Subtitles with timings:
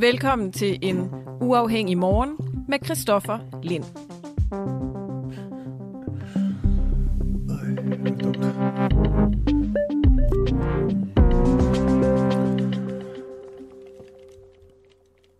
[0.00, 2.36] Velkommen til en uafhængig morgen
[2.68, 3.84] med Christoffer Lind.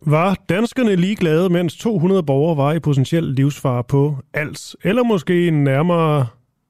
[0.09, 4.77] Var danskerne ligeglade, mens 200 borgere var i potentiel livsfare på ALS?
[4.84, 6.27] Eller måske nærmere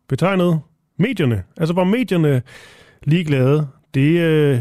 [0.08, 0.60] betegnet
[0.98, 1.42] medierne?
[1.56, 2.42] Altså var medierne
[3.04, 3.66] ligeglade?
[3.94, 4.60] Det øh,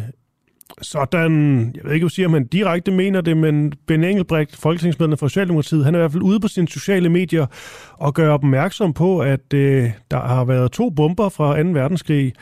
[0.82, 5.28] sådan, jeg ved ikke, om siger man direkte mener det, men Ben Engelbrecht, folketingsmedlem for
[5.28, 7.46] Socialdemokratiet, han er i hvert fald ude på sine sociale medier
[7.94, 11.70] og gør opmærksom på, at øh, der har været to bomber fra 2.
[11.70, 12.34] verdenskrig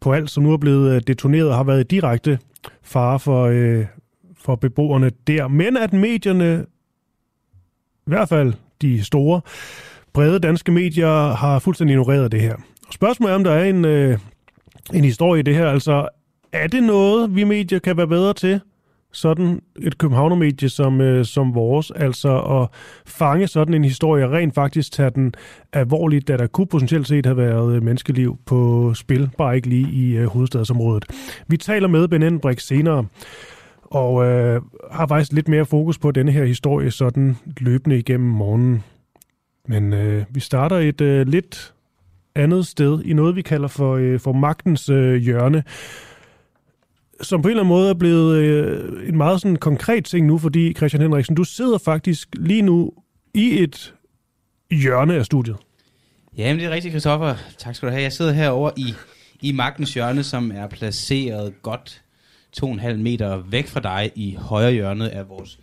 [0.00, 2.38] på alt, som nu er blevet øh, detoneret og har været i direkte
[2.82, 3.86] fare for, øh,
[4.36, 5.48] for beboerne der.
[5.48, 6.66] Men at medierne,
[8.06, 9.40] i hvert fald de store,
[10.14, 12.56] brede danske medier, har fuldstændig ignoreret det her.
[12.90, 14.18] Spørgsmålet er, om der er en, øh,
[14.94, 15.66] en historie i det her.
[15.70, 16.08] Altså,
[16.52, 18.60] er det noget, vi medier kan være bedre til?
[19.12, 22.68] Sådan et københavnermedie som, øh, som vores, altså at
[23.06, 25.34] fange sådan en historie og rent faktisk tage den
[25.72, 29.90] alvorligt, da der kunne potentielt set have været øh, menneskeliv på spil, bare ikke lige
[29.92, 31.04] i øh, hovedstadsområdet.
[31.48, 33.06] Vi taler med Ben Enbrik senere,
[33.84, 38.82] og øh, har faktisk lidt mere fokus på denne her historie sådan løbende igennem morgenen.
[39.68, 41.74] Men øh, vi starter et øh, lidt
[42.34, 45.64] andet sted i noget, vi kalder for, øh, for magtens øh, hjørne
[47.20, 50.38] som på en eller anden måde er blevet øh, en meget sådan konkret ting nu,
[50.38, 52.92] fordi Christian Henriksen, du sidder faktisk lige nu
[53.34, 53.94] i et
[54.70, 55.56] hjørne af studiet.
[56.36, 57.34] Jamen, det er rigtigt, Christoffer.
[57.58, 58.02] Tak skal du have.
[58.02, 58.94] Jeg sidder herovre i,
[59.40, 62.02] i magtens hjørne, som er placeret godt
[62.64, 65.58] 2,5 meter væk fra dig i højre hjørne af vores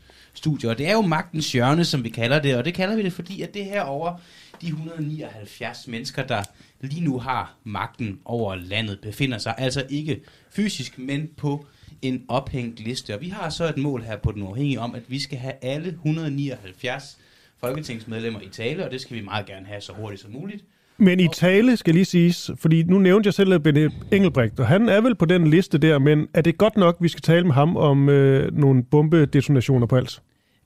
[0.45, 0.69] studie.
[0.69, 3.13] Og det er jo magtens hjørne, som vi kalder det, og det kalder vi det,
[3.13, 4.17] fordi at det herover
[4.61, 6.43] de 179 mennesker, der
[6.81, 11.65] lige nu har magten over landet, befinder sig altså ikke fysisk, men på
[12.01, 13.13] en ophængt liste.
[13.15, 15.53] Og vi har så et mål her på den uafhængige om, at vi skal have
[15.61, 17.17] alle 179
[17.59, 20.63] folketingsmedlemmer i tale, og det skal vi meget gerne have så hurtigt som muligt.
[20.97, 24.89] Men i tale skal lige siges, fordi nu nævnte jeg selv Benny Engelbrecht, og han
[24.89, 27.53] er vel på den liste der, men er det godt nok, vi skal tale med
[27.53, 30.21] ham om øh, nogle bombedetonationer på alt?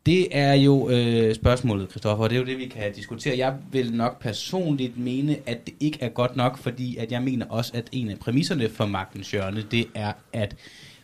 [0.09, 3.37] Det er jo øh, spørgsmålet, Kristoffer, og det er jo det, vi kan diskutere.
[3.37, 7.45] Jeg vil nok personligt mene, at det ikke er godt nok, fordi at jeg mener
[7.45, 10.55] også, at en af præmisserne for magtens hjørne, det er, at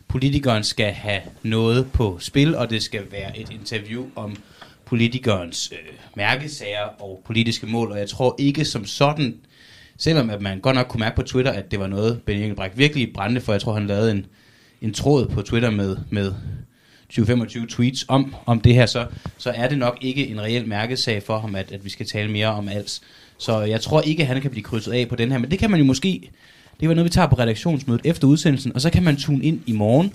[0.08, 4.36] politikeren skal have noget på spil, og det skal være et interview om
[4.84, 5.78] politikernes øh,
[6.16, 9.36] mærkesager og politiske mål, og jeg tror ikke som sådan,
[9.98, 12.78] selvom at man godt nok kunne mærke på Twitter, at det var noget, Benny Engelbrecht
[12.78, 14.26] virkelig brændte for, jeg tror, han lavede en,
[14.80, 16.32] en tråd på Twitter med, med
[17.12, 19.06] 20-25 tweets om, om det her, så,
[19.38, 22.30] så er det nok ikke en reel mærkesag for ham, at, at vi skal tale
[22.30, 23.00] mere om alt.
[23.38, 25.58] Så jeg tror ikke, at han kan blive krydset af på den her, men det
[25.58, 26.30] kan man jo måske,
[26.80, 29.60] det var noget, vi tager på redaktionsmødet efter udsendelsen, og så kan man tune ind
[29.66, 30.12] i morgen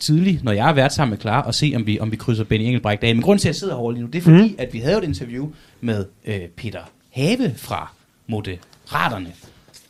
[0.00, 2.44] tidligt, når jeg er været sammen med Klar, og se, om vi, om vi krydser
[2.44, 3.14] Benny Engelbrecht af.
[3.14, 4.54] Men grund til, at jeg sidder herovre lige nu, det er fordi, mm.
[4.58, 5.50] at vi havde et interview
[5.80, 7.92] med øh, Peter Have fra
[8.26, 9.32] Moderaterne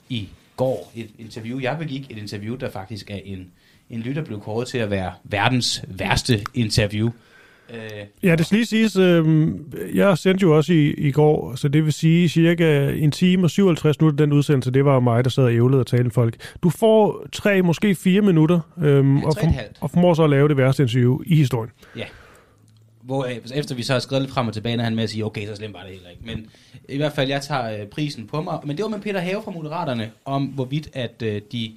[0.09, 0.93] i går.
[0.95, 3.47] Et interview, jeg begik, et interview, der faktisk er en
[3.93, 7.11] en lytter blev kåret til at være verdens værste interview.
[7.71, 7.79] Øh,
[8.23, 9.49] ja, det skal lige siges, øh,
[9.95, 13.51] jeg sendte jo også i, i går, så det vil sige cirka en time og
[13.51, 16.37] 57 minutter den udsendelse, det var mig, der sad og ævlede og talte folk.
[16.63, 19.47] Du får tre, måske fire minutter, øh, ja, og, for,
[19.81, 21.71] og formår så at lave det værste interview i historien.
[21.97, 22.05] Ja.
[23.03, 25.11] Hvor øh, efter vi så har skrevet lidt frem og tilbage, er han med at
[25.11, 26.23] sige, okay, så slemt var det heller ikke.
[26.25, 26.47] Men
[26.89, 28.59] i hvert fald, jeg tager øh, prisen på mig.
[28.65, 31.73] Men det var med Peter Have fra Moderaterne, om hvorvidt at øh, de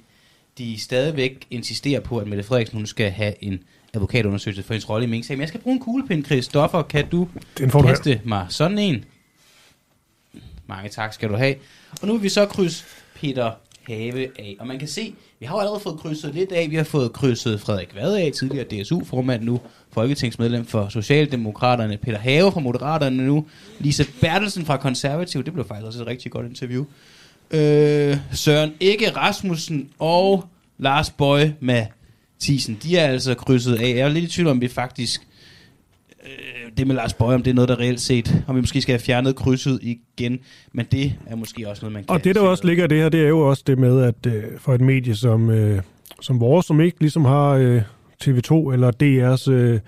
[0.58, 3.62] de stadigvæk insisterer på, at Mette Frederiksen hun skal have en
[3.94, 5.40] advokatundersøgelse for hendes rolle i Mink-sagen.
[5.40, 6.82] Jeg skal bruge en kuglepind, Christoffer.
[6.82, 7.28] Kan du
[7.86, 8.18] kaste her.
[8.24, 9.04] mig sådan en?
[10.66, 11.54] Mange tak skal du have.
[12.02, 12.84] Og nu vil vi så krydse
[13.14, 13.52] Peter
[13.86, 14.56] Have af.
[14.58, 16.70] Og man kan se, vi har jo allerede fået krydset lidt af.
[16.70, 22.52] Vi har fået krydset Frederik Vad af, tidligere DSU-formand nu, folketingsmedlem for Socialdemokraterne, Peter Have
[22.52, 23.46] fra Moderaterne nu,
[23.78, 26.84] Lise Bertelsen fra Konservativ, det blev faktisk også et rigtig godt interview
[27.50, 30.44] øh, Søren Ikke Rasmussen og
[30.78, 31.86] Lars Bøje med
[32.38, 32.78] Tisen.
[32.82, 33.88] De er altså krydset af.
[33.88, 35.28] Jeg er lidt i tvivl om, vi faktisk
[36.22, 38.82] øh, det med Lars Bøje, om det er noget, der reelt set, om vi måske
[38.82, 40.38] skal have fjernet krydset igen,
[40.72, 42.10] men det er måske også noget, man kan...
[42.10, 44.26] Og det, der også ligger i det her, det er jo også det med, at
[44.26, 45.82] øh, for et medie som, øh,
[46.20, 47.82] som vores, som ikke ligesom har øh,
[48.24, 49.80] TV2 eller DR's øh,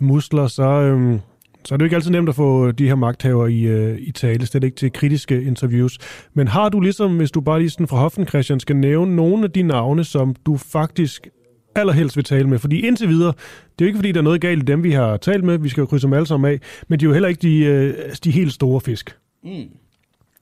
[0.00, 1.18] muskler, så, øh,
[1.66, 4.12] så er det jo ikke altid nemt at få de her magthaver i, øh, i
[4.12, 5.98] tale, slet ikke til kritiske interviews.
[6.34, 9.44] Men har du ligesom, hvis du bare lige sådan fra hoften, Christian, skal nævne nogle
[9.44, 11.28] af de navne, som du faktisk
[11.74, 12.58] allerhelst vil tale med?
[12.58, 13.32] Fordi indtil videre,
[13.78, 15.58] det er jo ikke fordi, der er noget galt i dem, vi har talt med,
[15.58, 17.58] vi skal jo krydse dem alle sammen af, men de er jo heller ikke de,
[17.58, 19.16] øh, de helt store fisk.
[19.44, 19.50] Mm.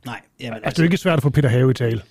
[0.07, 0.21] Nej.
[0.41, 2.03] Jamen, altså, det er jo ikke svært at få Peter Have i tale.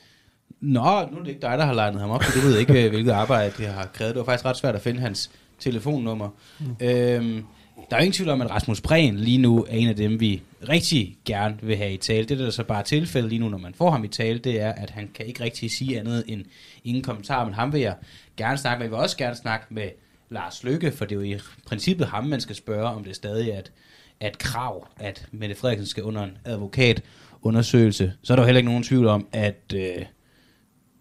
[0.62, 2.90] Nå, nu er det ikke dig, der har legnet ham op, så du ved ikke,
[2.90, 4.16] hvilket arbejde det har krævet.
[4.16, 6.30] Det var faktisk ret svært at finde hans telefonnummer.
[6.60, 6.88] Mm.
[6.88, 7.44] Øhm,
[7.90, 10.42] der er ingen tvivl om, at Rasmus Prehn lige nu er en af dem, vi
[10.70, 12.26] rigtig gerne vil have i tale.
[12.26, 14.62] Det, der er så bare tilfældet lige nu, når man får ham i tale, det
[14.62, 16.46] er, at han kan ikke rigtig sige andet end
[16.84, 17.96] ingen kommentar, men ham vil jeg
[18.38, 18.86] gerne snakke med.
[18.86, 19.90] Jeg vil også gerne snakke med
[20.30, 23.50] Lars Lykke, for det er jo i princippet ham, man skal spørge, om det stadig
[23.50, 23.72] er et,
[24.20, 28.14] er et krav, at Mette Frederiksen skal under en advokatundersøgelse.
[28.24, 30.06] Så er der jo heller ikke nogen tvivl om, at øh,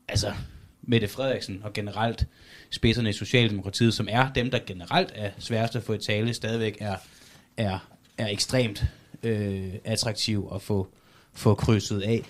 [0.09, 0.33] altså,
[0.83, 2.27] Mette Frederiksen og generelt
[2.73, 6.77] spidserne i Socialdemokratiet, som er dem, der generelt er sværest at få i tale, stadigvæk
[6.81, 6.97] er,
[7.57, 7.79] er,
[8.19, 8.85] er ekstremt
[9.23, 10.89] øh, attraktiv at få,
[11.35, 12.23] få krydset af.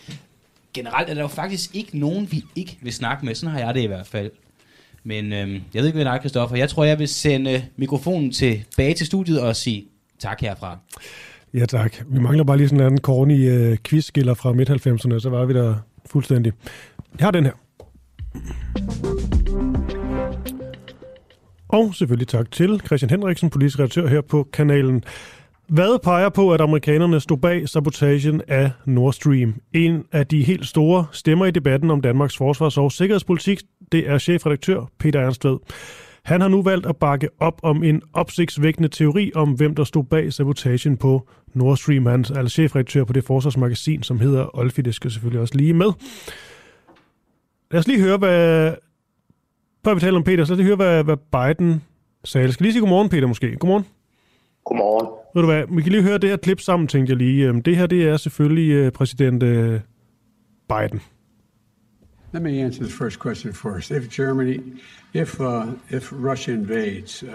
[0.75, 3.35] Generelt er der jo faktisk ikke nogen, vi ikke vil snakke med.
[3.35, 4.31] Sådan har jeg det i hvert fald.
[5.05, 6.57] Men øh, jeg ved ikke, hvad dig, er, Christoffer.
[6.57, 9.85] Jeg tror, jeg vil sende mikrofonen tilbage til studiet og sige
[10.19, 10.79] tak herfra.
[11.55, 11.97] Ja tak.
[12.07, 15.75] Vi mangler bare lige sådan en corny øh, quizskiller fra midt-90'erne, så var vi der
[16.07, 16.53] fuldstændig.
[17.19, 17.53] Jeg har den her.
[21.73, 25.05] Og selvfølgelig tak til Christian Henriksen, politisk redaktør her på kanalen.
[25.69, 29.55] Hvad peger på, at amerikanerne stod bag sabotagen af Nord Stream?
[29.73, 33.61] En af de helt store stemmer i debatten om Danmarks forsvars- og sikkerhedspolitik,
[33.93, 35.59] det er chefredaktør Peter Ernstved.
[36.25, 40.05] Han har nu valgt at bakke op om en opsigtsvækkende teori om, hvem der stod
[40.05, 42.07] bag sabotagen på Nord Stream.
[42.07, 44.83] Han er altså chefredaktør på det forsvarsmagasin, som hedder Olfi.
[44.83, 45.93] Det skal selvfølgelig også lige med.
[47.71, 48.73] Lad os lige høre, hvad...
[49.85, 51.83] Før vi taler om Peter, så lad os høre, hvad, hvad Biden
[52.25, 52.45] sagde.
[52.45, 53.57] Jeg skal lige sige godmorgen, Peter, måske.
[53.57, 53.87] Godmorgen.
[54.65, 55.09] Godmorgen.
[55.35, 57.49] Ved du hvad, vi kan lige høre det her klip sammen, tænkte jeg lige.
[57.49, 59.81] Øhm, det her, det er selvfølgelig øh, præsident øh,
[60.69, 61.01] Biden.
[62.33, 63.91] Let me answer the first question first.
[63.91, 64.61] If Germany,
[65.15, 67.29] if uh, if Russia invades, uh,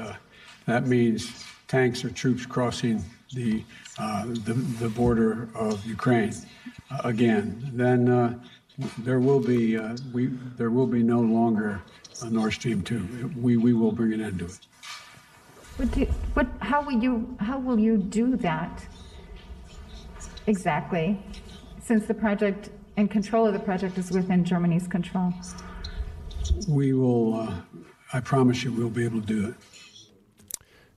[0.65, 1.21] that means
[1.67, 3.05] tanks or troops crossing
[3.35, 3.63] the
[3.99, 6.33] uh, the, the border of Ukraine
[6.91, 7.71] uh, again.
[7.73, 8.33] Then uh,
[9.05, 11.81] there will be uh, we there will be no longer
[12.21, 13.01] a Nord Stream two.
[13.41, 14.67] We we will bring an end to it.
[15.77, 18.83] What do, what, how will you, how will you do that
[20.47, 21.19] exactly,
[21.79, 25.31] since the project and control of the project is within Germany's control?
[26.67, 27.53] We will, uh,
[28.11, 29.55] I promise you, we'll be able to do it.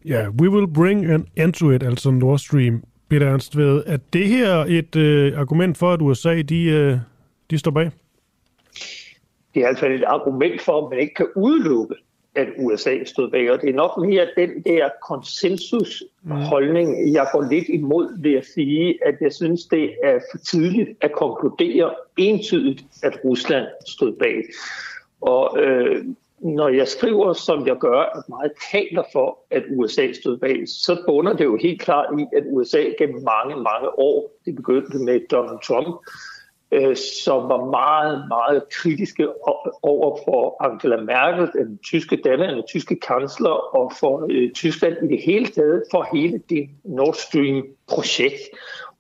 [0.03, 2.83] Ja, yeah, we will bring an end to it, altså Nord Stream.
[3.09, 6.99] Peter Ernst, ved, at det her et øh, argument for, at USA de, øh,
[7.51, 7.91] de står bag?
[9.55, 11.95] Det er altså et argument for, at man ikke kan udelukke,
[12.35, 13.51] at USA stod bag.
[13.51, 19.07] Og det er nok mere den der konsensusholdning, jeg går lidt imod ved at sige,
[19.07, 24.45] at jeg synes, det er for tidligt at konkludere entydigt, at Rusland stod bag.
[25.21, 26.05] Og øh,
[26.41, 31.03] når jeg skriver, som jeg gør, at meget taler for, at USA stod bag, så
[31.07, 35.21] bunder det jo helt klart i, at USA gennem mange, mange år, det begyndte med
[35.31, 35.97] Donald Trump,
[36.73, 39.29] øh, som var meget, meget kritiske
[39.83, 45.23] over for Angela Merkel, den tyske daværende tyske kansler, og for øh, Tyskland i det
[45.25, 48.41] hele taget, for hele det Nord Stream-projekt.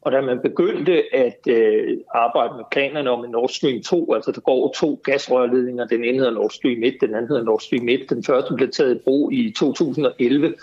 [0.02, 4.32] Og da man begyndte at øh, arbejde med planerne om en Nord Stream 2, altså
[4.32, 7.88] der går to gasrørledninger, den ene hedder Nord Stream 1, den anden hedder Nord Stream
[7.88, 10.54] 1, den første blev taget i brug i 2011,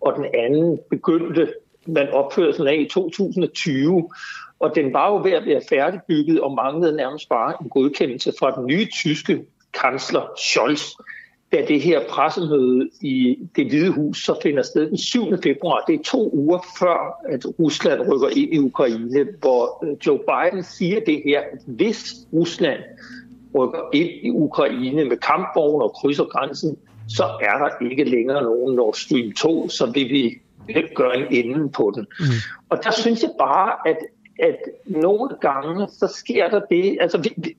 [0.00, 1.52] og den anden begyndte
[1.86, 4.10] man opførelsen af i 2020,
[4.60, 8.50] og den var jo ved at være færdigbygget og manglede nærmest bare en godkendelse fra
[8.50, 9.44] den nye tyske
[9.80, 10.82] kansler Scholz,
[11.52, 15.42] da det her pressemøde i det hvide hus så finder sted den 7.
[15.42, 15.84] februar.
[15.86, 20.62] Det er to uger før, at Rusland rykker ind i Ukraine, hvor øh, Joe Biden
[20.62, 22.80] siger det her, at hvis Rusland
[23.54, 26.76] rykker ind i Ukraine med kampvogne og krydser grænsen,
[27.08, 30.40] så er der ikke længere nogen Nord Stream 2, så vil vi
[30.94, 32.06] gøre en ende på den.
[32.20, 32.26] Mm.
[32.68, 33.96] Og der synes jeg bare, at
[34.40, 37.56] at nogle gange, så sker der det, altså vi, vi,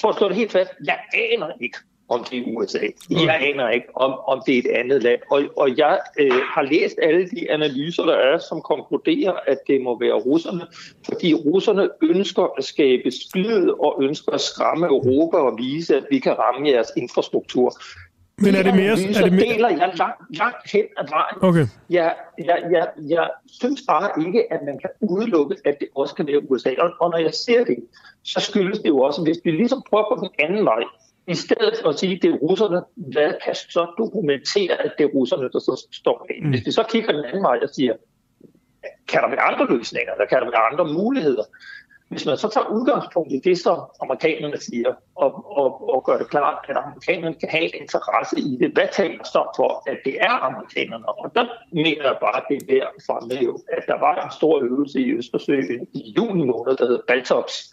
[0.00, 2.86] for at slå det helt fast, jeg aner ikke, om det er USA.
[3.10, 5.20] Jeg aner ikke, om, om det er et andet land.
[5.30, 9.80] Og, og jeg øh, har læst alle de analyser, der er, som konkluderer, at det
[9.80, 10.66] må være russerne,
[11.04, 16.18] fordi russerne ønsker at skabe splid og ønsker at skræmme Europa og vise, at vi
[16.18, 17.72] kan ramme jeres infrastruktur.
[18.38, 18.92] Men er det mere...
[18.92, 19.54] Er det mere...
[19.54, 21.36] deler jeg langt, langt hen ad vejen.
[21.40, 21.66] Okay.
[21.90, 26.26] Jeg, jeg, jeg, jeg synes bare ikke, at man kan udelukke, at det også kan
[26.26, 26.70] være USA.
[26.78, 27.76] Og, og når jeg ser det,
[28.22, 30.82] så skyldes det jo også, hvis vi ligesom prøver på den anden vej,
[31.28, 35.04] i stedet for at sige, at det er russerne, hvad kan så dokumentere, at det
[35.04, 36.38] er russerne, der så står bag?
[36.42, 36.50] Mm.
[36.50, 37.94] Hvis vi så kigger den anden vej og siger,
[39.08, 41.44] kan der være andre løsninger, eller kan der være andre muligheder,
[42.08, 46.30] hvis man så tager udgangspunkt i det, som amerikanerne siger, og, og, og gør det
[46.30, 50.16] klart, at amerikanerne kan have en interesse i det, hvad taler så for, at det
[50.20, 51.08] er amerikanerne?
[51.08, 54.30] Og der mener jeg bare, at det er værd at fremhæve, at der var en
[54.30, 57.70] stor øvelse i Østersøen i juni måned, der hed Baltops,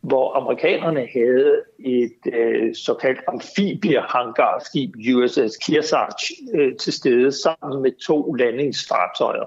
[0.00, 8.32] hvor amerikanerne havde et øh, såkaldt amfibiehangarskib USS Kearsarge øh, til stede sammen med to
[8.32, 9.44] landingsfartøjer.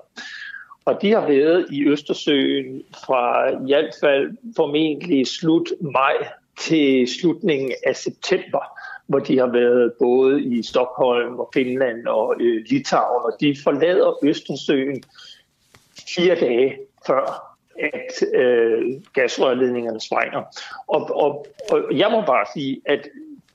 [0.86, 6.14] Og de har været i Østersøen fra i hvert fald formentlig slut maj
[6.60, 12.66] til slutningen af september, hvor de har været både i Stockholm og Finland og øh,
[12.70, 15.04] Litauen, og de forlader Østersøen
[16.16, 20.42] fire dage før at øh, gasrørledningerne sprænger.
[20.88, 23.08] Og, og, og jeg må bare sige, at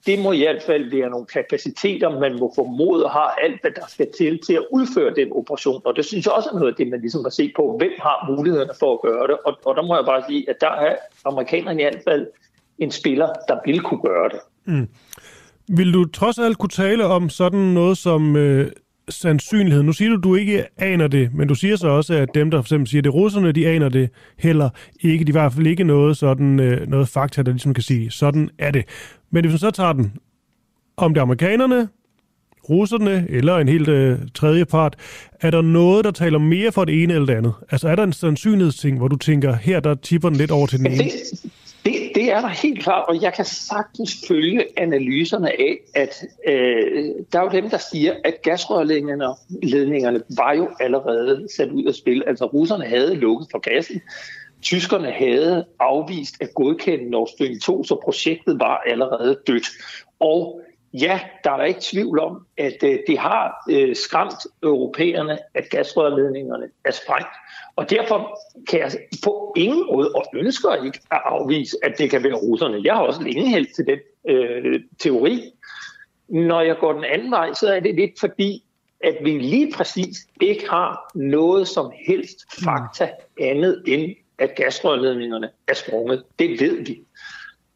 [0.08, 3.86] det må i hvert fald være nogle kapaciteter, man må formode har alt, hvad der
[3.88, 5.82] skal til til at udføre den operation.
[5.84, 7.92] Og det synes jeg også er noget af det, man ligesom har set på, hvem
[7.98, 9.36] har mulighederne for at gøre det.
[9.46, 12.26] Og, og der må jeg bare sige, at der er amerikanerne i hvert fald
[12.78, 14.40] en spiller, der vil kunne gøre det.
[14.64, 14.88] Mm.
[15.76, 18.72] Vil du trods alt kunne tale om sådan noget som øh,
[19.08, 19.82] sandsynlighed?
[19.82, 22.58] Nu siger du, du ikke aner det, men du siger så også, at dem, der
[22.58, 25.24] for eksempel siger, at det russerne, de aner det heller ikke.
[25.24, 28.50] De i hvert fald ikke noget, sådan, øh, noget fakta, der ligesom kan sige, sådan
[28.58, 28.84] er det.
[29.30, 30.12] Men hvis man så tager den,
[30.96, 31.88] om det er amerikanerne,
[32.70, 34.96] russerne eller en helt øh, tredje part,
[35.40, 37.52] er der noget, der taler mere for det ene eller det andet?
[37.70, 40.78] Altså er der en sandsynlighedsting, hvor du tænker, her der tipper den lidt over til
[40.78, 41.04] den ene?
[41.04, 41.12] Det,
[42.14, 47.38] det er der helt klart, og jeg kan sagtens følge analyserne af, at øh, der
[47.38, 52.24] er jo dem, der siger, at gasrørledningerne var jo allerede sat ud af spil.
[52.26, 54.00] Altså russerne havde lukket for gassen,
[54.62, 59.66] tyskerne havde afvist at godkende Nord Stream 2, så projektet var allerede dødt.
[60.20, 60.60] Og
[60.92, 66.68] ja, der er ikke tvivl om, at øh, det har øh, skræmt europæerne, at gasrørledningerne
[66.84, 67.34] er sprængt.
[67.76, 68.90] Og derfor kan jeg
[69.24, 72.80] på ingen måde, og ønsker ikke at afvise, at det kan være russerne.
[72.84, 75.52] Jeg har også længe hældt til den øh, teori.
[76.28, 78.64] Når jeg går den anden vej, så er det lidt fordi,
[79.00, 85.74] at vi lige præcis ikke har noget som helst fakta andet end, at gasrørledningerne er
[85.74, 86.24] sprunget.
[86.38, 87.02] Det ved vi.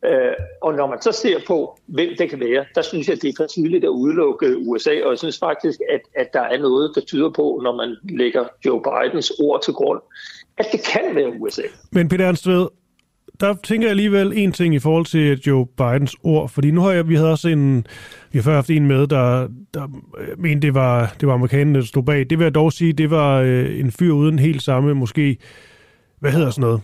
[0.04, 3.23] Øh, og når man så ser på, hvem det kan være, der synes jeg, at
[3.23, 6.59] det er for tidligt at udelukke USA, og jeg synes faktisk, at, at der er
[6.59, 10.00] noget, der tyder på, når man lægger Joe Bidens ord til grund,
[10.59, 11.62] at det kan være USA.
[11.92, 12.68] Men Peter Ernstved,
[13.40, 16.92] der tænker jeg alligevel en ting i forhold til Joe Bidens ord, fordi nu har
[16.92, 17.87] jeg, vi havde også en,
[18.32, 21.78] vi har før haft en med, der, der øh, mente, det var, det var amerikanerne,
[21.78, 22.30] der stod bag.
[22.30, 25.37] Det vil jeg dog sige, det var øh, en fyr uden helt samme, måske,
[26.21, 26.80] hvad hedder sådan noget,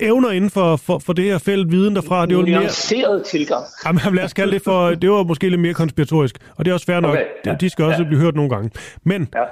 [0.00, 2.26] evner inden for, for, for det her felt viden derfra.
[2.26, 3.22] Det var en mere...
[3.24, 3.64] tilgang.
[3.86, 6.74] Jamen, lad os kalde det for, det var måske lidt mere konspiratorisk, og det er
[6.74, 7.10] også fair nok.
[7.10, 8.08] Okay, ja, de skal også ja.
[8.08, 8.70] blive hørt nogle gange.
[9.04, 9.44] Men ja.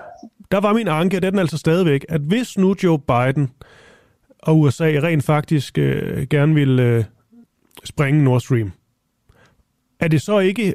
[0.50, 3.50] der var min anke, og det er den altså stadigvæk, at hvis nu Joe Biden
[4.38, 7.04] og USA rent faktisk øh, gerne vil øh,
[7.84, 8.72] springe Nord Stream,
[10.00, 10.74] er det så ikke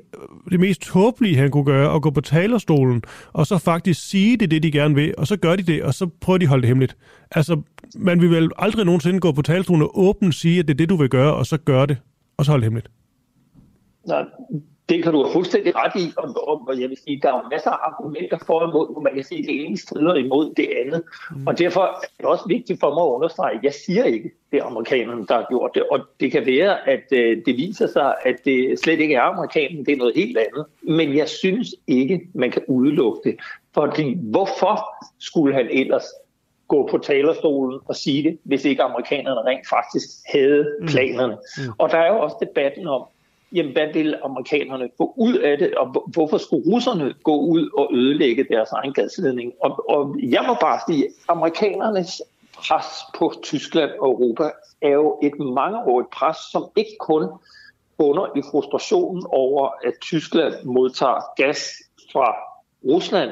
[0.52, 4.52] det mest tåbelige, han kunne gøre, at gå på talerstolen, og så faktisk sige det,
[4.52, 6.62] det de gerne vil, og så gør de det, og så prøver de at holde
[6.62, 6.98] det hemmeligt.
[7.32, 7.62] Altså,
[7.96, 10.90] man vil vel aldrig nogensinde gå på talerstolen og åbent sige, at det er det,
[10.90, 11.98] du vil gøre, og så gøre det,
[12.38, 12.92] og så holde det hemmeligt.
[14.08, 14.26] Nej,
[14.92, 17.50] det kan du have fuldstændig ret i, og, og, og jeg vil sige, der er
[17.52, 20.54] masser af argumenter for og imod, hvor man kan sige, at det ene strider imod
[20.58, 21.04] det andet.
[21.32, 21.48] Mm.
[21.48, 24.60] Og derfor er det også vigtigt for mig at understrege, at jeg siger ikke, det
[24.60, 25.84] er amerikanerne, der har gjort det.
[25.92, 29.86] Og det kan være, at øh, det viser sig, at det slet ikke er amerikanerne,
[29.86, 30.66] det er noget helt andet.
[30.82, 33.36] Men jeg synes ikke, man kan udelukke det.
[33.74, 36.06] Fordi hvorfor skulle han ellers
[36.74, 40.88] gå på talerstolen og sige det, hvis ikke amerikanerne rent faktisk havde mm.
[40.88, 41.34] planerne.
[41.34, 41.64] Mm.
[41.64, 41.74] Mm.
[41.78, 43.04] Og der er jo også debatten om,
[43.52, 47.90] jamen hvad vil amerikanerne få ud af det, og hvorfor skulle russerne gå ud og
[47.94, 49.54] ødelægge deres egen gasledning?
[49.64, 52.22] Og, og jeg må bare sige, amerikanernes
[52.58, 52.88] pres
[53.18, 54.52] på Tyskland og Europa
[54.82, 57.28] er jo et mangeårigt pres, som ikke kun
[57.98, 61.60] bunder i frustrationen over, at Tyskland modtager gas
[62.12, 62.36] fra
[62.86, 63.32] Rusland,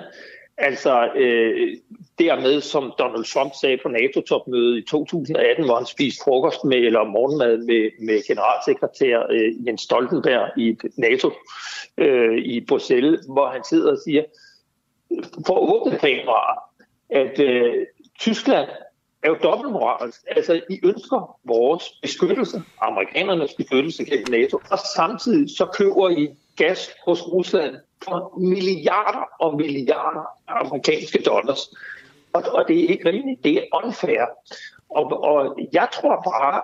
[0.61, 1.77] Altså øh,
[2.19, 7.03] dermed, som Donald Trump sagde på NATO-topmødet i 2018, hvor han spiste frokost med, eller
[7.03, 11.31] morgenmad med, med generalsekretær øh, Jens Stoltenberg i NATO
[11.97, 14.23] øh, i Bruxelles, hvor han sidder og siger,
[15.47, 16.59] for åbne kameraer,
[17.09, 17.85] at øh,
[18.19, 18.69] Tyskland
[19.23, 20.21] er jo dobbeltmoralsk.
[20.27, 26.91] Altså, I ønsker vores beskyttelse, amerikanernes beskyttelse gennem NATO, og samtidig så køber I gas
[27.05, 31.59] hos Rusland for milliarder og milliarder af amerikanske dollars.
[32.33, 34.25] Og, og det er ikke rimeligt, det er unfair.
[34.89, 36.61] Og, og jeg tror bare,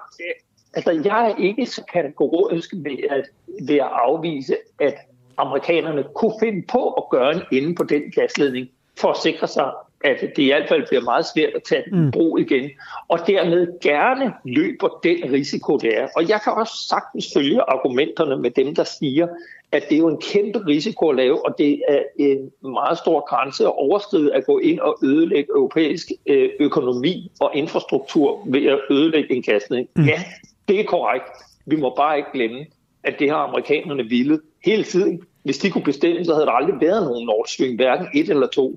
[0.74, 3.26] altså jeg er ikke så kategorisk ved at,
[3.68, 4.96] ved at afvise, at
[5.38, 8.68] amerikanerne kunne finde på at gøre en ende på den gasledning,
[9.00, 9.72] for at sikre sig,
[10.06, 12.12] at det i hvert fald bliver meget svært at tage den mm.
[12.12, 12.70] brug igen,
[13.08, 16.08] og dermed gerne løber den risiko, det er.
[16.16, 19.28] Og jeg kan også sagtens følge argumenterne med dem, der siger,
[19.72, 23.26] at det er jo en kæmpe risiko at lave, og det er en meget stor
[23.30, 28.80] grænse at overskride at gå ind og ødelægge europæisk øh, økonomi og infrastruktur ved at
[28.90, 29.88] ødelægge en gasning.
[29.96, 30.04] Mm.
[30.04, 30.24] Ja,
[30.68, 31.26] Det er korrekt.
[31.66, 32.66] Vi må bare ikke glemme,
[33.04, 35.22] at det har amerikanerne ville hele tiden.
[35.44, 38.48] Hvis de kunne bestemme, så havde der aldrig været nogen Nord Stream, hverken et eller
[38.48, 38.76] to.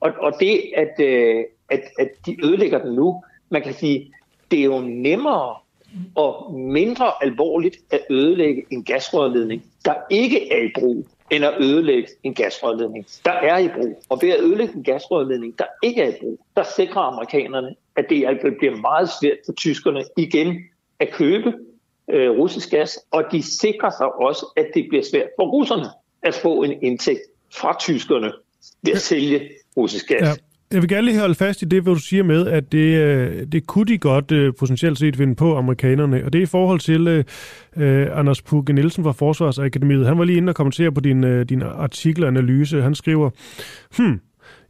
[0.00, 4.12] Og, og det, at, øh, at, at de ødelægger den nu, man kan sige,
[4.50, 5.56] det er jo nemmere
[6.14, 12.08] og mindre alvorligt at ødelægge en gasrørledning, der ikke er i brug, end at ødelægge
[12.22, 14.02] en gasrørledning, der er i brug.
[14.08, 18.06] Og ved at ødelægge en gasrørledning, der ikke er i brug, der sikrer amerikanerne, at
[18.10, 20.58] det altså bliver meget svært for tyskerne igen
[21.00, 21.54] at købe
[22.10, 25.86] øh, russisk gas, og de sikrer sig også, at det bliver svært for russerne
[26.22, 27.20] at få en indtægt
[27.54, 28.32] fra tyskerne
[28.82, 30.20] ved at sælge russisk gas.
[30.22, 30.32] Ja.
[30.72, 33.46] Jeg vil gerne lige holde fast i det, hvad du siger med, at det, øh,
[33.52, 36.24] det kunne de godt uh, potentielt set finde på, amerikanerne.
[36.24, 37.18] Og det er i forhold til
[37.76, 40.06] uh, Anders Pugge Nielsen fra Forsvarsakademiet.
[40.06, 42.82] Han var lige inde og kommentere på din, uh, din artikel og analyse.
[42.82, 43.30] Han skriver,
[43.96, 44.20] hmm,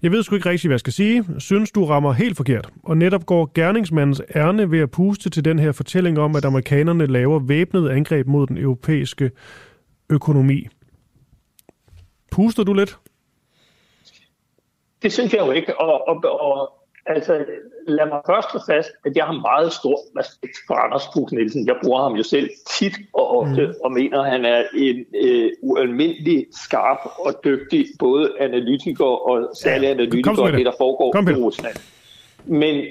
[0.02, 1.25] jeg ved sgu ikke rigtig, hvad jeg skal sige.
[1.38, 2.69] Synes, du rammer helt forkert.
[2.83, 7.07] Og netop går gerningsmandens ærne ved at puste til den her fortælling om, at amerikanerne
[7.07, 9.30] laver væbnet angreb mod den europæiske
[10.11, 10.69] økonomi.
[12.30, 12.99] Puster du lidt?
[15.02, 15.80] Det synes jeg jo ikke.
[15.80, 16.73] Og, og, og
[17.07, 17.45] altså,
[17.87, 21.66] lad mig først slå fast, at jeg har meget stor respekt for Anders Pug Nielsen.
[21.66, 23.75] Jeg bruger ham jo selv tit og ofte, mm.
[23.85, 29.87] og mener, at han er en øh, ualmindelig skarp og dygtig både analytiker og særlig
[29.87, 31.76] ja, analytiker af det, der foregår Kom, i Rusland.
[32.45, 32.85] Men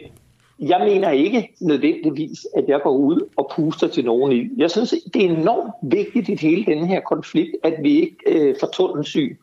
[0.59, 4.49] jeg mener ikke nødvendigvis, at jeg går ud og puster til nogen i.
[4.57, 8.55] Jeg synes, det er enormt vigtigt i hele denne her konflikt, at vi ikke øh,
[8.59, 9.35] får tunnelsyn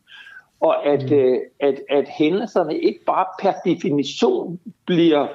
[0.61, 1.17] og at, mm.
[1.17, 5.27] øh, at, at hændelserne ikke bare per definition bliver,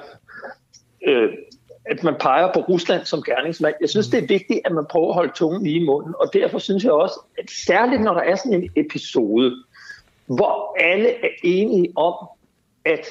[1.06, 1.32] øh,
[1.84, 3.74] at man peger på Rusland som gerningsmand.
[3.80, 4.10] Jeg synes, mm.
[4.10, 6.84] det er vigtigt, at man prøver at holde tungen lige i munden, og derfor synes
[6.84, 9.52] jeg også, at særligt når der er sådan en episode,
[10.26, 12.14] hvor alle er enige om,
[12.84, 13.06] at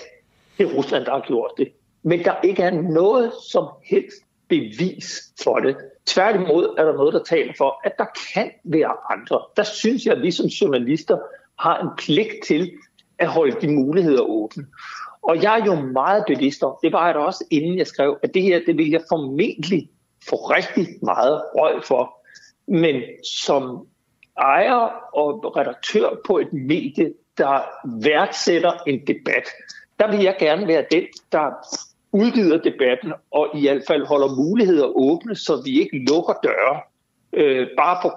[0.57, 1.71] det er Rusland, der har gjort det,
[2.03, 5.77] men der ikke er noget som helst bevis for det.
[6.05, 9.41] Tværtimod er der noget, der taler for, at der kan være andre.
[9.57, 11.17] Der synes jeg, at vi som journalister
[11.61, 12.71] har en pligt til
[13.19, 14.65] at holde de muligheder åbne.
[15.21, 18.17] Og jeg er jo meget bevidst om, det var jeg da også inden jeg skrev,
[18.23, 19.89] at det her, det vil jeg formentlig
[20.29, 22.17] få rigtig meget røg for.
[22.67, 23.01] Men
[23.43, 23.87] som
[24.37, 27.61] ejer og redaktør på et medie, der
[28.03, 29.47] værdsætter en debat,
[29.99, 31.51] der vil jeg gerne være den, der
[32.11, 36.81] udvider debatten og i hvert fald holder muligheder åbne, så vi ikke lukker døre
[37.33, 38.09] øh, bare på,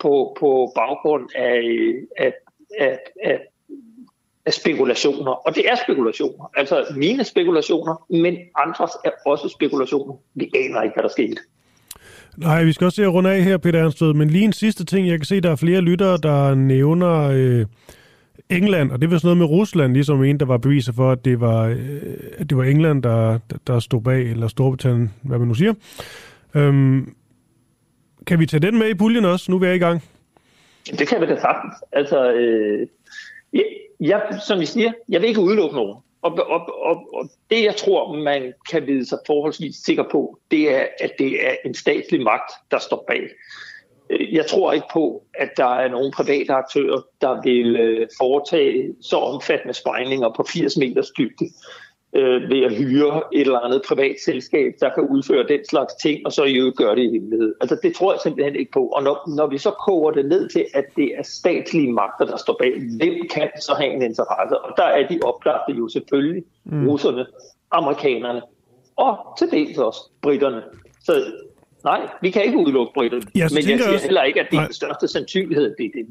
[0.00, 1.62] på, på baggrund af,
[2.16, 2.32] af
[2.78, 3.40] af, af,
[4.46, 5.32] af spekulationer.
[5.32, 6.50] Og det er spekulationer.
[6.56, 10.14] Altså mine spekulationer, men andres er også spekulationer.
[10.34, 11.36] Vi aner ikke, hvad der skete.
[12.36, 14.14] Nej, vi skal også se at runde af her, Peter Ernstød.
[14.14, 15.08] Men lige en sidste ting.
[15.08, 17.66] Jeg kan se, at der er flere lyttere, der nævner øh,
[18.50, 21.24] England, og det var sådan noget med Rusland, ligesom en, der var beviser for, at
[21.24, 22.02] det var, øh,
[22.38, 25.74] at det var England, der, der stod bag, eller Storbritannien, hvad man nu siger.
[26.54, 27.14] Øhm,
[28.26, 29.50] kan vi tage den med i puljen også?
[29.50, 30.02] Nu er vi i gang.
[30.86, 31.74] Det kan vi da sagtens.
[31.92, 32.88] Altså, øh,
[33.52, 33.64] jeg,
[34.00, 35.96] jeg, som vi siger, jeg vil ikke udelukke nogen.
[36.22, 40.74] Og, og, og, og det, jeg tror, man kan vide sig forholdsvis sikker på, det
[40.74, 43.22] er, at det er en statslig magt, der står bag.
[44.10, 48.94] Øh, jeg tror ikke på, at der er nogen private aktører, der vil øh, foretage
[49.00, 51.50] så omfattende sprængninger på 80 meters dybde
[52.14, 56.26] øh, ved at hyre et eller andet privat selskab, der kan udføre den slags ting,
[56.26, 57.54] og så i øvrigt gøre det i hemmelighed.
[57.60, 58.86] Altså det tror jeg simpelthen ikke på.
[58.86, 62.36] Og når, når vi så koger det ned til, at det er statslige magter, der
[62.36, 64.58] står bag, hvem kan så have en interesse?
[64.58, 66.88] Og der er de oplagte jo selvfølgelig mm.
[66.88, 67.26] russerne,
[67.70, 68.42] amerikanerne
[68.96, 70.62] og til dels også britterne.
[71.00, 71.24] Så
[71.84, 73.22] nej, vi kan ikke udelukke britterne.
[73.34, 74.04] Ja, men jeg siger også...
[74.04, 76.06] heller ikke, at det er den største sandsynlighed, det er det.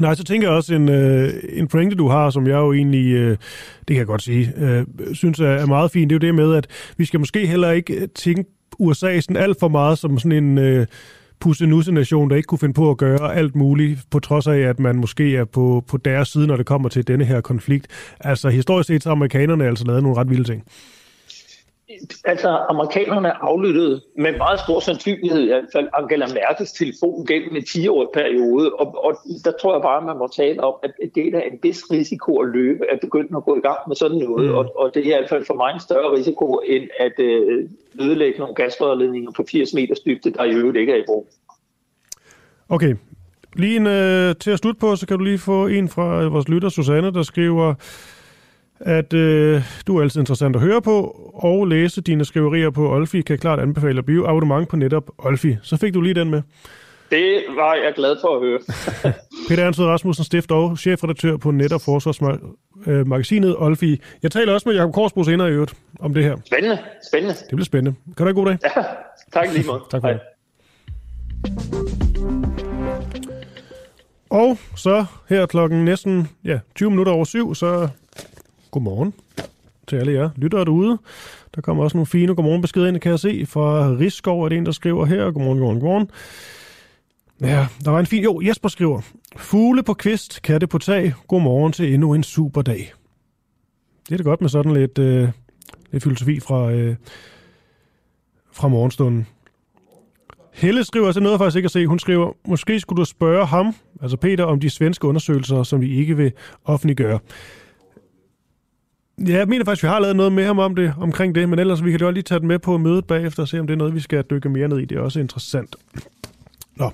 [0.00, 3.12] Nej, så tænker jeg også en, øh, en pointe, du har, som jeg jo egentlig,
[3.12, 3.30] øh,
[3.78, 6.10] det kan jeg godt sige, øh, synes er, er meget fint.
[6.10, 8.44] Det er jo det med, at vi skal måske heller ikke øh, tænke
[8.78, 10.58] USA sådan alt for meget som sådan en...
[10.58, 10.86] Øh,
[11.40, 14.96] pussenusse-nation, der ikke kunne finde på at gøre alt muligt, på trods af, at man
[14.96, 17.86] måske er på, på deres side, når det kommer til denne her konflikt.
[18.20, 20.62] Altså historisk set, så har amerikanerne altså lavet nogle ret vilde ting
[22.24, 27.62] altså amerikanerne aflyttede med meget stor sandsynlighed i hvert fald Angela Merkels telefon gennem en
[27.62, 31.40] 10-årig periode, og, og der tror jeg bare, man må tale om, at det er
[31.40, 34.54] en vis risiko at løbe, at begynde at gå i gang med sådan noget, mm.
[34.54, 37.68] og, og det er i hvert fald for mig en større risiko, end at øh,
[38.00, 41.28] ødelægge nogle gasrørledninger på 80 meters dybde, der i øvrigt ikke er i brug.
[42.68, 42.94] Okay,
[43.56, 46.48] Lige en, øh, til at slutte på, så kan du lige få en fra vores
[46.48, 47.74] lytter, Susanne, der skriver,
[48.80, 51.02] at øh, du er altid interessant at høre på,
[51.34, 55.56] og læse dine skriverier på Olfi kan klart anbefale at blive abonnement på netop Olfi.
[55.62, 56.42] Så fik du lige den med.
[57.10, 58.58] Det var jeg glad for at høre.
[59.48, 64.00] Peter Ansved Rasmussen, stift og chefredaktør på netop Forsvarsmagasinet øh, Olfi.
[64.22, 66.36] Jeg taler også med Jakob Korsbro senere i øvrigt om det her.
[66.44, 67.34] Spændende, spændende.
[67.34, 67.96] Det bliver spændende.
[68.06, 68.58] Kan du have en god dag?
[68.76, 68.82] Ja,
[69.32, 69.82] tak lige måde.
[69.90, 70.18] tak for Hej.
[74.30, 77.88] Og så her klokken næsten ja, 20 minutter over syv, så
[78.76, 79.14] godmorgen
[79.88, 80.98] til alle jer lyttere derude.
[81.54, 83.46] Der kommer også nogle fine godmorgenbeskeder ind, kan jeg se.
[83.46, 85.24] Fra Rigskov er det en, der skriver her.
[85.24, 86.10] Godmorgen, godmorgen, godmorgen.
[87.40, 88.22] Ja, der var en fin...
[88.22, 89.00] Jo, Jesper skriver.
[89.36, 91.12] Fugle på kvist, katte på tag.
[91.28, 92.92] Godmorgen til endnu en super dag.
[94.08, 95.28] Det er det godt med sådan lidt, øh,
[95.92, 96.96] lidt filosofi fra, øh,
[98.52, 99.26] fra morgenstunden.
[100.52, 101.86] Helle skriver, så noget jeg faktisk ikke at se.
[101.86, 105.98] Hun skriver, måske skulle du spørge ham, altså Peter, om de svenske undersøgelser, som vi
[105.98, 106.32] ikke vil
[106.64, 107.18] offentliggøre.
[109.18, 111.58] Ja, jeg mener faktisk, vi har lavet noget med ham om det, omkring det, men
[111.58, 113.74] ellers vi kan jo lige tage den med på mødet bagefter og se, om det
[113.74, 114.84] er noget, vi skal dykke mere ned i.
[114.84, 115.76] Det er også interessant.
[116.76, 116.90] Nå.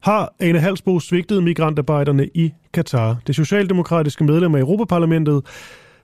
[0.00, 3.16] Har Ane Halsbo svigtet migrantarbejderne i Katar?
[3.26, 5.44] Det socialdemokratiske medlem af Europaparlamentet,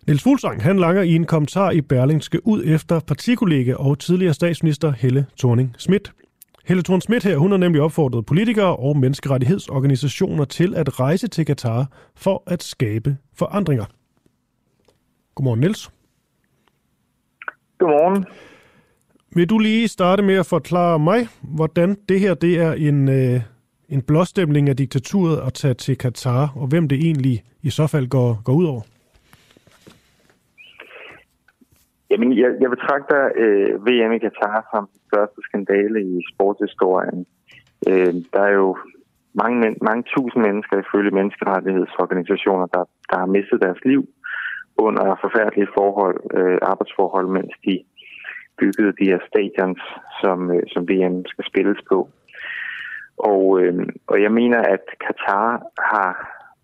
[0.07, 4.93] Niels Fuglsang, han langer i en kommentar i Berlingske ud efter partikollega og tidligere statsminister
[4.99, 6.13] Helle thorning Schmidt.
[6.65, 11.45] Helle thorning Schmidt her, hun har nemlig opfordret politikere og menneskerettighedsorganisationer til at rejse til
[11.47, 13.85] Katar for at skabe forandringer.
[15.37, 15.91] Godmorgen, Niels.
[17.79, 18.25] Godmorgen.
[19.37, 21.21] Vil du lige starte med at forklare mig,
[21.57, 23.41] hvordan det her det er en, øh,
[23.89, 28.09] en blåstemning af diktaturet at tage til Katar, og hvem det egentlig i så fald
[28.09, 28.83] går, går ud over?
[32.11, 37.27] Jamen, jeg, jeg betragter øh, VM i Katar som den største skandale i sportshistorien.
[37.89, 38.77] Øh, der er jo
[39.43, 44.09] mange, mange tusind mennesker ifølge menneskerettighedsorganisationer, der, der har mistet deres liv
[44.79, 47.85] under forfærdelige forhold, øh, arbejdsforhold, mens de
[48.59, 49.83] byggede de her stadions,
[50.21, 51.99] som, øh, som VM skal spilles på.
[53.17, 55.63] Og, øh, og jeg mener, at Katar
[55.93, 56.11] har,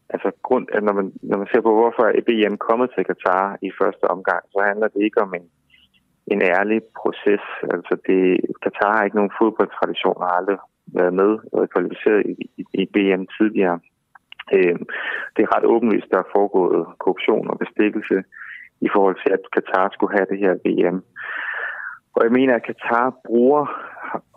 [0.08, 3.58] altså grund, at når man, når man ser på, hvorfor er VM kommet til Katar
[3.62, 5.46] i første omgang, så handler det ikke om en,
[6.32, 7.44] en ærlig proces.
[7.74, 8.22] Altså det,
[8.62, 12.84] Katar har ikke nogen fodboldtradition og har aldrig været med og kvalificeret i, i, i
[12.96, 13.78] VM tidligere.
[14.54, 14.78] Øh,
[15.34, 18.16] det er ret åbenlyst, der er foregået korruption og bestikkelse
[18.86, 20.98] i forhold til, at Katar skulle have det her VM.
[22.16, 23.64] Og jeg mener, at Katar bruger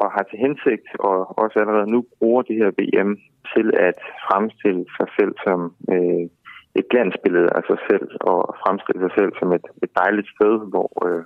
[0.02, 3.12] og har til hensigt, og også allerede nu bruger det her VM
[3.54, 5.60] til at fremstille sig selv som
[5.94, 6.26] øh,
[6.80, 10.90] et glansbillede af sig selv, og fremstille sig selv som et, et dejligt sted, hvor
[11.08, 11.24] øh,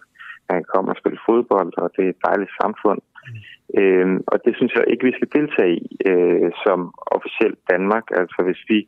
[0.50, 3.02] man kan komme og spille fodbold, og det er et dejligt samfund.
[3.04, 3.80] Mm.
[3.80, 6.80] Øh, og det synes jeg ikke, vi skal deltage i øh, som
[7.20, 8.06] officielt Danmark.
[8.20, 8.80] Altså hvis vi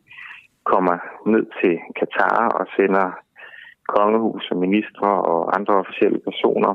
[0.72, 0.98] kommer
[1.34, 3.08] ned til Katar og sender
[3.96, 6.74] kongehus og ministre og andre officielle personer,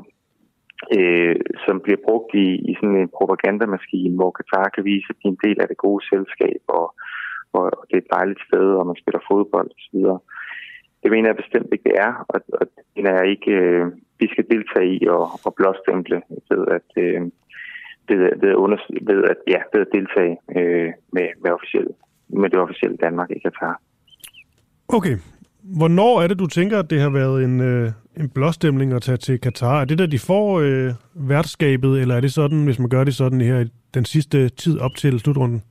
[0.97, 5.27] øh, som bliver brugt i, i sådan en propagandamaskine, hvor Katar kan vise, at de
[5.27, 6.87] er en del af det gode selskab, og,
[7.57, 9.97] og det er et dejligt sted, og man spiller fodbold osv.
[11.01, 13.85] Det mener jeg bestemt ikke, det er, og, og det mener jeg ikke, øh,
[14.19, 17.21] vi skal deltage i og, og blåstemple ved at, øh,
[18.09, 21.91] ved, ved, under, ved, at, ja, ved at deltage øh, med, med, officielle,
[22.29, 23.81] med det officielle Danmark i Katar.
[24.87, 25.17] Okay.
[25.79, 29.17] Hvornår er det, du tænker, at det har været en, øh, en blåstemning at tage
[29.17, 29.81] til Katar?
[29.81, 30.91] Er det der, de får øh,
[31.29, 34.95] værtskabet, eller er det sådan, hvis man gør det sådan her den sidste tid op
[34.95, 35.63] til slutrunden?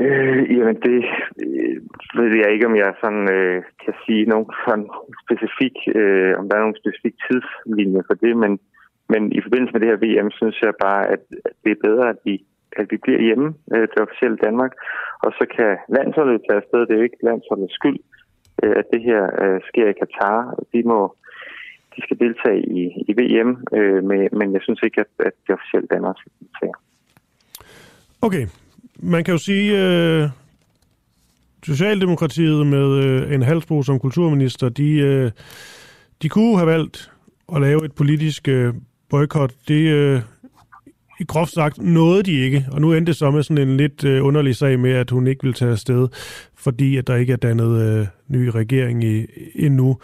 [0.00, 1.04] Øh, jamen det
[1.46, 1.76] øh,
[2.18, 4.88] ved jeg ikke, om jeg sådan øh, kan sige nogen sådan
[5.24, 8.58] specifik, øh, om der er nogen specifik tidslinje for det, men,
[9.12, 11.22] men i forbindelse med det her VM, synes jeg bare, at,
[11.64, 12.34] det er bedre, at vi,
[12.80, 14.72] at vi bliver hjemme øh, til officielt Danmark,
[15.24, 16.80] og så kan landsholdet tage afsted.
[16.80, 17.98] Det er jo ikke landsholdets skyld,
[18.62, 20.38] øh, at det her øh, sker i Katar.
[20.72, 21.00] De må
[21.96, 25.52] de skal deltage i, i VM, øh, med, men jeg synes ikke, at, at det
[25.58, 26.74] officielle Danmark skal deltage.
[28.22, 28.44] Okay,
[29.02, 30.28] man kan jo sige, øh,
[31.64, 35.30] Socialdemokratiet med øh, en halsbro som kulturminister, de, øh,
[36.22, 37.12] de kunne have valgt
[37.54, 38.74] at lave et politisk øh,
[39.10, 39.54] boykot.
[39.68, 40.20] Det, øh,
[41.20, 44.04] i groft sagt nåede de ikke, og nu endte det så med sådan en lidt
[44.04, 46.08] øh, underlig sag med, at hun ikke vil tage afsted,
[46.58, 49.98] fordi at der ikke er dannet øh, ny regering i, endnu.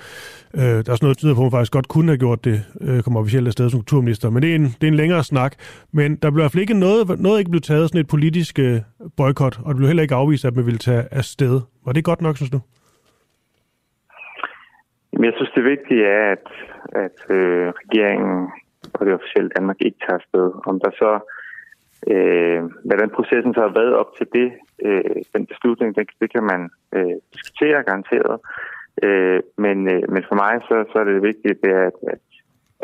[0.55, 2.45] Øh, der er sådan noget, der tyder på, at hun faktisk godt kunne have gjort
[2.45, 5.25] det, øh, kommer officielt afsted som kulturminister, men det er en, det er en længere
[5.25, 5.55] snak.
[5.93, 8.59] Men der blev i hvert fald ikke noget, noget ikke blev taget sådan et politisk
[8.59, 8.81] øh,
[9.17, 11.61] boykot, og det blev heller ikke afvist, at man ville tage afsted.
[11.85, 12.61] Var det godt nok, synes du?
[15.13, 16.47] Jamen, jeg synes, det vigtige er, at,
[17.05, 18.49] at øh, regeringen
[18.95, 20.47] på det officielle Danmark ikke tager afsted.
[20.71, 21.13] Om der så,
[22.13, 24.49] øh, hvordan processen så har været op til det,
[24.87, 26.61] øh, den beslutning, det, det kan man
[26.97, 28.37] øh, diskutere garanteret.
[29.05, 32.25] Øh, men, øh, men for mig så, så er det vigtigt, det er, at, at,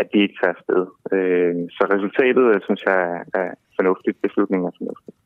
[0.01, 0.83] at de ikke tager afsted.
[1.15, 3.01] Øh, så resultatet, jeg synes jeg,
[3.41, 4.23] er fornuftigt.
[4.23, 5.17] Beslutningen er fornuftigt.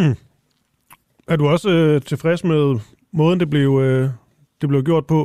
[0.00, 0.16] Mm.
[1.32, 2.80] Er du også øh, tilfreds med
[3.12, 4.08] måden, det blev, øh,
[4.60, 5.20] det blev gjort på?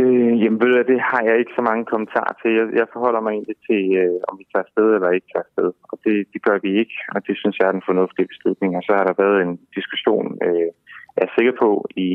[0.00, 2.50] Øh, jamen ved du, det har jeg ikke så mange kommentarer til.
[2.58, 5.68] Jeg, jeg forholder mig egentlig til, øh, om vi tager afsted eller ikke tager afsted.
[5.90, 8.70] Og det, det gør vi ikke, og det synes jeg er den fornuftige beslutning.
[8.78, 10.68] Og så har der været en diskussion, øh,
[11.16, 11.70] jeg er sikker på,
[12.06, 12.08] i,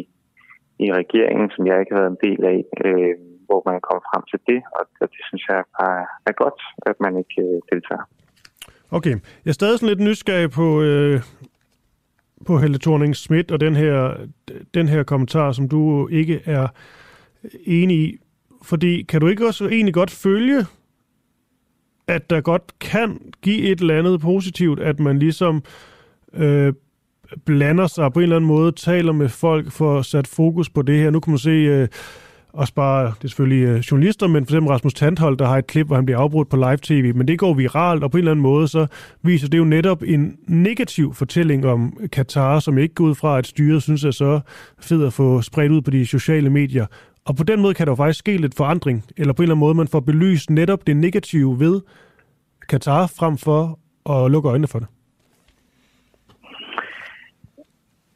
[0.86, 3.14] i regeringen, som jeg ikke har været en del af, øh,
[3.48, 4.60] hvor man kommer frem til det.
[4.78, 8.06] Og, og det synes jeg bare er godt, at man ikke øh, deltager.
[8.98, 9.16] Okay.
[9.44, 11.18] Jeg er stadig sådan lidt nysgerrig på, øh,
[12.48, 13.98] på Helle thorning Schmidt og den her,
[14.74, 16.68] den her kommentar, som du ikke er
[17.66, 18.18] enig i.
[18.64, 20.66] Fordi kan du ikke også egentlig godt følge,
[22.08, 25.64] at der godt kan give et eller andet positivt, at man ligesom
[26.34, 26.74] øh,
[27.46, 30.82] blander sig på en eller anden måde, taler med folk for at sætte fokus på
[30.82, 31.10] det her.
[31.10, 31.50] Nu kan man se...
[31.50, 31.88] Øh,
[32.54, 35.68] også bare, det er selvfølgelig øh, journalister, men for eksempel Rasmus Tandhold, der har et
[35.68, 38.32] klip, hvor han bliver afbrudt på live-tv, men det går viralt, og på en eller
[38.32, 38.88] anden måde, så
[39.22, 43.48] viser det jo netop en negativ fortælling om Katar, som ikke går ud fra, at
[43.48, 44.40] styret synes er så
[44.80, 46.86] fed at få spredt ud på de sociale medier.
[47.28, 49.56] Og på den måde kan der jo faktisk ske lidt forandring, eller på en eller
[49.56, 51.82] anden måde, man får belyst netop det negative ved
[52.70, 53.62] Katar, frem for
[54.14, 54.88] at lukke øjnene for det.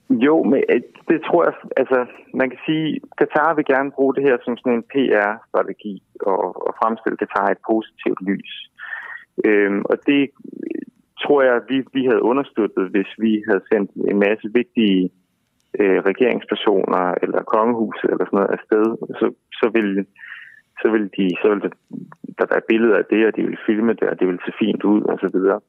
[0.09, 1.99] Jo, men øh, det tror jeg, altså
[2.33, 6.71] man kan sige, Katar vil gerne bruge det her som sådan en PR-strategi og, og
[6.81, 8.51] fremstille Katar et positivt lys.
[9.45, 10.21] Øhm, og det
[11.23, 15.11] tror jeg, vi, vi havde understøttet, hvis vi havde sendt en masse vigtige
[15.81, 18.85] øh, regeringspersoner eller kongehuset eller sådan noget afsted,
[19.19, 19.25] så,
[19.59, 20.05] så vil
[20.81, 21.61] så vil, de, så vil
[22.39, 24.83] der være billeder af det, og de vil filme det, og det vil se fint
[24.83, 25.59] ud, og så videre.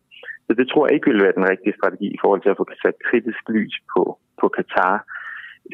[0.47, 2.67] Så det tror jeg ikke vil være den rigtige strategi i forhold til at få
[2.85, 4.03] sat kritisk lys på,
[4.41, 4.95] på Katar.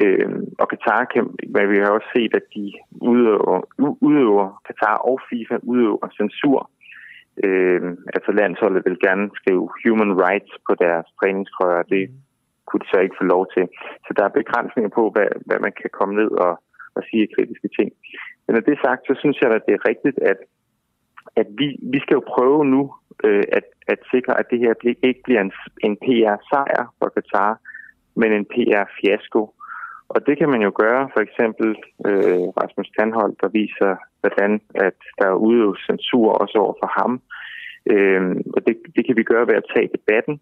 [0.03, 2.73] Øhm, og Katar kan, men vi har også set, at de
[3.11, 3.57] udøver,
[4.07, 6.69] udøver Katar og FIFA udøver censur.
[7.43, 12.15] Øhm, altså landsholdet vil gerne skrive human rights på deres træningstrøjer, det mm
[12.75, 13.63] kunne de så ikke få lov til.
[14.05, 16.53] Så der er begrænsninger på, hvad, hvad man kan komme ned og,
[16.95, 17.89] og sige af kritiske ting.
[18.43, 20.39] Men når det er sagt, så synes jeg, at det er rigtigt, at,
[21.41, 22.81] at vi, vi skal jo prøve nu
[23.25, 24.73] øh, at, at sikre, at det her
[25.09, 25.53] ikke bliver en,
[25.87, 27.51] en PR-sejr for Qatar,
[28.21, 29.41] men en PR-fiasko.
[30.13, 31.69] Og det kan man jo gøre, for eksempel
[32.07, 34.51] øh, Rasmus Tandholt, der viser, hvordan
[34.87, 37.21] at der er udøvet censur også over for ham.
[37.93, 38.21] Øh,
[38.55, 40.39] og det, det kan vi gøre ved at tage debatten.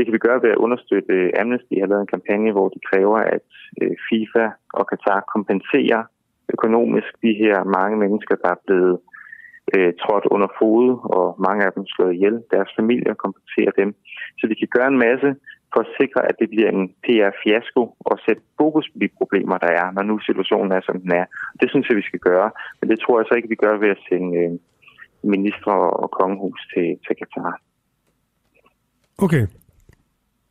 [0.00, 2.80] Det kan vi gøre ved at understøtte øh, Amnesty har lavet en kampagne, hvor de
[2.90, 3.48] kræver, at
[3.82, 4.44] øh, FIFA
[4.78, 6.02] og Qatar kompenserer
[6.54, 8.96] økonomisk de her mange mennesker, der er blevet
[9.74, 10.86] øh, trådt under fod,
[11.16, 12.36] og mange af dem slået ihjel.
[12.54, 13.88] Deres familier kompenserer dem.
[14.38, 15.28] Så vi kan gøre en masse
[15.72, 19.72] for at sikre, at det bliver en PR-fiasko og sætte fokus på de problemer, der
[19.82, 21.24] er, når nu situationen er, som den er.
[21.60, 22.50] Det synes jeg, vi skal gøre.
[22.78, 24.52] Men det tror jeg så ikke, vi gør ved at sende øh,
[25.34, 27.54] ministre og kongehus til, til Katar.
[29.26, 29.44] Okay.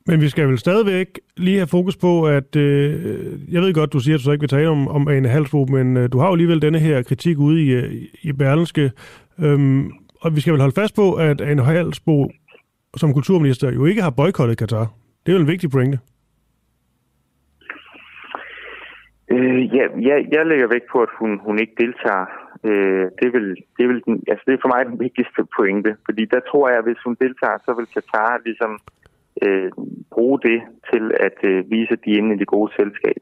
[0.07, 3.99] Men vi skal vel stadigvæk lige have fokus på, at øh, jeg ved godt, du
[3.99, 6.27] siger, at du så ikke vil tale om, om Ane Halsbo, men øh, du har
[6.27, 8.91] jo alligevel denne her kritik ude i, øh, i Berlenske.
[9.39, 12.29] Øhm, og vi skal vel holde fast på, at Ane Halsbo
[12.95, 14.87] som kulturminister jo ikke har boykottet Katar.
[15.25, 15.99] Det er jo en vigtig pointe.
[19.31, 22.25] Øh, ja, ja, jeg lægger vægt på, at hun, hun ikke deltager.
[22.63, 26.23] Øh, det, vil, det, vil den, altså det er for mig den vigtigste pointe, fordi
[26.25, 28.71] der tror jeg, at hvis hun deltager, så vil Katar ligesom
[29.41, 29.71] øh,
[30.11, 30.59] bruge det
[30.91, 33.21] til at øh, vise, at de er inde i det gode selskab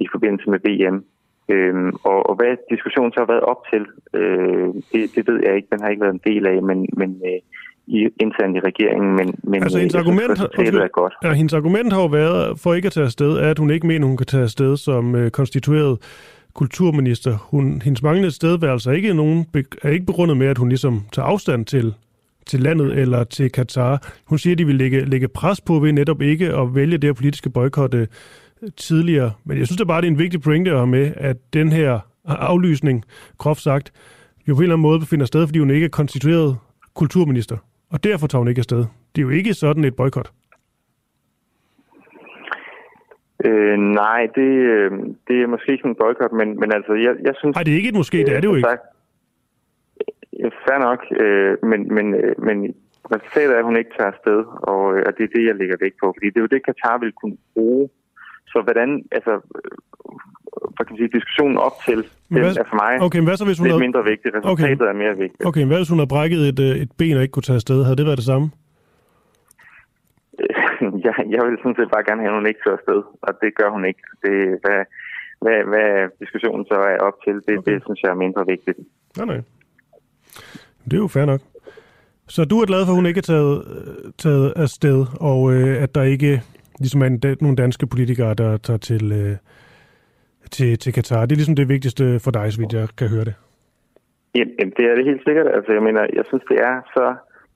[0.00, 1.04] i forbindelse med VM.
[1.48, 3.82] Øhm, og, og hvad diskussionen så har været op til,
[4.20, 5.68] øh, det, det ved jeg ikke.
[5.72, 7.40] Den har ikke været en del af, men, men øh,
[7.86, 9.16] i, internt i regeringen.
[9.16, 11.14] Men, men altså, hendes, argument, synes, er godt.
[11.24, 14.06] Ja, hendes argument har jo været, for ikke at tage afsted, at hun ikke mener,
[14.06, 15.98] hun kan tage afsted som øh, konstitueret
[16.54, 17.36] kulturminister.
[17.50, 19.46] Hun, hendes manglende stedværelse er ikke, nogen,
[19.82, 21.94] er ikke begrundet med, at hun ligesom tager afstand til
[22.46, 24.12] til landet eller til Katar.
[24.26, 27.04] Hun siger, at de vil lægge, lægge pres på ved netop ikke at vælge det
[27.04, 28.08] her politiske boykotte
[28.62, 29.32] øh, tidligere.
[29.44, 31.72] Men jeg synes da bare, det er en vigtig pointe at have med, at den
[31.72, 33.04] her aflysning,
[33.38, 33.92] groft sagt,
[34.48, 36.56] jo på en eller anden måde befinder sted, fordi hun ikke er konstitueret
[36.94, 37.56] kulturminister.
[37.90, 38.84] Og derfor tager hun ikke afsted.
[39.16, 40.30] Det er jo ikke sådan et boykot.
[43.44, 44.90] Øh, nej, det, øh,
[45.28, 47.56] det er måske ikke en boykot, men, men altså, jeg, jeg synes...
[47.56, 48.68] Nej, det er ikke et måske, det er det jo ikke.
[48.68, 48.82] Sagt,
[50.64, 52.56] fair nok, øh, men, men, øh, men
[53.14, 54.38] resultatet er, at hun ikke tager afsted,
[54.72, 56.66] og, øh, og det er det, jeg lægger vægt på, fordi det er jo det,
[56.66, 57.88] Katar vil kunne bruge.
[58.52, 59.32] Så hvordan, altså,
[60.74, 63.44] hvad kan man sige, diskussionen op til, den hvad, er for mig okay, hvad så,
[63.44, 63.86] hvis hun lidt havde...
[63.86, 64.34] mindre vigtigt.
[64.34, 64.92] Resultatet okay.
[64.92, 65.46] er mere vigtigt.
[65.48, 67.78] Okay, hvad hvis hun har brækket et, et ben og ikke kunne tage afsted?
[67.84, 68.46] Havde det været det samme?
[71.06, 73.50] jeg, jeg vil sådan set bare gerne have, at hun ikke tager afsted, og det
[73.60, 74.02] gør hun ikke.
[74.24, 74.80] Det, hvad,
[75.44, 75.88] hvad, hvad
[76.22, 77.66] diskussionen så er op til, det, okay.
[77.68, 78.78] det synes jeg er mindre vigtigt.
[79.18, 79.40] Nej, nej.
[80.84, 81.40] Det er jo fair nok.
[82.28, 85.82] Så du er glad for, at hun ikke er taget, øh, taget afsted, og øh,
[85.82, 86.42] at der ikke
[86.78, 89.36] ligesom er en, nogle danske politikere, der tager til, øh,
[90.50, 91.26] til, til Katar.
[91.26, 93.34] Det er ligesom det vigtigste for dig, så vidt jeg kan høre det.
[94.34, 95.48] Jamen, det er det helt sikkert.
[95.56, 97.06] Altså, jeg mener, jeg synes, det er så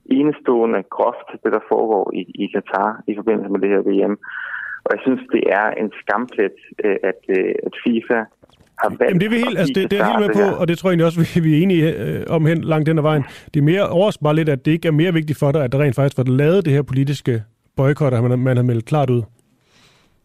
[0.05, 4.15] enestående groft, det der foregår i, i Katar i forbindelse med det her VM.
[4.85, 8.19] Og jeg synes, det er en skamplet, øh, at, øh, at FIFA
[8.79, 10.67] har valgt Jamen, det er vi helt, altså, det, det er helt med på, og
[10.67, 13.23] det tror jeg egentlig også, vi, er enige øh, om hen langt den ad vejen.
[13.53, 15.71] Det er mere overraskende bare lidt, at det ikke er mere vigtigt for dig, at
[15.71, 17.43] der rent faktisk var lavet det her politiske
[17.75, 19.23] boykot, at man, man har meldt klart ud.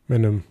[0.07, 0.43] Men, øhm,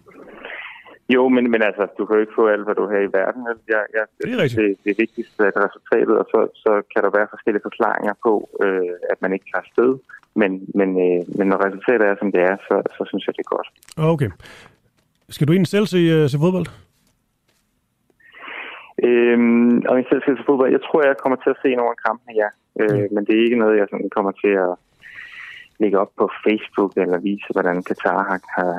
[1.16, 3.42] jo, men, men altså, du kan jo ikke få alt, hvad du har i verden.
[3.74, 4.62] Jeg, jeg, det er rigtigt.
[4.62, 8.34] Det, det vigtigste er resultatet, og så, så kan der være forskellige forklaringer på,
[8.64, 9.92] øh, at man ikke tager sted.
[10.42, 13.44] Men, men, øh, men når resultatet er, som det er, så, så synes jeg, det
[13.46, 13.70] er godt.
[14.14, 14.30] Okay.
[15.30, 16.68] Skal du egentlig selv se, uh, se fodbold?
[19.08, 20.72] Øhm, og jeg selv skal se fodbold.
[20.78, 22.50] Jeg tror, jeg kommer til at se nogle af kampene, ja.
[22.82, 23.08] Øh, mm.
[23.14, 24.74] Men det er ikke noget, jeg sådan kommer til at
[25.82, 28.74] lægge op på Facebook eller vise, hvordan Katar har, har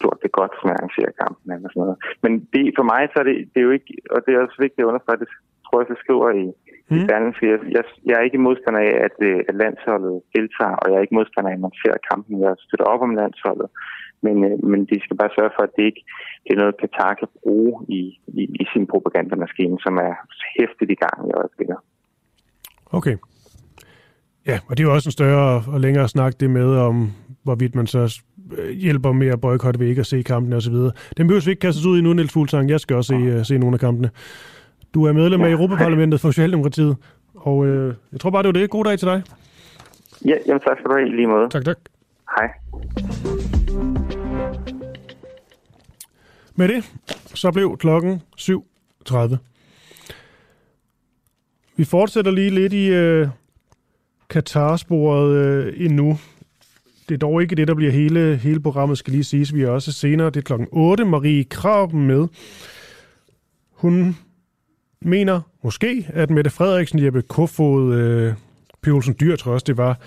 [0.00, 1.98] gjort det godt, som jeg arrangerer kampen eller sådan noget.
[2.24, 4.58] Men det, for mig så er det, det er jo ikke, og det er også
[4.64, 5.28] vigtigt at understrege, det
[5.64, 6.46] tror jeg, jeg skriver i,
[6.90, 6.96] mm.
[6.96, 7.46] i Berlingske.
[7.52, 11.04] Jeg, jeg, jeg er ikke modstander af, at, øh, at landsholdet deltager, og jeg er
[11.06, 12.34] ikke modstander af, at man ser kampen.
[12.46, 13.68] Jeg støtter op om landsholdet.
[14.22, 16.04] Men, øh, men de skal bare sørge for, at det ikke
[16.44, 20.14] det er noget, Katar kan bruge i, i, i sin propagandamaskine, som er
[20.58, 21.76] hæftigt i gang i øjeblikket.
[22.92, 23.16] Okay.
[24.46, 27.74] Ja, og det er jo også en større og længere snak det med, om hvorvidt
[27.74, 28.22] man så
[28.58, 30.74] øh, hjælper med at boykotte ved ikke at se kampene osv.
[31.16, 32.70] Den behøver vi ikke kastes ud i nu, Niels Fuglsang.
[32.70, 34.10] Jeg skal også se, uh, se nogle af kampene.
[34.94, 36.96] Du er medlem af Europaparlamentet for Socialdemokratiet,
[37.34, 38.70] og øh, jeg tror bare, det var det.
[38.70, 39.22] God dag til dig.
[40.24, 41.48] Ja, jamen tak skal du have i lige måde.
[41.48, 41.76] Tak, tak.
[42.38, 43.55] Hej.
[46.58, 46.92] Med det,
[47.34, 49.36] så blev klokken 7.30.
[51.76, 53.28] Vi fortsætter lige lidt i øh,
[54.30, 56.18] Katar-sporet øh, endnu.
[57.08, 59.54] Det er dog ikke det, der bliver hele, hele programmet, skal lige siges.
[59.54, 61.04] Vi er også senere, det er klokken 8.
[61.04, 62.28] Marie Krab med.
[63.72, 64.16] Hun
[65.00, 68.34] mener måske, at Mette Frederiksen, Jeppe Kofod, øh,
[68.82, 68.86] P.
[69.20, 69.98] Dyr, tror jeg også det var,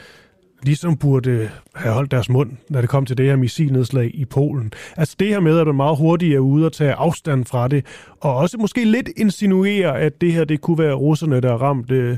[0.64, 4.74] ligesom burde have holdt deres mund, når det kom til det her missilnedslag i Polen.
[4.98, 7.86] Altså det her med, at man meget hurtigt er ude og tage afstand fra det,
[8.20, 12.18] og også måske lidt insinuere, at det her det kunne være russerne, der ramte øh,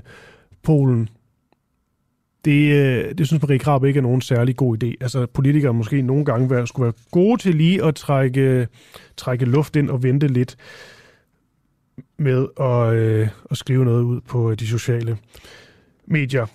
[0.64, 1.10] Polen.
[2.46, 4.94] Det, øh, det synes Marie Krab ikke er nogen særlig god idé.
[5.02, 8.68] Altså politikere måske nogle gange være, skulle være gode til lige at trække,
[9.18, 10.58] trække luft ind og vente lidt
[12.18, 15.18] med at, øh, at skrive noget ud på øh, de sociale
[16.08, 16.46] medier.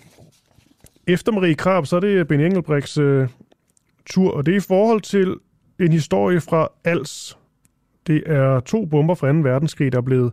[1.06, 3.28] Efter Marie Krab, så er det Ben Engelbrechts øh,
[4.06, 5.36] tur, og det er i forhold til
[5.80, 7.38] en historie fra Als.
[8.06, 9.38] Det er to bomber fra 2.
[9.38, 10.32] verdenskrig, der er blevet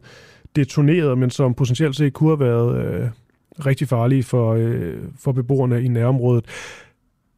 [0.55, 3.09] detoneret, men som potentielt set kunne have været øh,
[3.65, 6.45] rigtig farlige for, øh, for beboerne i nærområdet.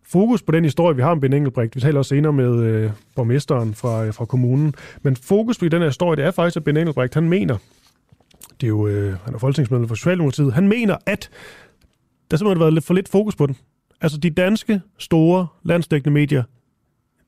[0.08, 2.92] Fokus på den historie, vi har om Ben Engelbrecht, vi taler også senere med øh,
[3.16, 6.64] borgmesteren fra, øh, fra kommunen, men fokus på den her historie, det er faktisk, at
[6.64, 7.58] Ben Engelbrecht, han mener,
[8.62, 11.30] det er jo, øh, han er folketingsmedlem for Socialdemokratiet, han mener, at
[12.32, 13.58] der simpelthen har været lidt for lidt fokus på den.
[14.02, 16.44] Altså de danske, store, landsdækkende medier,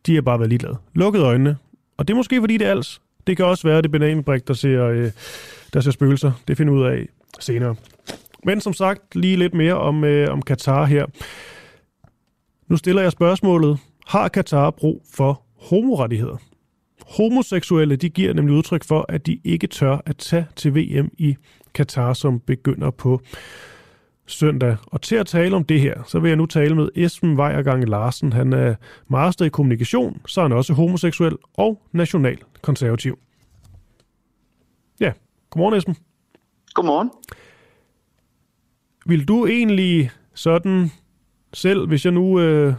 [0.05, 0.77] de har bare været ligeglade.
[0.93, 1.57] Lukket øjnene.
[1.97, 3.01] Og det er måske fordi det er alts.
[3.27, 5.11] Det kan også være det bananbrik, der ser, øh,
[5.73, 6.31] der ser spøgelser.
[6.47, 7.07] Det finder ud af
[7.39, 7.75] senere.
[8.43, 11.05] Men som sagt, lige lidt mere om, øh, om Katar her.
[12.67, 13.77] Nu stiller jeg spørgsmålet.
[14.07, 16.37] Har Katar brug for homorettigheder?
[17.17, 21.35] Homoseksuelle de giver nemlig udtryk for, at de ikke tør at tage til VM i
[21.73, 23.21] Katar, som begynder på
[24.27, 24.77] søndag.
[24.85, 27.89] Og til at tale om det her, så vil jeg nu tale med Esben Vejergang
[27.89, 28.33] Larsen.
[28.33, 28.75] Han er
[29.07, 33.19] master i kommunikation, så er han også homoseksuel og national konservativ.
[34.99, 35.11] Ja,
[35.49, 35.95] godmorgen Esben.
[36.73, 37.11] Godmorgen.
[39.05, 40.91] Vil du egentlig sådan
[41.53, 42.73] selv, hvis jeg nu øh,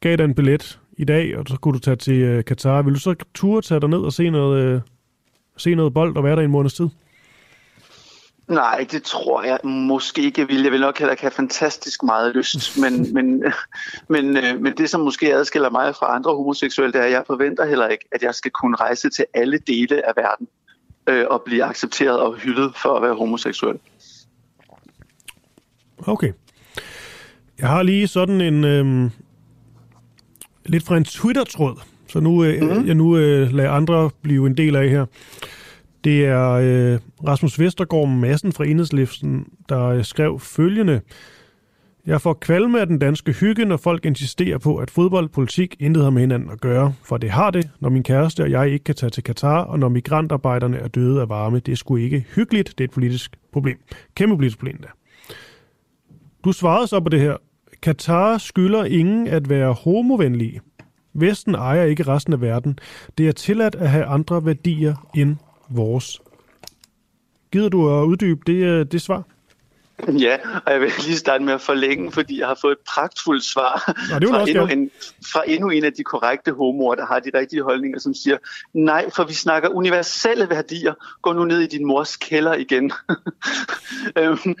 [0.00, 2.94] gav dig en billet i dag, og så kunne du tage til øh, Katar, vil
[2.94, 4.80] du så turde tage dig ned og se noget, øh,
[5.56, 6.88] se noget bold og være der i en måneds tid?
[8.48, 10.62] Nej, det tror jeg måske ikke, jeg vil.
[10.62, 13.44] Jeg vil nok heller have fantastisk meget lyst, men, men,
[14.08, 17.24] men, øh, men det, som måske adskiller mig fra andre homoseksuelle, det er, at jeg
[17.26, 20.48] forventer heller ikke, at jeg skal kunne rejse til alle dele af verden
[21.06, 23.78] øh, og blive accepteret og hyldet for at være homoseksuel.
[26.06, 26.32] Okay.
[27.58, 28.64] Jeg har lige sådan en...
[28.64, 29.10] Øh,
[30.66, 31.76] lidt fra en Twitter-tråd,
[32.08, 32.86] så nu, øh, mm-hmm.
[32.86, 35.06] jeg nu øh, lader andre blive en del af her.
[36.04, 41.00] Det er øh, Rasmus Vestergaard Madsen fra Enhedslisten, der øh, skrev følgende.
[42.06, 46.10] Jeg får kvalme af den danske hygge, når folk insisterer på, at fodboldpolitik intet har
[46.10, 46.94] med hinanden at gøre.
[47.02, 49.78] For det har det, når min kæreste og jeg ikke kan tage til Katar, og
[49.78, 51.58] når migrantarbejderne er døde af varme.
[51.58, 52.68] Det er sgu ikke hyggeligt.
[52.68, 53.78] Det er et politisk problem.
[54.14, 54.88] Kæmpe politisk problem, der.
[56.44, 57.36] Du svarede så på det her.
[57.82, 60.60] Katar skylder ingen at være homovenlige.
[61.14, 62.78] Vesten ejer ikke resten af verden.
[63.18, 65.36] Det er tilladt at have andre værdier end
[65.68, 66.20] vores.
[67.52, 69.22] Gider du at uddybe det, øh, det svar?
[70.18, 73.44] Ja, og jeg vil lige starte med at forlænge, fordi jeg har fået et pragtfuldt
[73.44, 74.90] svar Nå, det fra, endnu en,
[75.32, 78.38] fra endnu en af de korrekte homoer, der har de rigtige holdninger, som siger,
[78.72, 80.94] nej, for vi snakker universelle værdier.
[81.22, 82.92] Gå nu ned i din mors kælder igen.
[84.18, 84.54] øhm,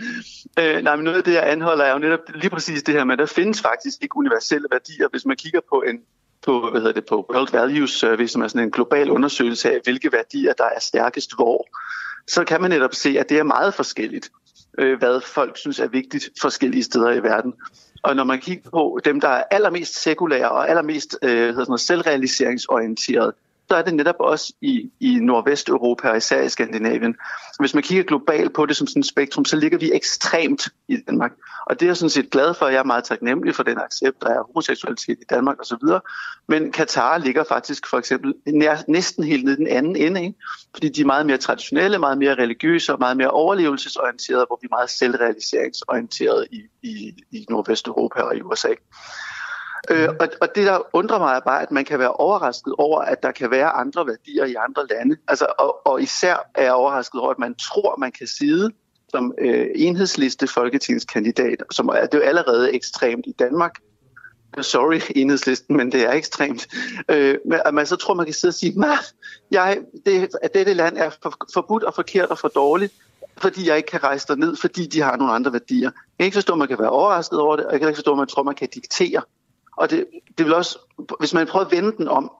[0.58, 3.04] øh, nej, men noget af det, jeg anholder, er jo netop lige præcis det her
[3.04, 5.08] med, at der findes faktisk ikke universelle værdier.
[5.10, 5.96] Hvis man kigger på en
[6.44, 9.80] på, hvad hedder det, på World Values Survey, som er sådan en global undersøgelse af,
[9.84, 11.66] hvilke værdier, der er stærkest hvor,
[12.26, 14.30] så kan man netop se, at det er meget forskelligt
[14.78, 17.54] øh, hvad folk synes er vigtigt forskellige steder i verden.
[18.02, 21.64] Og når man kigger på dem, der er allermest sekulære og allermest øh, hedder sådan
[21.68, 23.32] noget, selvrealiseringsorienterede,
[23.68, 27.16] så er det netop også i, i Nordvesteuropa og især i Skandinavien.
[27.60, 30.96] Hvis man kigger globalt på det som sådan et spektrum, så ligger vi ekstremt i
[31.06, 31.32] Danmark.
[31.66, 32.66] Og det er jeg sådan set glad for.
[32.66, 35.88] Jeg er meget taknemmelig for den accept, der er homoseksualitet i Danmark osv.
[36.48, 40.38] Men Katar ligger faktisk for eksempel nær, næsten helt nede i den anden ende, ikke?
[40.74, 44.66] fordi de er meget mere traditionelle, meget mere religiøse og meget mere overlevelsesorienterede, hvor vi
[44.66, 48.68] er meget selvrealiseringsorienterede i, i, i Nordvesteuropa og i USA.
[49.90, 53.00] Øh, og, og det, der undrer mig, er bare, at man kan være overrasket over,
[53.00, 55.16] at der kan være andre værdier i andre lande.
[55.28, 58.70] Altså, og, og især er jeg overrasket over, at man tror, man kan sidde
[59.08, 63.78] som øh, enhedsliste folketingskandidat, som er det er jo allerede ekstremt i Danmark.
[64.60, 66.66] Sorry, enhedslisten, men det er ekstremt.
[67.08, 68.84] Øh, men at man så tror, man kan sidde og sige,
[69.50, 72.92] jeg, det, at dette land er for, forbudt og forkert og for dårligt,
[73.38, 75.90] fordi jeg ikke kan rejse derned, fordi de har nogle andre værdier.
[75.90, 77.96] Jeg kan ikke forstå, at man kan være overrasket over det, og jeg kan ikke
[77.96, 79.22] forstå, at man tror, at man kan diktere.
[79.76, 80.06] Og det,
[80.38, 80.78] det vil også,
[81.18, 82.30] hvis man prøver at vende den om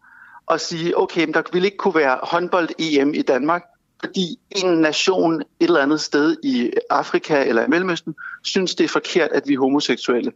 [0.47, 3.63] og sige, okay, men der vil ikke kunne være håndbold-EM i Danmark,
[4.05, 8.89] fordi en nation et eller andet sted i Afrika eller i Mellemøsten synes, det er
[8.89, 10.33] forkert, at vi er homoseksuelle.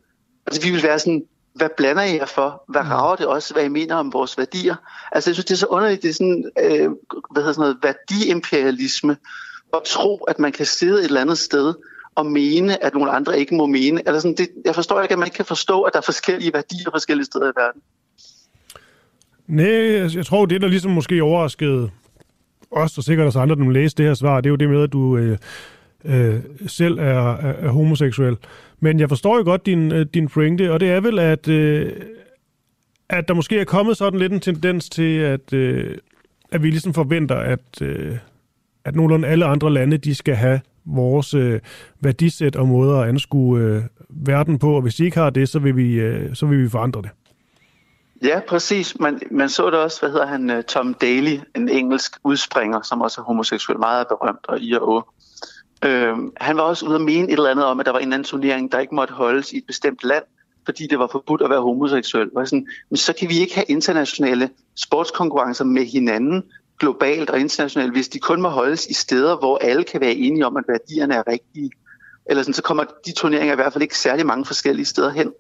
[0.46, 1.24] Altså vi vil være sådan,
[1.54, 2.64] hvad blander I jer for?
[2.68, 4.74] Hvad rager det også, hvad I mener om vores værdier?
[5.12, 6.90] Altså jeg synes, det er så underligt, det er sådan, øh,
[7.30, 9.16] hvad hedder sådan noget, værdiimperialisme,
[9.74, 11.74] at tro, at man kan sidde et eller andet sted
[12.18, 14.02] og mene, at nogle andre ikke må mene.
[14.06, 16.52] Eller sådan, det, jeg forstår ikke, at man ikke kan forstå, at der er forskellige
[16.52, 17.82] værdier forskellige steder i verden.
[19.46, 21.90] Nej, jeg, tror, det der ligesom måske overraskede
[22.70, 24.82] os, og sikkert også andre, der læste det her svar, det er jo det med,
[24.82, 25.38] at du øh,
[26.04, 28.36] øh, selv er, er, er homoseksuel.
[28.80, 31.92] Men jeg forstår jo godt din, øh, din pointe, og det er vel, at, øh,
[33.08, 35.96] at der måske er kommet sådan lidt en tendens til, at, øh,
[36.52, 38.16] at vi ligesom forventer, at, øh,
[38.84, 41.60] at nogenlunde alle andre lande, de skal have vores øh,
[42.00, 45.58] værdisæt og måder at anskue øh, verden på, og hvis de ikke har det, så
[45.58, 47.10] vil vi, øh, så vil vi forandre det.
[48.22, 49.00] Ja, præcis.
[49.00, 53.00] Man, man så det også, hvad hedder han, øh, Tom Daly, en engelsk udspringer, som
[53.00, 55.02] også er homoseksuel, meget berømt og i og å.
[55.84, 58.12] Øhm, han var også ude at mene et eller andet om, at der var en
[58.12, 60.24] anden turnering, der ikke måtte holdes i et bestemt land,
[60.64, 62.30] fordi det var forbudt at være homoseksuel.
[62.34, 66.42] Var sådan, men så kan vi ikke have internationale sportskonkurrencer med hinanden,
[66.78, 70.46] globalt og internationalt, hvis de kun må holdes i steder, hvor alle kan være enige
[70.46, 71.70] om, at værdierne er rigtige.
[72.26, 75.32] Eller sådan, så kommer de turneringer i hvert fald ikke særlig mange forskellige steder hen.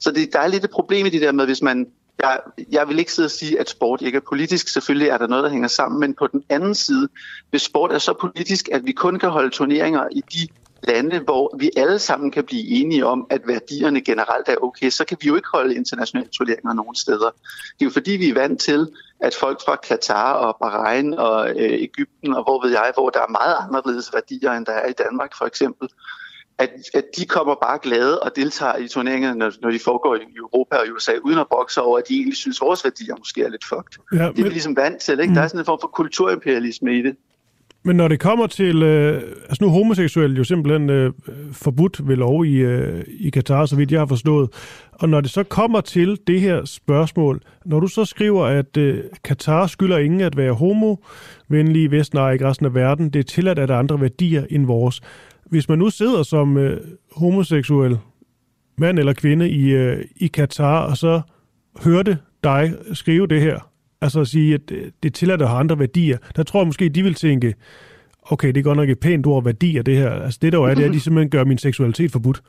[0.00, 1.86] Så det, der er lidt et problem i det der med, hvis man...
[2.22, 2.40] Jeg,
[2.70, 4.68] jeg vil ikke sidde og sige, at sport ikke er politisk.
[4.68, 6.00] Selvfølgelig er der noget, der hænger sammen.
[6.00, 7.08] Men på den anden side,
[7.50, 10.48] hvis sport er så politisk, at vi kun kan holde turneringer i de
[10.82, 15.04] lande, hvor vi alle sammen kan blive enige om, at værdierne generelt er okay, så
[15.04, 17.30] kan vi jo ikke holde internationale turneringer nogen steder.
[17.78, 18.88] Det er jo fordi, vi er vant til,
[19.20, 23.20] at folk fra Katar og Bahrain og øh, Ægypten og hvor ved jeg, hvor der
[23.20, 25.88] er meget anderledes værdier, end der er i Danmark for eksempel,
[26.58, 30.36] at, at de kommer bare glade og deltager i turneringerne, når, når de foregår i
[30.36, 33.16] Europa og i USA, uden at brokse over, at de egentlig synes, at vores værdier
[33.18, 33.98] måske er lidt fucked.
[34.12, 35.34] Ja, Det er vi men, ligesom vant til, ikke?
[35.34, 37.16] Der er sådan en form for kulturimperialisme i det
[37.84, 38.82] men når det kommer til...
[38.82, 41.12] Øh, altså nu er homoseksuel jo simpelthen øh,
[41.52, 44.50] forbudt ved lov i, øh, i Katar, så vidt jeg har forstået.
[44.92, 49.04] Og når det så kommer til det her spørgsmål, når du så skriver, at øh,
[49.24, 53.58] Katar skylder ingen at være homo-venlige, Vesten og ikke resten af verden, det er tilladt,
[53.58, 55.00] at der er andre værdier end vores.
[55.46, 56.80] Hvis man nu sidder som øh,
[57.16, 57.98] homoseksuel
[58.78, 61.20] mand eller kvinde i, øh, i Katar, og så
[61.84, 63.71] hørte dig skrive det her,
[64.02, 66.66] altså at sige, at øh, det er tilladt at have andre værdier, der tror jeg
[66.66, 67.54] måske, de vil tænke,
[68.22, 70.10] okay, det er godt nok et pænt ord værdier, det her.
[70.10, 72.42] Altså det der jo er, det er, at de simpelthen gør min seksualitet forbudt.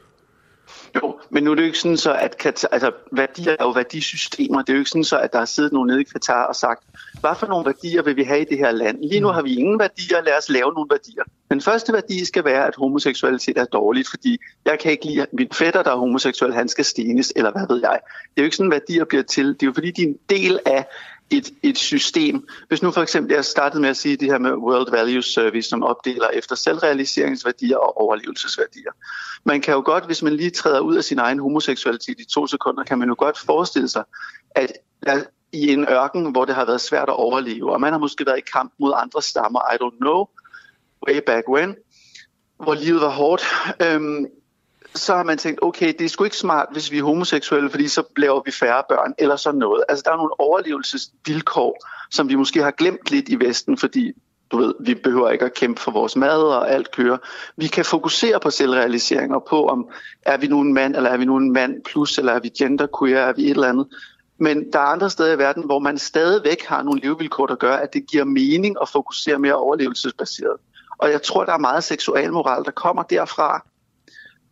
[0.96, 3.70] Jo, men nu er det jo ikke sådan så, at Katar, altså, værdier er jo
[3.70, 4.62] værdisystemer.
[4.62, 6.56] Det er jo ikke sådan så, at der er siddet nogen nede i Katar og
[6.56, 6.84] sagt,
[7.20, 8.98] hvad for nogle værdier vil vi have i det her land?
[9.04, 11.24] Lige nu har vi ingen værdier, lad os lave nogle værdier.
[11.52, 15.34] Den første værdi skal være, at homoseksualitet er dårligt, fordi jeg kan ikke lide, at
[15.34, 18.00] min fætter, der er homoseksuel, han skal stenes, eller hvad ved jeg.
[18.04, 19.48] Det er jo ikke sådan, værdier bliver til.
[19.48, 20.86] Det er jo fordi, de er en del af
[21.34, 22.48] et, et system.
[22.68, 25.70] Hvis nu for eksempel, jeg startede med at sige det her med World Values Service,
[25.70, 28.92] som opdeler efter selvrealiseringsværdier og overlevelsesværdier.
[29.46, 32.48] Man kan jo godt, hvis man lige træder ud af sin egen homoseksualitet i to
[32.48, 34.04] sekunder, kan man jo godt forestille sig,
[34.56, 34.72] at
[35.54, 38.38] i en ørken, hvor det har været svært at overleve, og man har måske været
[38.38, 40.26] i kamp mod andre stammer, I don't know,
[41.08, 41.76] way back when,
[42.64, 43.44] hvor livet var hårdt,
[43.82, 44.26] øhm,
[44.96, 47.88] så har man tænkt, okay, det er sgu ikke smart, hvis vi er homoseksuelle, fordi
[47.88, 49.84] så laver vi færre børn, eller sådan noget.
[49.90, 54.14] Altså, der er nogle overlevelsesvilkår, som vi måske har glemt lidt i Vesten, fordi
[54.52, 57.18] du ved, vi behøver ikke at kæmpe for vores mad og alt kører.
[57.58, 59.90] Vi kan fokusere på selvrealisering og på, om
[60.22, 62.50] er vi nu en mand, eller er vi nu en mand plus, eller er vi
[62.50, 63.88] genderqueer, er vi et eller andet.
[64.38, 67.76] Men der er andre steder i verden, hvor man stadigvæk har nogle levevilkår, der gør,
[67.76, 70.58] at det giver mening at fokusere mere overlevelsesbaseret.
[70.98, 73.66] Og jeg tror, der er meget seksualmoral, der kommer derfra.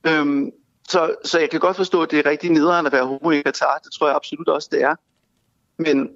[0.08, 0.52] Øhm,
[0.90, 3.42] så, så jeg kan godt forstå, at det er rigtig nederen at være homo i
[3.42, 3.80] Katar.
[3.84, 4.96] Det tror jeg absolut også, det er.
[5.80, 6.10] Men,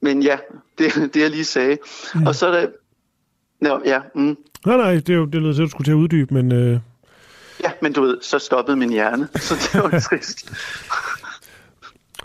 [0.00, 0.38] men ja,
[0.78, 1.78] det det, jeg lige sagde.
[2.14, 2.26] Mm.
[2.26, 2.72] Og så er det...
[3.60, 4.36] Nå, ja, mm.
[4.66, 6.52] Nej, nej, det, er jo, det lyder til, at du skulle til at uddybe, men...
[6.52, 6.80] Øh...
[7.64, 10.52] Ja, men du ved, så stoppede min hjerne, så det var trist.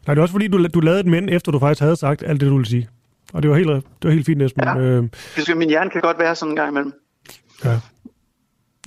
[0.08, 2.24] nej, det er også fordi, du, du lavede et mænd, efter du faktisk havde sagt
[2.24, 2.90] alt det, du ville sige.
[3.34, 4.64] Og det var helt, det var helt fint, Esben.
[4.64, 4.78] Ja.
[4.78, 5.04] Øh,
[5.58, 6.94] min hjerne kan godt være sådan en gang imellem.
[7.66, 7.80] ja.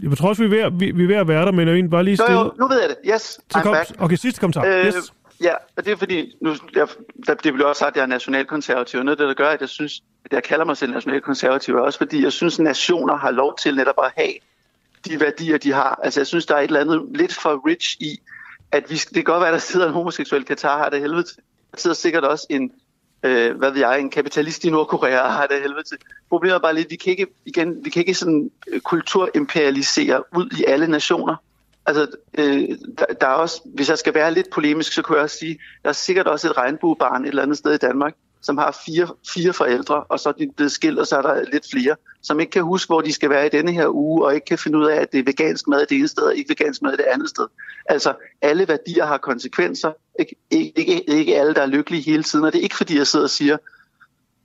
[0.02, 1.76] Jeg tror også, vi er, ved, vi, vi er ved at være der, men jeg
[1.76, 2.40] vil bare lige Jo, stille...
[2.40, 2.96] jo, nu ved jeg det.
[3.14, 3.90] Yes, Så I'm kom, back.
[3.98, 4.64] okay, sidste kommentar.
[4.66, 5.12] Øh, yes.
[5.42, 6.88] Ja, og det er fordi, nu, jeg,
[7.26, 9.50] der, det bliver også sagt, at jeg er nationalkonservativ, og noget af det, der gør,
[9.50, 12.62] at jeg synes, at jeg kalder mig selv nationalkonservativ, er også fordi, jeg synes, at
[12.64, 14.32] nationer har lov til netop at have
[15.04, 16.00] de værdier, de har.
[16.04, 18.20] Altså, jeg synes, der er et eller andet lidt for rich i,
[18.72, 21.24] at vi, det kan godt være, at der sidder en homoseksuel Katar, har det helvede.
[21.72, 22.72] Der sidder sikkert også en,
[23.22, 25.98] øh, hvad ved jeg, en kapitalist i Nordkorea, har det helvede til.
[26.28, 30.50] Problemet er bare lidt, vi kan ikke, igen, vi kan ikke sådan øh, kulturimperialisere ud
[30.58, 31.36] i alle nationer.
[31.86, 32.06] Altså,
[32.38, 32.68] øh,
[32.98, 35.58] der, der er også, hvis jeg skal være lidt polemisk, så kunne jeg også sige,
[35.82, 39.08] der er sikkert også et regnbuebarn et eller andet sted i Danmark, som har fire,
[39.34, 42.40] fire forældre, og så er de blevet skilt, og så er der lidt flere, som
[42.40, 44.78] ikke kan huske, hvor de skal være i denne her uge, og ikke kan finde
[44.78, 47.04] ud af, at det er vegansk mad det ene sted, og ikke vegansk mad det
[47.12, 47.46] andet sted.
[47.86, 49.92] Altså, alle værdier har konsekvenser.
[50.18, 52.98] Ikke, ikke, ikke, ikke alle, der er lykkelige hele tiden, og det er ikke fordi,
[52.98, 53.56] jeg sidder og siger,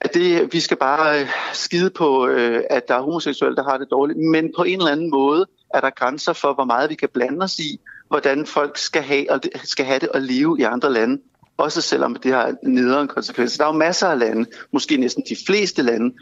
[0.01, 3.77] at det, vi skal bare øh, skide på, øh, at der er homoseksuelle, der har
[3.77, 6.95] det dårligt, men på en eller anden måde er der grænser for, hvor meget vi
[6.95, 10.63] kan blande os i, hvordan folk skal have, og skal have det og leve i
[10.63, 11.21] andre lande.
[11.57, 13.57] Også selvom det har nederen konsekvenser.
[13.57, 16.15] Der er jo masser af lande, måske næsten de fleste lande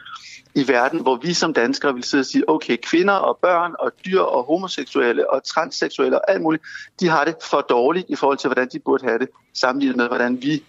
[0.56, 3.92] i verden, hvor vi som danskere vil sidde og sige, okay, kvinder og børn og
[4.06, 6.64] dyr og homoseksuelle og transseksuelle og alt muligt,
[7.00, 10.08] de har det for dårligt i forhold til, hvordan de burde have det, sammenlignet med,
[10.08, 10.64] hvordan vi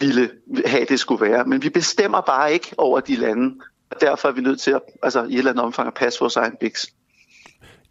[0.00, 0.30] ville
[0.66, 1.44] have det skulle være.
[1.44, 3.54] Men vi bestemmer bare ikke over de lande,
[3.90, 6.20] og derfor er vi nødt til at, altså, i et eller andet omfang at passe
[6.20, 6.86] vores egen biks.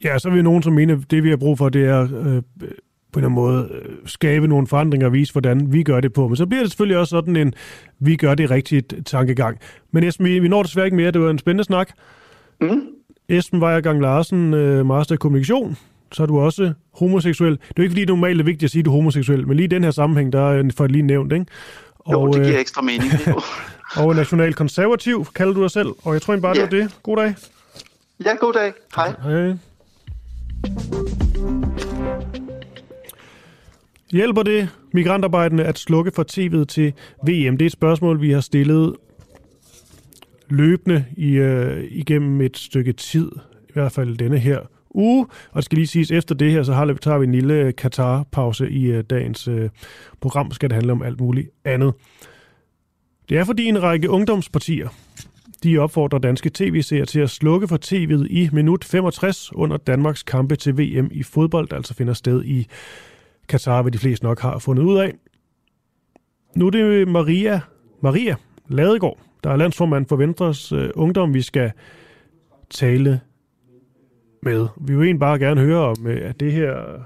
[0.03, 2.41] Ja, så er nogen, som mener, at det vi har brug for, det er øh,
[3.13, 6.13] på en eller anden måde øh, skabe nogle forandringer og vise, hvordan vi gør det
[6.13, 6.27] på.
[6.27, 7.53] Men så bliver det selvfølgelig også sådan en,
[7.99, 9.57] vi gør det rigtigt tankegang.
[9.91, 11.11] Men Esben, vi, vi når desværre ikke mere.
[11.11, 11.89] Det var en spændende snak.
[12.61, 12.81] Mm.
[13.29, 15.77] Esben Weiergang Larsen, øh, Master i Kommunikation.
[16.11, 17.51] Så er du også homoseksuel.
[17.51, 19.47] Det er jo ikke, fordi det normalt er vigtigt at sige, at du er homoseksuel,
[19.47, 21.45] men lige i den her sammenhæng, der er for lige nævnt, ikke?
[22.11, 23.11] Jo, Og, det øh, giver ekstra mening.
[23.97, 25.87] og national konservativ, kalder du dig selv.
[26.03, 26.63] Og jeg tror egentlig bare, det Ja.
[26.63, 26.91] var det.
[27.03, 27.35] God dag.
[28.25, 28.73] ja, god dag.
[28.95, 29.13] Hej.
[29.23, 31.32] Hej.
[34.13, 36.93] Hjælper det migrantarbejdende at slukke for tv'et til
[37.27, 37.57] VM?
[37.57, 38.95] Det er et spørgsmål, vi har stillet
[40.49, 43.31] løbende i, øh, igennem et stykke tid,
[43.69, 44.59] i hvert fald denne her
[44.89, 45.27] uge.
[45.51, 48.69] Og det skal lige siges, efter det her, så har, tager vi en lille Katar-pause
[48.69, 49.69] i øh, dagens øh,
[50.21, 51.93] program, skal det handle om alt muligt andet.
[53.29, 54.89] Det er fordi en række ungdomspartier,
[55.63, 60.55] de opfordrer danske tv-seere til at slukke for tv'et i minut 65 under Danmarks kampe
[60.55, 62.67] til VM i fodbold, der altså finder sted i
[63.47, 65.13] Katar, hvad de fleste nok har fundet ud af.
[66.55, 67.61] Nu er det Maria,
[68.01, 68.35] Maria
[68.67, 71.71] Ladegaard, der er landsformand for Venstres øh, Ungdom, vi skal
[72.69, 73.21] tale
[74.41, 74.67] med.
[74.81, 77.05] Vi vil egentlig bare gerne høre om, øh, at det her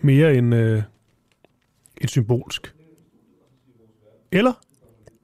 [0.00, 0.82] mere end øh,
[2.00, 2.74] et symbolsk.
[4.32, 4.52] Eller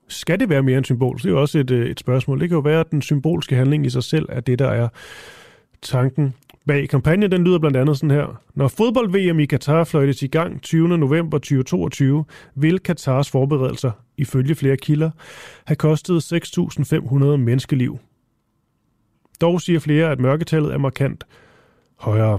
[0.09, 1.23] skal det være mere end symbolsk?
[1.23, 2.41] Det er jo også et, øh, et spørgsmål.
[2.41, 4.89] Det kan jo være, at den symbolske handling i sig selv er det, der er
[5.83, 6.35] tanken
[6.67, 7.33] bag kampagnen.
[7.33, 8.41] Den lyder blandt andet sådan her.
[8.55, 10.89] Når fodbold-VM i Katar fløjtes i gang 20.
[10.89, 15.11] november 2022, vil Katars forberedelser, ifølge flere kilder,
[15.65, 17.99] have kostet 6.500 menneskeliv.
[19.41, 21.25] Dog siger flere, at mørketallet er markant
[21.97, 22.39] højere.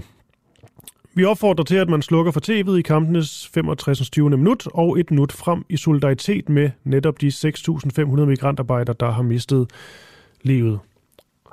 [1.16, 4.10] Vi opfordrer til, at man slukker for tv'et i kampenes 65.
[4.10, 4.30] 20.
[4.30, 9.70] minut og et minut frem i solidaritet med netop de 6.500 migrantarbejdere, der har mistet
[10.42, 10.78] livet.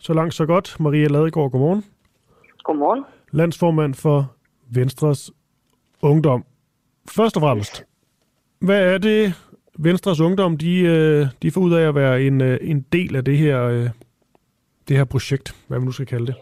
[0.01, 0.75] Så langt, så godt.
[0.79, 1.83] Maria Ladegaard, godmorgen.
[2.63, 3.03] Godmorgen.
[3.31, 4.31] Landsformand for
[4.73, 5.31] Venstres
[6.01, 6.45] Ungdom.
[7.09, 7.85] Først og fremmest,
[8.59, 9.33] hvad er det,
[9.79, 13.25] Venstres Ungdom de, øh, de får ud af at være en, øh, en del af
[13.25, 13.89] det her, øh,
[14.87, 16.35] det her projekt, hvad man nu skal kalde det?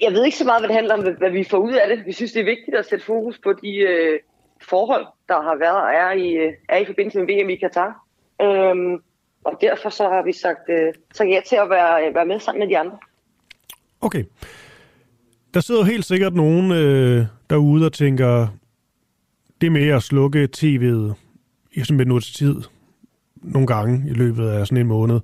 [0.00, 2.06] Jeg ved ikke så meget, hvad det handler om, hvad- vi får ud af det.
[2.06, 4.18] Vi synes, det er vigtigt at sætte fokus på de, øh,
[4.62, 8.04] forhold, der har været og er i, er i forbindelse med VM i Katar.
[8.42, 9.02] Øhm,
[9.44, 12.58] og derfor så har vi sagt, øh, så ja til at være, være med sammen
[12.60, 12.98] med de andre.
[14.00, 14.24] Okay.
[15.54, 18.48] Der sidder jo helt sikkert nogen øh, derude og tænker,
[19.60, 21.14] det med at slukke tv'et
[21.72, 22.56] i sådan minuts tid,
[23.34, 25.20] nogle gange i løbet af sådan en måned,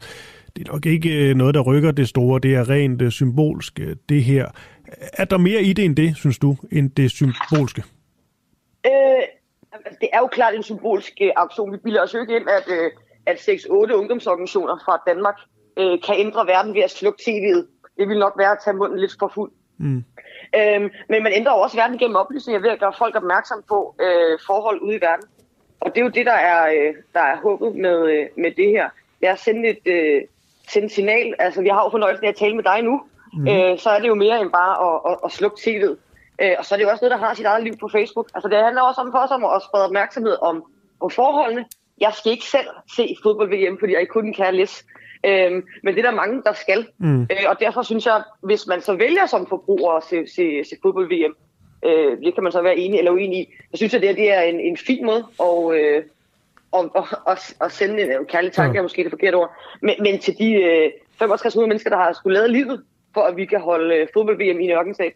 [0.57, 2.41] det er nok ikke øh, noget, der rykker det store.
[2.41, 4.47] Det er rent øh, symbolsk, øh, det her.
[5.13, 7.83] Er der mere i det end det, synes du, end det symbolske?
[8.87, 9.23] Øh,
[9.73, 11.73] altså, det er jo klart en symbolsk øh, aktion.
[11.73, 12.91] Vi bilder os jo ikke ind, at, øh,
[13.27, 15.35] at 6-8 ungdomsorganisationer fra Danmark
[15.79, 17.63] øh, kan ændre verden ved at slukke tv'et.
[17.99, 19.53] Det vil nok være at tage munden lidt for fuld.
[19.79, 20.05] Mm.
[20.59, 24.39] Øhm, men man ændrer også verden gennem oplysninger ved at gøre folk opmærksom på øh,
[24.47, 25.27] forhold ude i verden.
[25.81, 28.69] Og det er jo det, der er, øh, der er håbet med, øh, med det
[28.69, 28.89] her.
[29.21, 30.23] Det er at sende et, øh,
[30.69, 31.35] sende signal.
[31.39, 33.03] Altså, vi har jo fornøjelsen af at tale med dig nu.
[33.33, 33.49] Mm.
[33.49, 35.97] Øh, så er det jo mere end bare at, at, at slukke tv'et.
[36.43, 38.29] Øh, og så er det jo også noget, der har sit eget liv på Facebook.
[38.35, 40.65] Altså, det handler også om for os om at sprede opmærksomhed om,
[41.01, 41.65] om forholdene.
[42.01, 44.85] Jeg skal ikke selv se fodbold-VM, fordi jeg kun kan læse.
[45.27, 46.87] Øhm, men det er der mange, der skal.
[46.99, 47.23] Mm.
[47.23, 50.77] Øh, og derfor synes jeg, hvis man så vælger som forbruger at se, se, se
[50.83, 51.35] fodbold-VM,
[51.85, 54.33] øh, det kan man så være enig eller uenig i, så synes jeg, det, det
[54.33, 56.03] er en, en fin måde at, øh,
[56.73, 58.79] og, og, og, og sende en kærlig tanke, ja.
[58.79, 59.51] er måske det forkerte ord.
[59.83, 62.83] Men, men til de øh, 6500 mennesker, der har skulle lade livet,
[63.15, 65.13] for at vi kan holde øh, fodbold-VM i en ørkenstat.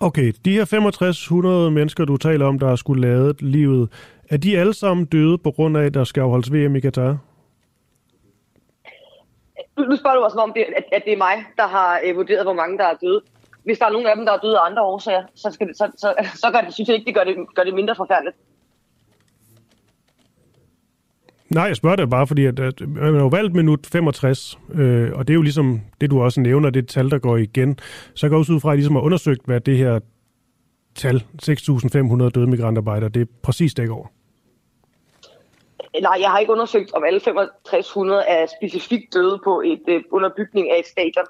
[0.00, 3.88] Okay, de her 6500 mennesker, du taler om, der har skulle lade livet,
[4.30, 7.18] er de alle sammen døde på grund af, at der skal afholdes VM i Katar?
[9.78, 12.44] Nu spørger du også om, det, at, at det er mig, der har øh, vurderet,
[12.44, 13.20] hvor mange der er døde.
[13.64, 15.76] Hvis der er nogen af dem, der er døde af andre årsager, så, skal det,
[15.76, 18.36] så, så, så gør det, synes jeg ikke, det gør det, gør det mindre forfærdeligt.
[21.48, 25.12] Nej, jeg spørger det bare, fordi at, at man har jo valgt minut 65, øh,
[25.14, 27.78] og det er jo ligesom det, du også nævner, det tal, der går igen.
[28.14, 30.00] Så går også ud fra, at I ligesom har undersøgt, hvad det her
[30.94, 34.06] tal, 6.500 døde migrantarbejdere, det er præcis dækker over.
[36.02, 40.70] Nej, jeg har ikke undersøgt, om alle 6500 er specifikt døde på et øh, underbygning
[40.70, 41.24] af et stadion.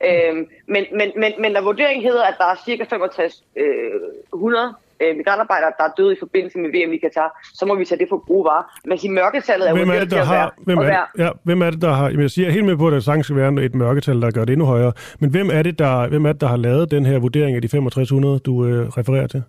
[0.00, 0.06] Mm.
[0.06, 5.72] Øhm, men, men, men, men når vurderingen hedder, at der er cirka 6500 øh, migrantarbejdere,
[5.78, 8.26] der er døde i forbindelse med VM i Katar, så må vi tage det for
[8.26, 8.80] gode varer.
[8.84, 11.70] Men sige, mørketallet er hvem er det, der har, hvem, er det, ja, hvem er
[11.70, 12.08] det, der har...
[12.08, 14.52] Jeg siger helt med på, at der sagtens skal være et mørketal, der gør det
[14.52, 14.92] endnu højere.
[15.18, 17.62] Men hvem er det, der, hvem er det, der har lavet den her vurdering af
[17.62, 19.42] de 6500, du øh, refererer til?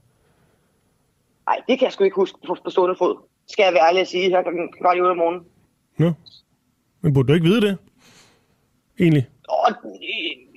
[1.48, 3.18] Nej, det kan jeg sgu ikke huske på, på stående fod.
[3.48, 5.44] Skal jeg være ærlig at sige her klokken kvart i om morgenen.
[5.98, 6.12] Nå.
[7.02, 7.78] Men burde du ikke vide det?
[9.00, 9.28] Egentlig?
[9.50, 9.70] Og,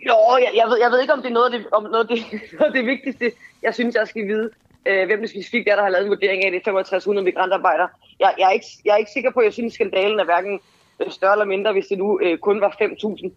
[0.08, 2.04] jo, jeg, jeg, ved, jeg ved ikke, om det er noget af det, om noget
[2.04, 2.20] af det,
[2.58, 3.32] noget af det vigtigste,
[3.62, 4.50] jeg synes, jeg skal vide
[4.88, 7.88] øh, hvem det specifikt er, der har lavet en vurdering af det 6500 migrantarbejdere.
[8.20, 10.60] Jeg, jeg, er ikke, jeg er ikke sikker på, at jeg synes, skandalen er hverken
[11.00, 13.30] øh, større eller mindre, hvis det nu øh, kun var 5.000.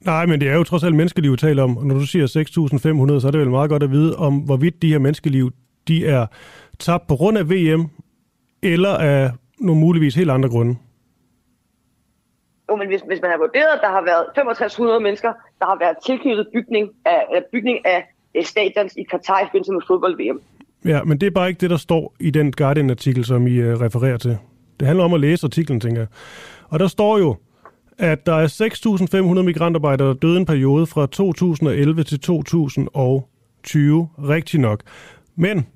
[0.00, 1.76] Nej, men det er jo trods alt menneskeliv, vi taler om.
[1.76, 4.82] Og når du siger 6.500, så er det vel meget godt at vide om, hvorvidt
[4.82, 5.50] de her menneskeliv,
[5.88, 6.26] de er
[6.78, 7.90] tabt på grund af VM,
[8.62, 10.76] eller af nogle muligvis helt andre grunde.
[12.70, 15.78] Jo, men hvis, hvis man har vurderet, at der har været 6500 mennesker, der har
[15.78, 18.06] været tilknyttet bygning af, bygning af
[18.44, 20.40] stadions i Katar i forbindelse med fodbold-VM.
[20.84, 23.80] Ja, men det er bare ikke det, der står i den Guardian-artikel, som I uh,
[23.80, 24.38] refererer til.
[24.80, 26.08] Det handler om at læse artiklen, tænker jeg.
[26.68, 27.36] Og der står jo,
[27.98, 34.82] at der er 6.500 migrantarbejdere, der døde en periode fra 2011 til 2020, rigtig nok.
[35.36, 35.66] Men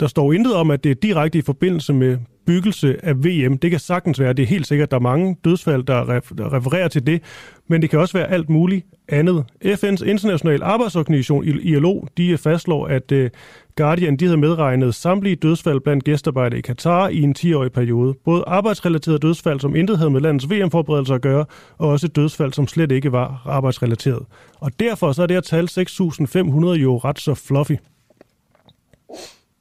[0.00, 3.58] der står intet om, at det er direkte i forbindelse med byggelse af VM.
[3.58, 6.04] Det kan sagtens være, det er helt sikkert, der er mange dødsfald, der,
[6.52, 7.22] refererer til det,
[7.68, 9.44] men det kan også være alt muligt andet.
[9.64, 13.30] FN's internationale arbejdsorganisation, ILO, de øh, fastslår, at øh,
[13.76, 18.14] Guardian de havde medregnet samtlige dødsfald blandt gæstearbejdere i Katar i en 10-årig periode.
[18.24, 21.44] Både arbejdsrelaterede dødsfald, som intet havde med landets VM-forberedelser at gøre,
[21.78, 24.22] og også dødsfald, som slet ikke var arbejdsrelateret.
[24.60, 27.76] Og derfor så er det her tal 6.500 jo ret så fluffy.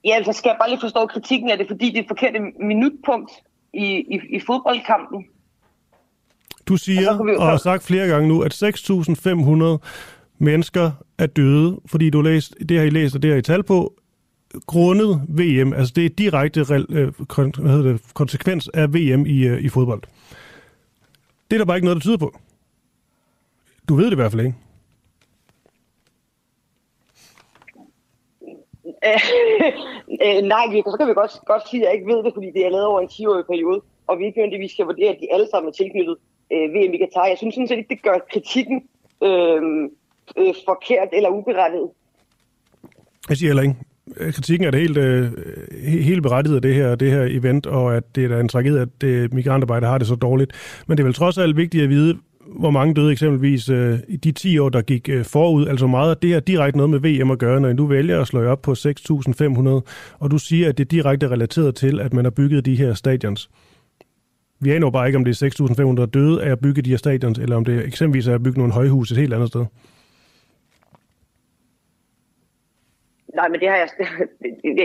[0.05, 2.33] Ja, så skal jeg bare lige forstå kritikken af det, fordi det er et forkert
[2.59, 3.31] minutpunkt
[3.73, 5.25] i, i, i fodboldkampen.
[6.67, 9.87] Du siger, og, og har sagt flere gange nu, at 6.500
[10.37, 13.63] mennesker er døde, fordi du læst, det har I læst, og det har I tal
[13.63, 13.93] på,
[14.65, 15.73] grundet VM.
[15.73, 20.01] Altså det er direkte øh, hvad hedder det, konsekvens af VM i, øh, i fodbold.
[21.51, 22.39] Det er der bare ikke noget, der tyder på.
[23.89, 24.55] Du ved det i hvert fald ikke.
[29.07, 29.21] Øh,
[30.25, 32.49] øh, nej, vi, så kan vi godt, godt sige, at jeg ikke ved det, fordi
[32.55, 35.33] det er lavet over en 10-årig periode, og vi ikke nødvendigvis skal vurdere, at de
[35.33, 36.15] alle sammen er tilknyttet
[36.53, 37.25] øh, VM i Katar.
[37.25, 38.77] Jeg synes sådan set ikke, det gør kritikken
[39.23, 39.61] øh,
[40.39, 41.89] øh, forkert eller uberettiget.
[43.29, 43.75] Jeg siger heller ikke.
[44.17, 45.31] Øh, kritikken er det helt, øh,
[45.81, 49.01] helt berettiget af det her, det her event, og at det er en tragedie, at
[49.01, 50.51] det, migrantarbejde har det så dårligt.
[50.87, 54.15] Men det er vel trods alt vigtigt at vide, hvor mange døde eksempelvis øh, i
[54.17, 55.67] de 10 år, der gik øh, forud.
[55.67, 58.27] Altså meget af det her direkte noget med VM at gøre, når du vælger at
[58.27, 62.25] slå op på 6.500, og du siger, at det er direkte relateret til, at man
[62.25, 63.49] har bygget de her stadions.
[64.59, 67.39] Vi aner bare ikke, om det er 6.500 døde af at bygge de her stadions,
[67.39, 69.65] eller om det eksempelvis er at bygge nogle højhus et helt andet sted.
[73.35, 73.89] Nej, men det har jeg...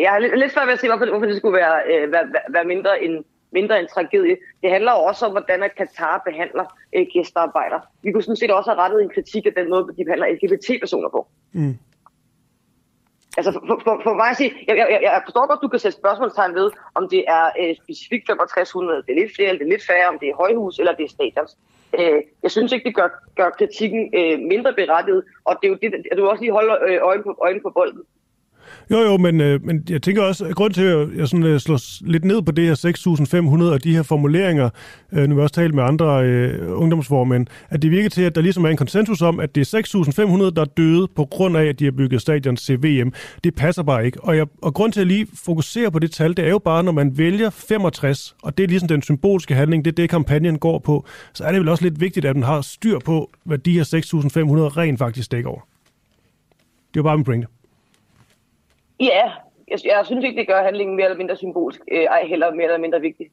[0.02, 2.64] Jeg har lidt svært ved at se, hvorfor, hvorfor det skulle være, øh, være, være
[2.64, 4.36] mindre, end, mindre end tragedie.
[4.62, 6.64] Det handler også om, hvordan at Katar behandler
[6.96, 7.80] øh, gæstearbejdere.
[8.03, 11.09] Vi kunne sådan set også have rettet en kritik af den måde, de behandler LGBT-personer
[11.09, 11.26] på.
[11.53, 11.78] Mm.
[13.36, 15.98] Altså for, for, for mig at sige, jeg, jeg, jeg forstår godt, du kan sætte
[15.98, 19.74] spørgsmålstegn ved, om det er øh, specifikt 6500, det er lidt flere, eller det er
[19.74, 21.53] lidt færre, om det er højhus, eller det er stadions.
[21.98, 25.78] Øh, jeg synes ikke, det gør, gør kritikken øh, mindre berettiget, og det er jo
[25.82, 28.03] det, at du også lige holder øh, øjen, på, øjen på bolden.
[28.91, 31.61] Jo, jo, men, øh, men jeg tænker også, at grund til, at jeg sådan, øh,
[31.61, 34.70] slår lidt ned på det her 6.500 og de her formuleringer,
[35.12, 38.34] øh, nu har jeg også talt med andre øh, ungdomsformænd, at det virker til, at
[38.34, 41.57] der ligesom er en konsensus om, at det er 6.500, der er døde på grund
[41.57, 43.12] af, at de har bygget stadion til VM.
[43.45, 44.24] Det passer bare ikke.
[44.24, 46.82] Og, jeg, og grund til at lige fokuserer på det tal, det er jo bare,
[46.82, 50.59] når man vælger 65, og det er ligesom den symbolske handling, det er det, kampagnen
[50.59, 53.59] går på, så er det vel også lidt vigtigt, at man har styr på, hvad
[53.59, 55.61] de her 6.500 rent faktisk dækker over.
[56.95, 57.59] Det var bare min pointe.
[59.01, 59.22] Ja,
[59.68, 62.64] jeg, jeg synes ikke, det gør handlingen mere eller mindre symbolsk, øh, ej heller mere
[62.64, 63.26] eller mindre vigtig.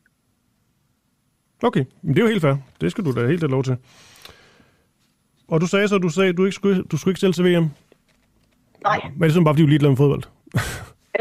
[1.63, 2.55] Okay, men det er jo helt fair.
[2.81, 3.77] Det skal du da helt have lov til.
[5.47, 7.69] Og du sagde så, du sagde, du ikke skulle, du skulle ikke stille til VM?
[8.83, 8.99] Nej.
[9.03, 10.23] Men det er sådan bare, fordi du er ligeglad med fodbold?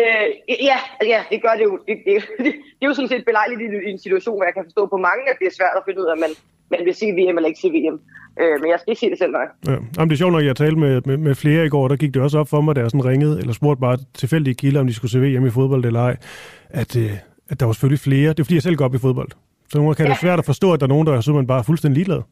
[0.03, 0.27] Øh,
[0.71, 0.79] ja,
[1.13, 1.75] ja, det gør det jo.
[1.89, 4.55] Det, det, det, det er jo sådan set belejligt i, i en situation, hvor jeg
[4.55, 6.33] kan forstå på mange, at det er svært at finde ud af, at man,
[6.73, 7.97] man vil sige VM eller ikke sige VM.
[8.41, 9.47] Øh, men jeg skal ikke sige det selv, nej.
[9.67, 9.77] Ja.
[9.97, 12.15] Jamen, det er sjovt, når jeg talte med, med, med flere i går, der gik
[12.15, 14.87] det også op for mig, da jeg sådan ringede, eller spurgte bare tilfældige kilder, om
[14.87, 16.17] de skulle se VM i fodbold eller ej,
[16.71, 17.13] at, øh,
[17.51, 18.29] at der var selvfølgelig flere.
[18.29, 19.31] Det er fordi, jeg selv går op i fodbold.
[19.69, 20.11] Så nogle kan ja.
[20.13, 22.23] det svært at forstå, at der er nogen, der er simpelthen bare fuldstændig ligeglade.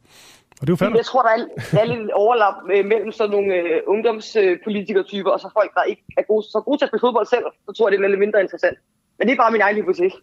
[0.60, 0.96] Og det er jo færdigt.
[0.96, 1.38] Jeg tror, der er,
[1.72, 6.02] der er lidt overlap øh, mellem sådan nogle øh, ungdomspolitikertyper, og så folk, der ikke
[6.16, 7.44] er gode, så gode til at spille fodbold selv.
[7.66, 8.78] Så tror jeg, det er lidt mindre interessant.
[9.18, 10.16] Men det er bare min egen hypotese.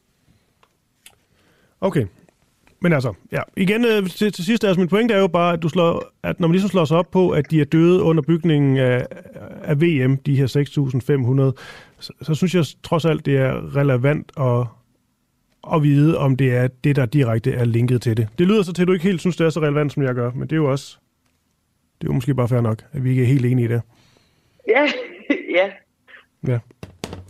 [1.82, 2.06] Okay,
[2.84, 5.64] men altså, ja, igen øh, til, til sidst, altså min pointe er jo bare, at,
[5.64, 8.24] du slår, at når man ligesom slår sig op på, at de er døde under
[8.24, 9.08] bygningen af,
[9.64, 10.48] af VM, de her
[11.56, 11.62] 6.500,
[12.00, 14.68] så, så synes jeg trods alt, det er relevant at,
[15.74, 18.28] at vide, om det er det, der direkte er linket til det.
[18.38, 20.16] Det lyder så til, at du ikke helt synes, det er så relevant, som jeg
[20.16, 20.98] gør, men det er jo også,
[22.02, 23.82] det er jo måske bare fair nok, at vi ikke er helt enige i det.
[24.68, 24.82] Ja,
[25.60, 25.70] ja.
[26.48, 26.60] Ja.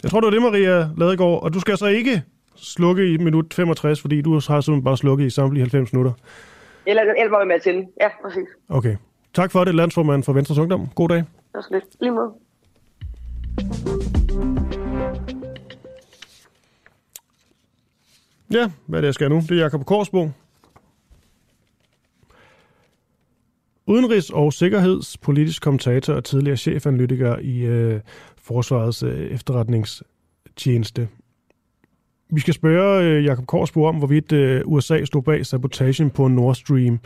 [0.04, 2.24] Jeg tror, det var det, Maria Ladegaard, og du skal så ikke
[2.56, 6.14] slukke i minut 65, fordi du har simpelthen bare slukket i samtlige 90 minutter.
[6.86, 7.86] Eller, eller var med til.
[8.02, 8.48] Ja, præcis.
[8.70, 8.96] Okay.
[9.34, 10.88] Tak for det, landsformand for Venstres Ungdom.
[10.96, 11.18] God dag.
[11.18, 11.86] Det var lidt.
[12.02, 12.32] Lige måde.
[18.52, 19.36] Ja, hvad er det, jeg skal nu?
[19.36, 20.30] Det er Jakob Korsbo.
[23.88, 28.00] Udenrigs- og sikkerhedspolitisk kommentator og tidligere chefanalytiker i øh,
[28.42, 31.08] Forsvarets øh, efterretningstjeneste.
[32.30, 36.56] Vi skal spørge øh, Jakob Korsbo om, hvorvidt øh, USA stod bag sabotagen på Nord
[36.56, 37.00] Stream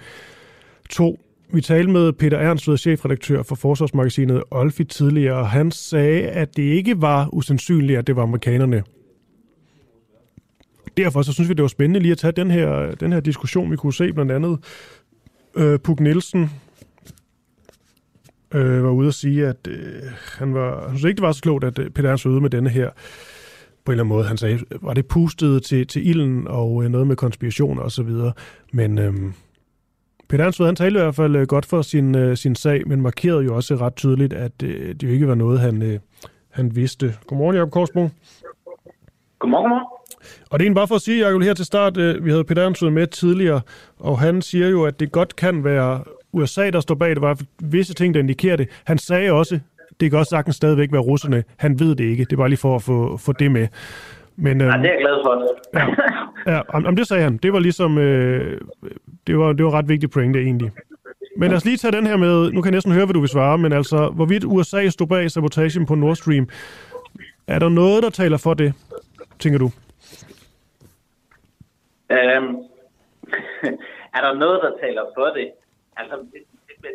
[0.89, 1.20] 2.
[1.54, 6.64] Vi talte med Peter Ernst, chefredaktør for forsvarsmagasinet Olfi tidligere, og han sagde, at det
[6.64, 8.84] ikke var usandsynligt, at det var amerikanerne.
[10.98, 13.72] Derfor så synes vi, det var spændende lige at tage den her, den her diskussion.
[13.72, 14.60] Vi kunne se blandt andet
[15.56, 16.50] øh, Puk Nielsen
[18.54, 20.02] øh, var ude at sige, at øh,
[20.39, 22.41] han, var, han synes ikke, det var så klogt, at øh, Peter Ernst var ude
[22.41, 22.89] med denne her
[23.86, 24.28] på en eller anden måde.
[24.28, 28.04] Han sagde, var det pustet til, til ilden og øh, noget med konspiration og så
[28.04, 28.34] videre.
[28.74, 29.14] Men øh,
[30.30, 33.02] Peter Ansved, han talte i hvert fald øh, godt for sin, øh, sin sag, men
[33.02, 36.00] markerede jo også ret tydeligt, at øh, det jo ikke var noget, han, øh,
[36.50, 37.16] han vidste.
[37.28, 38.10] Godmorgen, Jacob Korsbro.
[39.39, 39.86] Godmorgen, godmorgen.
[40.50, 42.66] Og det er bare for at sige, Jacob, her til start, øh, vi havde Peter
[42.66, 43.62] Ansved med tidligere,
[44.00, 46.04] og han siger jo, at det godt kan være
[46.34, 47.10] USA, der står bag.
[47.10, 48.70] Det var visse ting, der indikerer det.
[48.84, 49.60] Han sagde også,
[50.00, 51.44] det kan også sagtens stadigvæk være russerne.
[51.58, 52.24] Han ved det ikke.
[52.24, 53.68] Det er bare lige for at få, få det med.
[54.36, 55.46] Men, øhm, ja, det er jeg glad for.
[56.50, 57.38] ja, ja om, det sagde han.
[57.38, 58.62] Det var ligesom, øh,
[59.28, 60.72] det, var, det var ret vigtigt pointe egentlig.
[61.38, 63.20] Men lad os lige tage den her med, nu kan jeg næsten høre, hvad du
[63.20, 66.50] vil svare, men altså, hvorvidt USA stod bag sabotagen på Nord Stream,
[67.48, 68.74] er der noget, der taler for det,
[69.40, 69.72] tænker du?
[72.12, 72.56] Øhm,
[74.16, 75.51] er der noget, der taler for det?
[75.97, 76.43] Altså, det,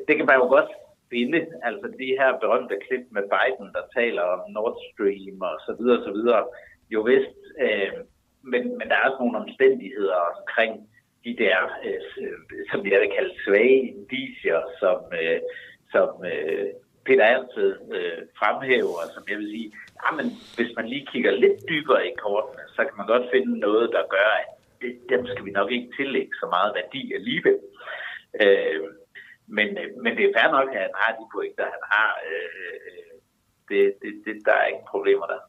[0.09, 0.71] det kan man jo godt
[1.11, 5.73] finde, altså de her berømte klip med Biden, der taler om Nord Stream og så
[5.79, 6.45] videre, og så videre,
[6.91, 7.93] jo vist, øh,
[8.43, 10.73] men, men der er også nogle omstændigheder omkring
[11.25, 12.01] de der, øh,
[12.71, 15.41] som jeg vil kalde svage indicier, som, øh,
[15.93, 16.67] som øh,
[17.07, 22.07] Peter altid øh, fremhæver, som jeg vil sige, jamen, hvis man lige kigger lidt dybere
[22.09, 25.51] i kortene, så kan man godt finde noget, der gør, at det, dem skal vi
[25.51, 27.59] nok ikke tillægge så meget værdi alligevel.
[28.43, 28.81] Øh,
[29.57, 32.11] men, øh, men det er fair nok, at han har de pointer, han har.
[32.31, 33.15] Øh, øh,
[33.69, 35.41] det, det, det, der er ikke problemer der.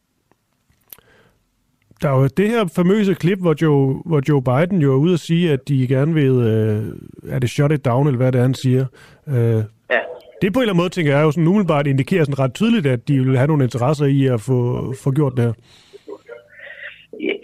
[2.02, 5.14] Der er jo det her famøse klip, hvor Joe, hvor Joe Biden jo er ude
[5.14, 8.40] og sige, at de gerne vil, øh, er det shut it down, eller hvad det
[8.40, 8.86] er, han siger.
[9.28, 10.02] Øh, ja.
[10.42, 12.86] Det på en eller anden måde, tænker jeg, jo sådan umiddelbart indikerer sådan ret tydeligt,
[12.86, 15.54] at de vil have nogle interesser i at få, få gjort det her.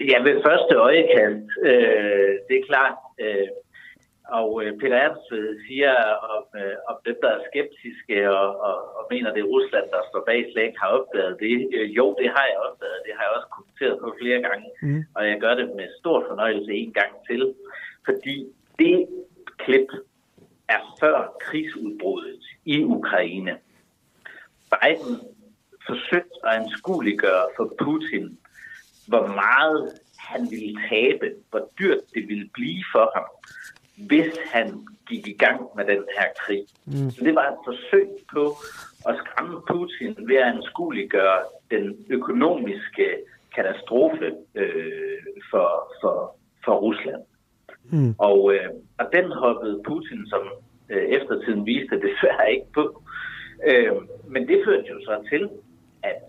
[0.10, 2.98] Ja, ved første øjekast, øh, det er klart.
[3.20, 3.48] Øh,
[4.40, 5.28] og øh, Peter Ernst
[5.68, 5.94] siger
[6.36, 10.02] om, øh, om dem, der er skeptiske og, og, og mener, det er Rusland, der
[10.10, 11.56] står bag, slet ikke har opdaget det.
[11.76, 13.00] Øh, jo, det har jeg opdaget.
[13.06, 14.68] Det har jeg også kommenteret på flere gange.
[14.82, 15.04] Mm.
[15.16, 17.54] Og jeg gør det med stor fornøjelse en gang til.
[18.06, 18.36] Fordi
[18.80, 19.08] det
[19.58, 19.90] klip
[20.70, 23.58] er før krigsudbruddet i Ukraine.
[24.72, 25.16] Biden
[25.88, 28.40] forsøgt at anskueliggøre for Putin,
[29.08, 33.28] hvor meget han ville tabe, hvor dyrt det ville blive for ham,
[34.08, 36.64] hvis han gik i gang med den her krig.
[36.86, 37.10] Mm.
[37.12, 38.44] Så det var et forsøg på
[39.10, 41.40] at skræmme Putin ved at anskueliggøre
[41.72, 43.08] den økonomiske
[43.56, 46.36] katastrofe øh, for, for,
[46.66, 47.24] for Rusland.
[47.92, 48.16] Mm.
[48.18, 50.42] Og, øh, og den hoppede Putin, som
[50.90, 53.04] øh, eftertiden viste, desværre ikke på.
[53.68, 53.92] Øh,
[54.28, 55.50] men det førte jo så til,
[56.04, 56.24] at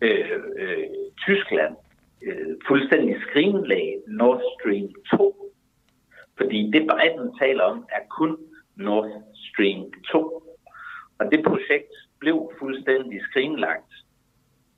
[0.00, 0.84] øh, øh,
[1.26, 1.76] Tyskland
[2.22, 5.40] øh, fuldstændig skrinlagde Nord Stream 2
[6.40, 8.36] fordi det Biden taler om, er kun
[8.76, 10.42] Nord Stream 2.
[11.18, 13.92] Og det projekt blev fuldstændig skrinlagt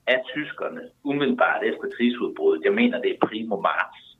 [0.07, 2.65] af tyskerne umiddelbart efter krigsudbruddet.
[2.65, 4.19] Jeg mener, det er primo marts.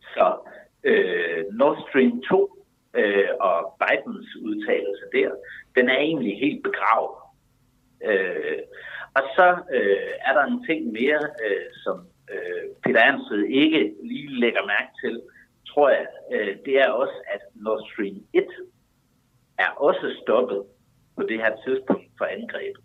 [0.00, 0.48] Så
[0.84, 5.30] øh, Nord Stream 2 øh, og Bidens udtalelse der,
[5.76, 7.16] den er egentlig helt begravet.
[8.04, 8.58] Øh,
[9.14, 14.40] og så øh, er der en ting mere, øh, som øh, Peter Ernst ikke lige
[14.40, 15.22] lægger mærke til,
[15.66, 18.46] tror jeg, øh, det er også, at Nord Stream 1
[19.58, 20.62] er også stoppet
[21.16, 22.82] på det her tidspunkt for angrebet.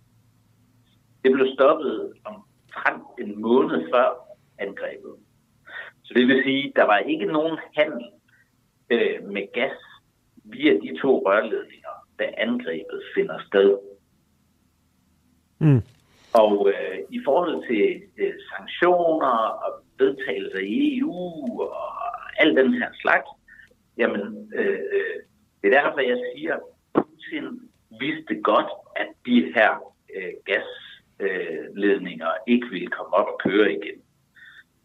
[1.24, 4.08] Det blev stoppet omtrent en måned før
[4.58, 5.16] angrebet.
[6.04, 8.06] Så det vil sige, at der var ikke nogen handel
[8.90, 9.78] øh, med gas
[10.44, 13.78] via de to rørledninger, da angrebet finder sted.
[15.60, 15.82] Mm.
[16.34, 21.94] Og øh, i forhold til øh, sanktioner og vedtagelser i EU og
[22.40, 23.30] al den her slags,
[23.98, 25.16] jamen, øh, øh,
[25.62, 26.62] det er derfor, jeg siger, at
[26.94, 27.46] Putin
[28.00, 34.02] vidste godt, at de her øh, gasledninger øh, ikke ville komme op og køre igen.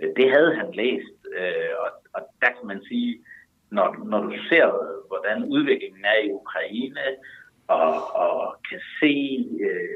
[0.00, 3.24] Øh, det havde han læst, øh, og, og der kan man sige,
[3.70, 4.66] når, når du ser,
[5.08, 7.00] hvordan udviklingen er i Ukraine,
[7.86, 7.94] og,
[8.24, 9.14] og kan se
[9.68, 9.92] øh,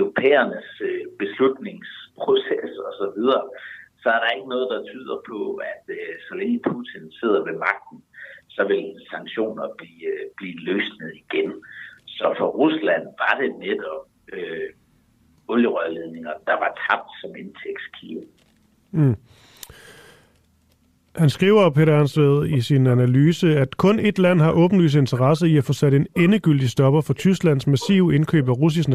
[0.00, 3.22] europæernes øh, beslutningsproces osv.,
[4.02, 5.38] så er der ikke noget, der tyder på,
[5.72, 7.98] at øh, så længe Putin sidder ved magten,
[8.48, 11.50] så vil sanktioner blive, øh, blive løsnet igen.
[12.06, 14.02] Så for Rusland var det netop
[14.32, 14.68] øh,
[15.48, 18.26] olierørledninger, der var tabt som indtægtskilde.
[18.90, 19.16] Mm.
[21.18, 25.56] Han skriver, Peter Ernstved, i sin analyse, at kun et land har åbenlyst interesse i
[25.56, 28.88] at få sat en endegyldig stopper for Tysklands massive indkøb af russisk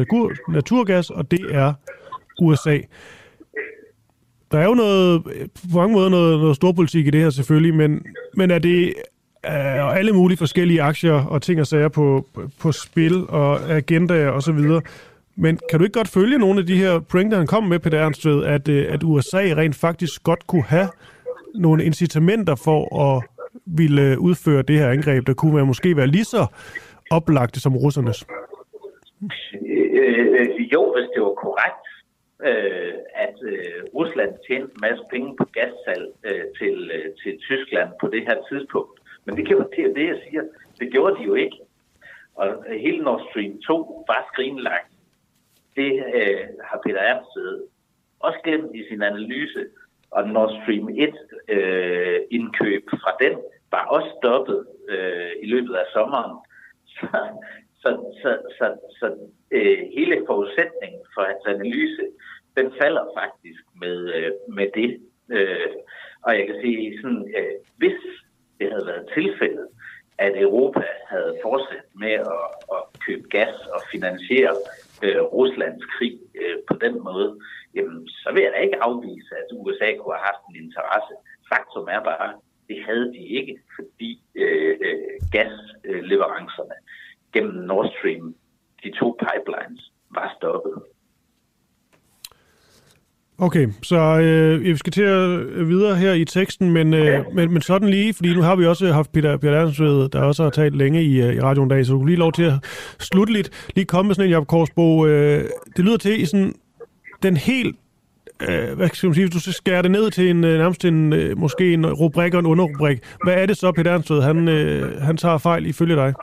[0.48, 1.72] naturgas, og det er
[2.40, 2.78] USA.
[4.52, 5.22] Der er jo noget,
[5.70, 8.02] på mange måder noget, noget storpolitik i det her selvfølgelig, men,
[8.36, 8.94] men er det
[9.42, 12.26] er alle mulige forskellige aktier og ting og sager på,
[12.60, 14.82] på spil og agendaer og så videre.
[15.36, 17.98] Men kan du ikke godt følge nogle af de her pointer, han kom med, Peter
[17.98, 20.88] Ernstved, at, øh, at USA rent faktisk godt kunne have
[21.54, 23.24] nogle incitamenter for at
[23.66, 26.46] ville udføre det her angreb, der kunne være, måske være lige så
[27.10, 28.26] oplagte som russernes?
[29.22, 31.86] Øh, øh, jo, hvis det var korrekt,
[32.48, 37.90] øh, at øh, Rusland tjente en masse penge på gassalg øh, til, øh, til Tyskland
[38.00, 39.00] på det her tidspunkt.
[39.24, 40.42] Men det kan jo til det, jeg siger.
[40.80, 41.58] Det gjorde de jo ikke.
[42.34, 44.92] Og hele Nord Stream 2 var skrinlagt.
[45.76, 47.36] Det øh, har Peter Ernst
[48.20, 49.60] også glemt i sin analyse.
[50.12, 51.14] Og Nord Stream 1
[51.48, 53.38] øh, indkøb fra den
[53.70, 56.36] var også stoppet øh, i løbet af sommeren.
[57.82, 58.66] Så, så, så, så,
[59.00, 59.06] så
[59.50, 62.02] øh, hele forudsætningen for hans analyse
[62.56, 65.00] den falder faktisk med, øh, med det.
[65.28, 65.70] Øh,
[66.22, 67.98] og jeg kan sige, sådan, øh, hvis
[68.60, 69.68] det havde været tilfældet,
[70.18, 74.54] at Europa havde fortsat med at, at købe gas og finansiere
[75.02, 77.38] øh, Ruslands krig øh, på den måde,
[77.74, 81.14] jamen, så vil jeg da ikke afvise, at USA kunne have haft en interesse.
[81.50, 82.28] Faktum er bare,
[82.68, 86.76] det havde de ikke, fordi øh, øh, gasleverancerne
[87.32, 88.34] gennem Nord Stream,
[88.82, 90.82] de to pipelines, var stoppet.
[93.38, 97.62] Okay, så øh, vi skal til at videre her i teksten, men, øh, men, men
[97.62, 100.76] sådan lige, fordi nu har vi også haft Peter, Peter Ernstved, der også har talt
[100.76, 102.52] længe i, øh, i radioen dag, så du lige lov til at
[103.00, 105.06] slutte lidt, lige komme med sådan en Jacob Korsbo.
[105.06, 105.44] Øh,
[105.76, 106.54] det lyder til i sådan
[107.22, 107.76] den helt
[108.48, 110.84] øh, hvad skal man sige, hvis du skal skære det ned til en, øh, nærmest
[110.84, 114.48] en, øh, måske en rubrik og en underrubrik, hvad er det så, Peter Ernstved, han,
[114.48, 116.14] øh, han tager fejl ifølge dig?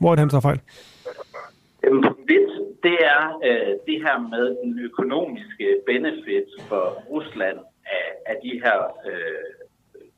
[0.00, 0.60] Hvor er det, han tager fejl?
[1.84, 2.50] Jamen, vidt,
[2.82, 8.78] det er øh, det her med den økonomiske benefit for Rusland af, af de her
[9.08, 9.44] øh,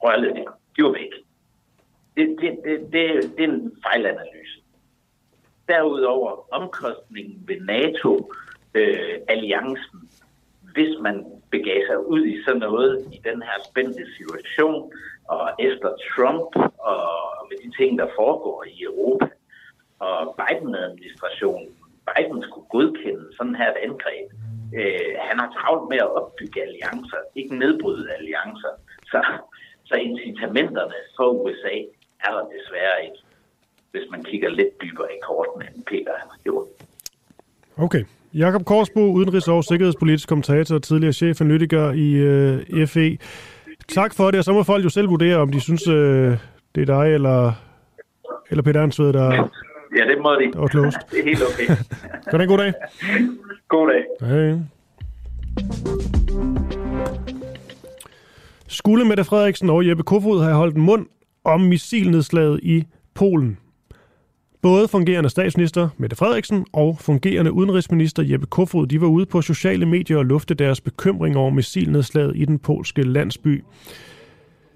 [0.02, 0.52] rørledninger.
[0.76, 1.12] De var væk.
[2.16, 4.60] Det, det, det, det, det er en fejlanalyse.
[5.68, 10.05] Derudover omkostningen ved NATO-alliancen, øh,
[10.76, 11.16] hvis man
[11.50, 14.92] begav sig ud i sådan noget i den her spændte situation,
[15.34, 16.50] og efter Trump
[16.92, 17.02] og
[17.48, 19.28] med de ting, der foregår i Europa,
[19.98, 21.68] og Biden-administrationen,
[22.08, 24.26] Biden skulle godkende sådan her et angreb.
[24.78, 28.72] Øh, han har travlt med at opbygge alliancer, ikke nedbryde alliancer.
[29.12, 29.20] Så,
[29.88, 31.76] så incitamenterne for USA
[32.24, 33.20] er der desværre ikke,
[33.92, 36.66] hvis man kigger lidt dybere i kortene, end Peter han har gjort.
[37.76, 38.04] Okay.
[38.36, 43.18] Jakob Korsbo, udenrigs- og sikkerhedspolitisk kommentator og tidligere chefanalytiker i øh, FE.
[43.88, 46.36] Tak for det, og så må folk jo selv vurdere, om de synes, øh,
[46.74, 47.52] det er dig eller,
[48.50, 49.50] eller Peter Ernstved, der,
[49.96, 50.46] Ja, det må de.
[51.10, 51.76] Det er helt okay.
[52.30, 52.72] Kan en god dag.
[53.68, 54.28] god dag.
[54.28, 54.58] Hej.
[58.68, 61.06] Skulle Mette Frederiksen og Jeppe Kofod have holdt mund
[61.44, 62.84] om missilnedslaget i
[63.14, 63.58] Polen?
[64.66, 69.86] Både fungerende statsminister Mette Frederiksen og fungerende udenrigsminister Jeppe Kofod de var ude på sociale
[69.86, 73.64] medier og lufte deres bekymring over missilnedslaget i den polske landsby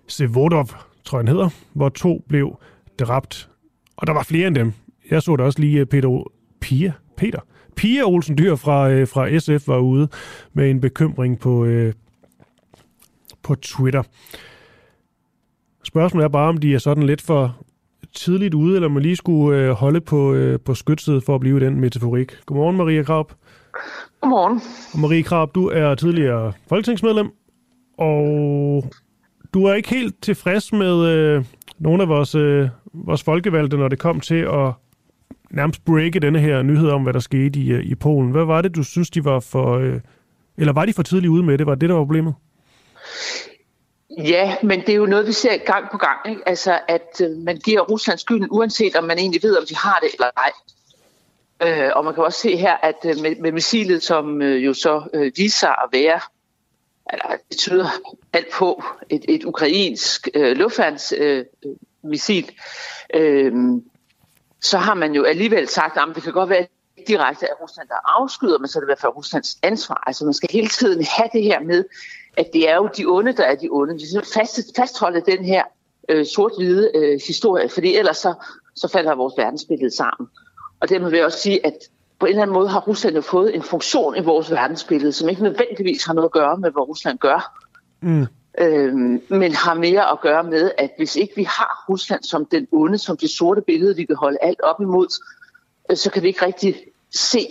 [0.09, 0.68] Sevodov,
[1.05, 2.59] tror jeg han hedder, hvor to blev
[2.99, 3.49] dræbt.
[3.97, 4.72] Og der var flere end dem.
[5.11, 6.30] Jeg så da også lige øh, Peter,
[6.61, 7.41] Pia, Peter,
[7.76, 10.09] Pia Olsen Dyr fra, øh, fra SF var ude
[10.53, 11.95] med en bekymring på, øh,
[13.43, 14.03] på Twitter.
[15.84, 17.57] Spørgsmålet er bare, om de er sådan lidt for
[18.14, 21.61] tidligt ude, eller man lige skulle øh, holde på, øh, på skytset for at blive
[21.61, 22.32] den metaforik.
[22.46, 23.32] Godmorgen, Maria Krab.
[24.20, 24.61] Godmorgen.
[25.02, 27.28] Marie Krab, du er tidligere folketingsmedlem,
[27.98, 28.84] og
[29.54, 31.44] du er ikke helt tilfreds med øh,
[31.78, 34.72] nogle af vores, øh, vores folkevalgte, når det kom til at
[35.50, 38.30] nærmest breake denne her nyhed om, hvad der skete i, øh, i Polen.
[38.30, 39.78] Hvad var det, du synes, de var for...
[39.78, 40.00] Øh,
[40.58, 41.66] eller var de for tidligt ude med det?
[41.66, 42.34] Var det, der var problemet?
[44.18, 46.18] Ja, men det er jo noget, vi ser gang på gang.
[46.28, 46.42] Ikke?
[46.46, 49.98] Altså, at øh, man giver Rusland skylden, uanset om man egentlig ved, om de har
[50.02, 50.52] det eller ej.
[51.62, 54.74] Øh, og man kan også se her, at øh, med, med missilet, som øh, jo
[54.74, 56.20] så øh, viser sig at være,
[57.12, 57.88] eller det tyder
[58.32, 62.50] alt på, et, et ukrainsk øh, luftværnsmissil,
[63.14, 63.52] øh, øh,
[64.62, 66.66] så har man jo alligevel sagt, at det kan godt være
[67.06, 70.02] direkte af Rusland, der afskyder, men så er det i hvert fald Ruslands ansvar.
[70.06, 71.84] Altså man skal hele tiden have det her med,
[72.37, 73.95] at det er jo de onde, der er de onde.
[73.95, 75.64] Vi skal fast, fastholde den her
[76.09, 78.35] øh, sort-hvide øh, historie, fordi ellers så,
[78.76, 80.28] så falder vores verdensbillede sammen.
[80.81, 81.74] Og dermed vil jeg også sige, at
[82.18, 85.28] på en eller anden måde har Rusland jo fået en funktion i vores verdensbillede, som
[85.28, 87.59] ikke nødvendigvis har noget at gøre med, hvad Rusland gør.
[88.01, 88.26] Mm.
[88.59, 92.66] Øhm, men har mere at gøre med, at hvis ikke vi har Rusland som den
[92.72, 95.09] onde, som det sorte billede, vi kan holde alt op imod,
[95.91, 96.76] øh, så kan vi ikke rigtig
[97.11, 97.47] se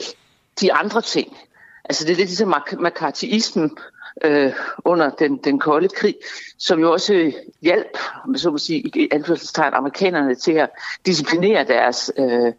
[0.62, 1.38] de andre ting.
[1.86, 3.78] Altså det er lidt ligesom McCarthyismen
[4.24, 4.54] øh,
[4.86, 6.16] under den, den kolde krig,
[6.58, 7.98] som jo også hjalp,
[8.36, 10.70] så må sige, i anførselstegn amerikanerne til at
[11.06, 12.54] disciplinere deres, øh,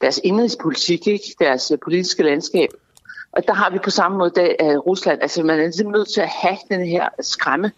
[0.00, 1.34] deres indrigspolitik, ikke?
[1.40, 2.68] deres øh, politiske landskab.
[3.32, 6.08] Og der har vi på samme måde af øh, Rusland, altså man er simpelthen nødt
[6.08, 7.72] til at have den her skræmme,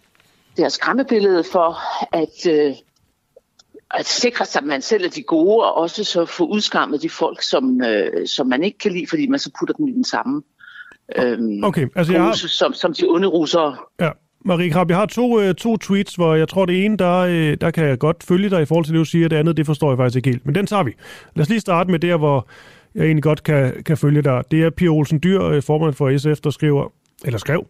[0.55, 1.79] det her skræmmebillede for
[2.15, 2.75] at, øh,
[3.91, 7.09] at sikre sig, at man selv er de gode, og også så få udskammet de
[7.09, 10.03] folk, som, øh, som man ikke kan lide, fordi man så putter dem i den
[10.03, 10.43] samme
[11.17, 12.33] øhm, okay, altså jeg har...
[12.33, 13.75] som, som de onde russere.
[14.01, 14.09] Ja.
[14.45, 17.57] Marie Krab, jeg har to, øh, to tweets, hvor jeg tror, det ene, der, øh,
[17.61, 19.65] der kan jeg godt følge dig i forhold til det, du siger, det andet, det
[19.65, 20.45] forstår jeg faktisk ikke helt.
[20.45, 20.91] Men den tager vi.
[21.35, 22.47] Lad os lige starte med der, hvor
[22.95, 24.43] jeg egentlig godt kan, kan følge dig.
[24.51, 26.91] Det er Pia Olsen Dyr, øh, formand for SF, der skriver,
[27.25, 27.67] eller skrev,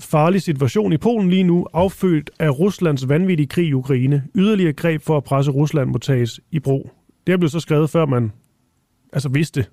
[0.00, 4.24] farlig situation i Polen lige nu, affødt af Ruslands vanvittige krig i Ukraine.
[4.34, 6.90] Yderligere greb for at presse Rusland må tages i brug.
[7.26, 8.32] Det er blevet så skrevet, før man
[9.12, 9.66] altså vidste,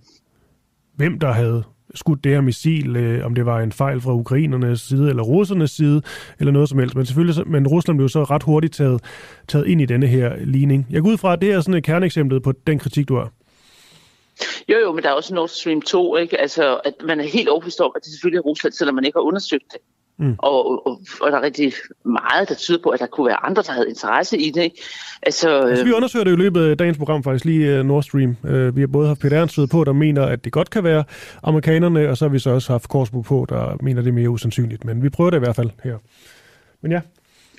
[0.96, 1.64] hvem der havde
[1.96, 5.72] skudt det her missil, øh, om det var en fejl fra ukrainernes side eller russernes
[5.72, 6.02] side,
[6.40, 6.96] eller noget som helst.
[6.96, 9.04] Men selvfølgelig, men Rusland blev så ret hurtigt taget,
[9.48, 10.88] taget ind i denne her ligning.
[10.90, 13.32] Jeg går ud fra, at det er sådan et kerneeksempel på den kritik, du har.
[14.70, 16.42] Jo, jo, men der er også Nord Stream 2, ikke?
[16.42, 19.18] Altså, at man er helt overbevist om, at det selvfølgelig er Rusland, selvom man ikke
[19.18, 19.82] har undersøgt det.
[20.20, 20.36] Mm.
[20.38, 21.74] Og, og, og der er rigtig
[22.06, 24.72] meget, der tyder på, at der kunne være andre, der havde interesse i det.
[25.22, 28.38] Altså, altså, vi undersøger det i løbet af dagens program faktisk lige uh, Nord Stream.
[28.44, 31.04] Uh, vi har både haft Peter Ernst på, der mener, at det godt kan være
[31.44, 34.30] amerikanerne, og så har vi så også haft Korsbo på, der mener, det er mere
[34.30, 34.86] usandsynligt.
[34.86, 35.98] Men vi prøver det i hvert fald her.
[36.82, 37.02] Men ja.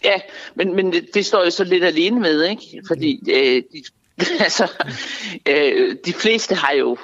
[0.04, 0.14] Ja,
[0.54, 2.82] men, men det, står jo så lidt alene med, ikke?
[2.88, 3.84] Fordi øh, de,
[4.46, 4.72] altså,
[5.48, 6.96] øh, de fleste har jo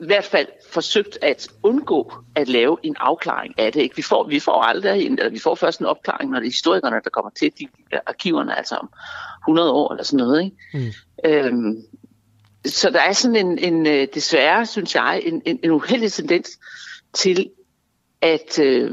[0.00, 3.80] i hvert fald forsøgt at undgå at lave en afklaring af det.
[3.80, 3.96] Ikke?
[3.96, 6.50] Vi, får, vi får aldrig en, eller vi får først en opklaring, når det er
[6.50, 7.68] historikerne, der kommer til de
[8.06, 8.88] arkiverne, altså om
[9.42, 10.44] 100 år eller sådan noget.
[10.44, 10.56] Ikke?
[10.74, 11.30] Mm.
[11.30, 11.82] Øhm,
[12.66, 16.58] så der er sådan en, en øh, desværre, synes jeg, en, en, en uheldig tendens
[17.12, 17.50] til
[18.24, 18.90] at, øh,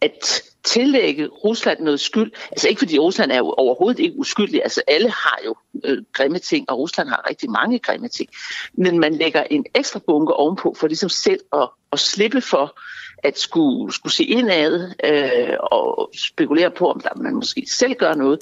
[0.00, 2.32] at tillægge Rusland noget skyld.
[2.50, 4.62] Altså ikke fordi Rusland er jo overhovedet ikke uskyldig.
[4.62, 5.54] Altså alle har jo
[5.84, 8.30] øh, grimme ting, og Rusland har rigtig mange grimme ting.
[8.74, 12.80] Men man lægger en ekstra bunke ovenpå for ligesom selv at, at slippe for
[13.22, 18.14] at skulle, skulle se indad øh, og spekulere på, om der, man måske selv gør
[18.14, 18.38] noget.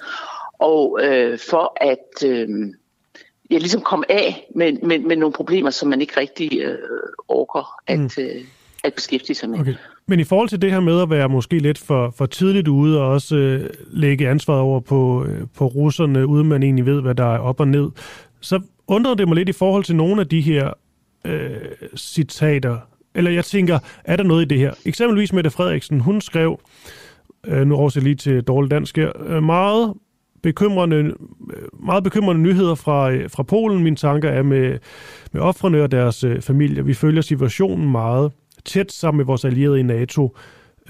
[0.58, 2.48] Og øh, for at øh,
[3.50, 6.78] ja, ligesom komme af med, med, med nogle problemer, som man ikke rigtig øh,
[7.28, 8.10] orker at, mm.
[8.18, 8.44] øh,
[8.84, 9.60] at beskæftige sig med.
[9.60, 9.74] Okay.
[10.10, 13.00] Men i forhold til det her med at være måske lidt for, for tidligt ude
[13.00, 17.14] og også øh, lægge ansvaret over på, øh, på russerne, uden man egentlig ved, hvad
[17.14, 17.90] der er op og ned,
[18.40, 20.70] så undrede det mig lidt i forhold til nogle af de her
[21.24, 21.50] øh,
[21.96, 22.78] citater.
[23.14, 24.72] Eller jeg tænker, er der noget i det her?
[24.84, 26.60] Eksempelvis Mette Frederiksen, hun skrev,
[27.46, 29.94] øh, nu oversætter lige til dårlig dansk her, øh, meget
[30.42, 33.82] bekymrende, øh, meget bekymrende nyheder fra, øh, fra Polen.
[33.82, 34.78] Mine tanker er med,
[35.32, 36.82] med offrene og deres øh, familier.
[36.82, 38.32] Vi følger situationen meget
[38.64, 40.36] tæt sammen med vores allierede i NATO.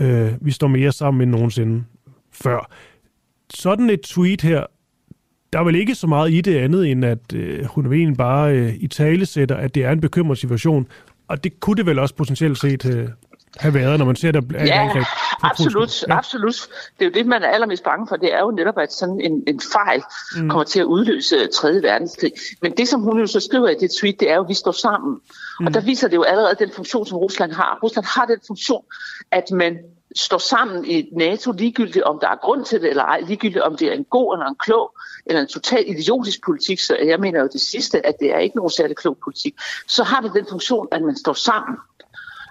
[0.00, 1.84] Øh, vi står mere sammen end nogensinde
[2.32, 2.70] før.
[3.54, 4.66] Sådan et tweet her,
[5.52, 8.56] der er vel ikke så meget i det andet, end at øh, hun egentlig bare
[8.56, 10.86] øh, i tale sætter, at det er en bekymret situation.
[11.28, 13.08] Og det kunne det vel også potentielt set øh,
[13.56, 15.04] have været, når man ser, der er ja, angreb
[15.42, 16.68] absolut, ja, absolut.
[16.98, 18.16] Det er jo det, man er allermest bange for.
[18.16, 20.02] Det er jo netop, at sådan en, en fejl
[20.36, 20.48] mm.
[20.48, 21.68] kommer til at udløse 3.
[21.68, 22.32] verdenskrig.
[22.62, 24.54] Men det, som hun jo så skriver i det tweet, det er jo, at vi
[24.54, 25.20] står sammen.
[25.60, 25.66] Mm.
[25.66, 27.78] Og der viser det jo allerede den funktion, som Rusland har.
[27.82, 28.84] Rusland har den funktion,
[29.30, 29.78] at man
[30.16, 33.76] står sammen i NATO, ligegyldigt om der er grund til det eller ej, ligegyldigt om
[33.76, 34.96] det er en god eller en klog
[35.26, 38.56] eller en total idiotisk politik, så jeg mener jo det sidste, at det er ikke
[38.56, 39.54] nogen særlig klog politik,
[39.88, 41.76] så har det den funktion, at man står sammen.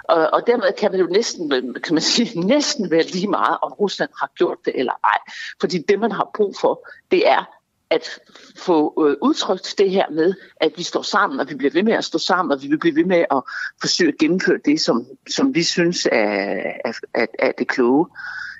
[0.09, 1.49] Og, og dermed kan man jo næsten,
[1.83, 5.19] kan man sige, næsten være lige meget, om Rusland har gjort det eller ej.
[5.61, 7.59] Fordi det, man har brug for, det er
[7.91, 8.19] at
[8.57, 11.93] få øh, udtrykt det her med, at vi står sammen, og vi bliver ved med
[11.93, 13.41] at stå sammen, og vi vil blive ved med at
[13.81, 18.07] forsøge at gennemføre det, som, som vi synes er, er, er, er det kloge,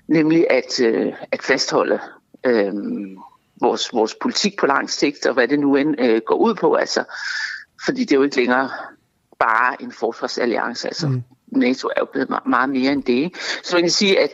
[0.07, 1.99] nemlig at, øh, at fastholde
[2.45, 2.73] øh,
[3.61, 6.73] vores, vores politik på lang sigt, og hvad det nu end øh, går ud på.
[6.73, 7.03] Altså,
[7.85, 8.69] fordi det er jo ikke længere
[9.39, 10.87] bare en forsvarsalliance.
[10.87, 11.23] Altså, mm.
[11.51, 13.35] NATO er jo blevet meget mere end det.
[13.63, 14.31] Så man kan sige, at,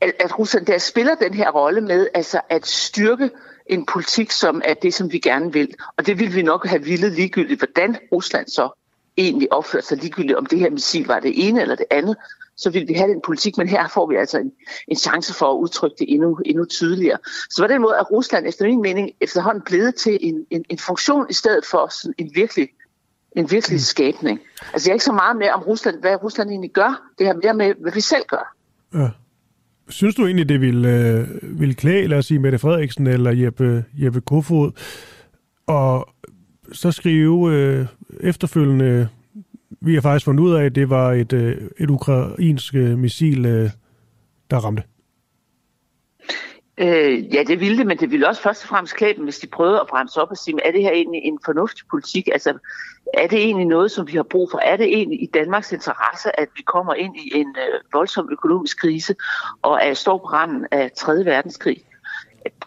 [0.00, 3.30] at, at Rusland der spiller den her rolle med altså at styrke
[3.66, 5.74] en politik, som er det, som vi gerne vil.
[5.96, 8.68] Og det vil vi nok have ville ligegyldigt, hvordan Rusland så
[9.16, 12.16] egentlig opfører sig ligegyldigt, om det her missil var det ene eller det andet,
[12.56, 14.52] så vil vi have den politik, men her får vi altså en,
[14.88, 17.18] en chance for at udtrykke det endnu, endnu tydeligere.
[17.50, 20.78] Så på den måde er Rusland efter min mening efterhånden blevet til en, en, en
[20.78, 22.68] funktion i stedet for sådan en virkelig
[23.38, 23.78] en virkelig mm.
[23.78, 24.40] skabning.
[24.72, 27.02] Altså jeg er ikke så meget med om Rusland, hvad Rusland egentlig gør.
[27.18, 28.54] Det har mere med, hvad vi selv gør.
[28.94, 29.08] Ja.
[29.88, 33.84] Synes du egentlig, det ville, øh, ville klæde, lad os sige, Mette Frederiksen eller Jeppe,
[33.94, 34.70] Jeppe Kofod,
[35.66, 36.08] og
[36.72, 37.86] så skrive øh,
[38.20, 39.08] efterfølgende,
[39.80, 43.46] vi har faktisk fundet ud af, at det var et, øh, et ukrainsk øh, missil,
[43.46, 43.70] øh,
[44.50, 44.82] der ramte?
[46.80, 49.38] Øh, ja, det ville det, men det ville også først og fremmest klæde dem, hvis
[49.38, 52.28] de prøvede at bremse op og sige, er det her egentlig en fornuftig politik?
[52.32, 52.58] Altså,
[53.14, 54.58] er det egentlig noget, som vi har brug for?
[54.58, 58.80] Er det egentlig i Danmarks interesse, at vi kommer ind i en øh, voldsom økonomisk
[58.80, 59.14] krise
[59.62, 61.24] og er står på randen af 3.
[61.24, 61.84] verdenskrig?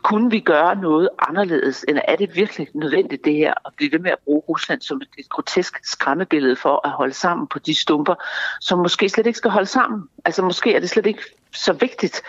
[0.03, 3.99] Kunne vi gøre noget anderledes, eller er det virkelig nødvendigt det her at blive ved
[3.99, 8.15] med at bruge Rusland som et grotesk skræmmebillede for at holde sammen på de stumper,
[8.61, 10.03] som måske slet ikke skal holde sammen?
[10.25, 11.23] Altså måske er det slet ikke
[11.53, 12.21] så vigtigt,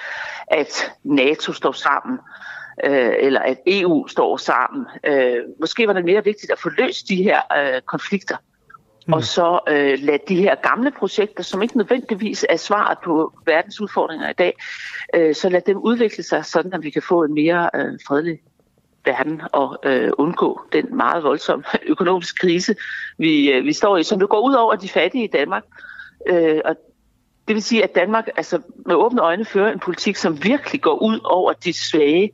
[0.48, 2.18] at NATO står sammen,
[2.84, 4.86] øh, eller at EU står sammen.
[5.06, 8.36] Øh, måske var det mere vigtigt at få løst de her øh, konflikter,
[9.06, 9.12] mm.
[9.12, 13.80] og så øh, lade de her gamle projekter, som ikke nødvendigvis er svaret på verdens
[13.80, 14.54] udfordringer i dag,
[15.14, 18.38] øh, så lade dem udvikle sig, sådan at vi kan få en mere øh, fredelig
[19.04, 22.74] verden og øh, undgå den meget voldsomme økonomiske krise,
[23.18, 25.62] vi, øh, vi står i, som det går ud over de fattige i Danmark.
[26.28, 26.76] Øh, og
[27.48, 31.02] det vil sige, at Danmark altså, med åbne øjne fører en politik, som virkelig går
[31.02, 32.30] ud over de svage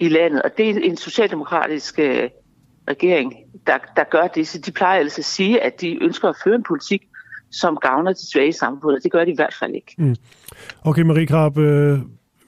[0.00, 0.42] i landet.
[0.42, 2.30] Og det er en socialdemokratisk øh,
[2.88, 3.34] regering,
[3.66, 4.48] der, der gør det.
[4.48, 7.02] Så de plejer altså at sige, at de ønsker at føre en politik,
[7.50, 9.00] som gavner de svage samfund.
[9.02, 9.94] Det gør de i hvert fald ikke.
[9.98, 10.16] Mm.
[10.84, 11.98] Okay, Marie Krab, øh,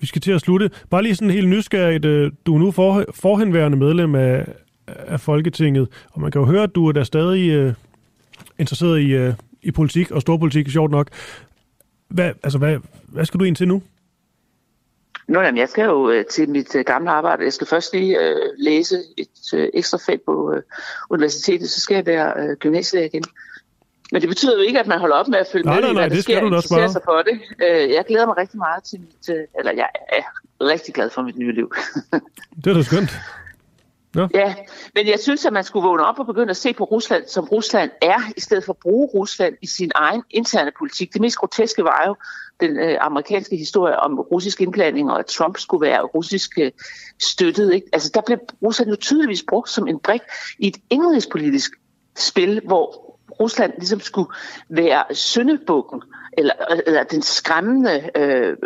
[0.01, 0.71] vi skal til at slutte.
[0.91, 2.05] Bare lige sådan helt nysgerrigt.
[2.05, 4.47] Øh, du er nu for, forhenværende medlem af,
[4.87, 7.75] af Folketinget, og man kan jo høre, at du er der stadig øh,
[8.59, 11.09] interesseret i, øh, i politik og storpolitik, sjovt nok.
[12.11, 12.79] Hvad, altså, hvad,
[13.09, 13.83] hvad skal du ind til nu?
[15.29, 17.45] Nå, jamen, jeg skal jo øh, til mit øh, gamle arbejde.
[17.45, 20.63] Jeg skal først lige øh, læse et øh, ekstra fag på øh,
[21.11, 23.25] universitetet, så skal jeg være øh, gymnasielærer igen.
[24.13, 25.91] Men det betyder jo ikke, at man holder op med at følge nej, med nej,
[25.91, 27.41] i, nej, hvad der det skal sker, du sig for det.
[27.65, 30.23] Øh, jeg glæder mig rigtig meget til mit, øh, eller jeg er
[30.61, 31.73] rigtig glad for mit nye liv.
[32.65, 33.11] Det er da skønt.
[34.17, 34.55] Ja,
[34.95, 37.45] men jeg synes, at man skulle vågne op og begynde at se på Rusland, som
[37.45, 41.13] Rusland er, i stedet for at bruge Rusland i sin egen interne politik.
[41.13, 42.17] Det mest groteske var jo
[42.61, 46.71] den øh, amerikanske historie om russisk indblanding, og at Trump skulle være russisk øh,
[47.23, 47.73] støttet.
[47.73, 47.87] Ikke?
[47.93, 50.21] Altså, der blev Rusland jo tydeligvis brugt som en brik
[50.59, 51.73] i et indrigspolitisk
[52.17, 53.11] spil, hvor
[53.41, 54.31] Rusland ligesom skulle
[54.69, 56.55] være syndebukken, eller,
[56.87, 58.57] eller den skræmmende øh,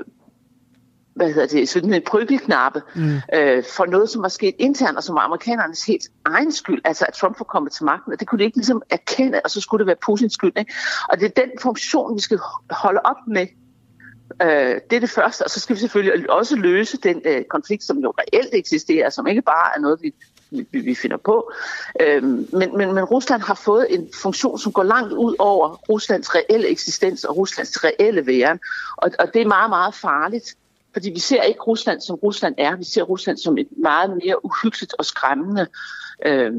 [1.15, 3.16] hvad hedder det, sådan en prøvelknappe mm.
[3.35, 7.05] øh, for noget, som var sket internt, og som var amerikanernes helt egen skyld, altså
[7.09, 9.61] at Trump var kommet til magten, og det kunne de ikke ligesom erkende, og så
[9.61, 10.53] skulle det være Putins skyld.
[10.57, 10.74] Ikke?
[11.09, 12.39] Og det er den funktion, vi skal
[12.70, 13.47] holde op med.
[14.43, 17.85] Øh, det er det første, og så skal vi selvfølgelig også løse den øh, konflikt,
[17.85, 20.15] som jo reelt eksisterer, som ikke bare er noget, vi
[20.51, 21.53] vi, vi finder på.
[22.01, 26.35] Øhm, men, men, men Rusland har fået en funktion, som går langt ud over Ruslands
[26.35, 28.61] reelle eksistens og Ruslands reelle væren.
[28.97, 30.57] Og, og det er meget, meget farligt.
[30.95, 32.77] Fordi vi ser ikke Rusland, som Rusland er.
[32.77, 35.66] Vi ser Rusland som et meget mere uhyggeligt og skræmmende
[36.27, 36.53] øh,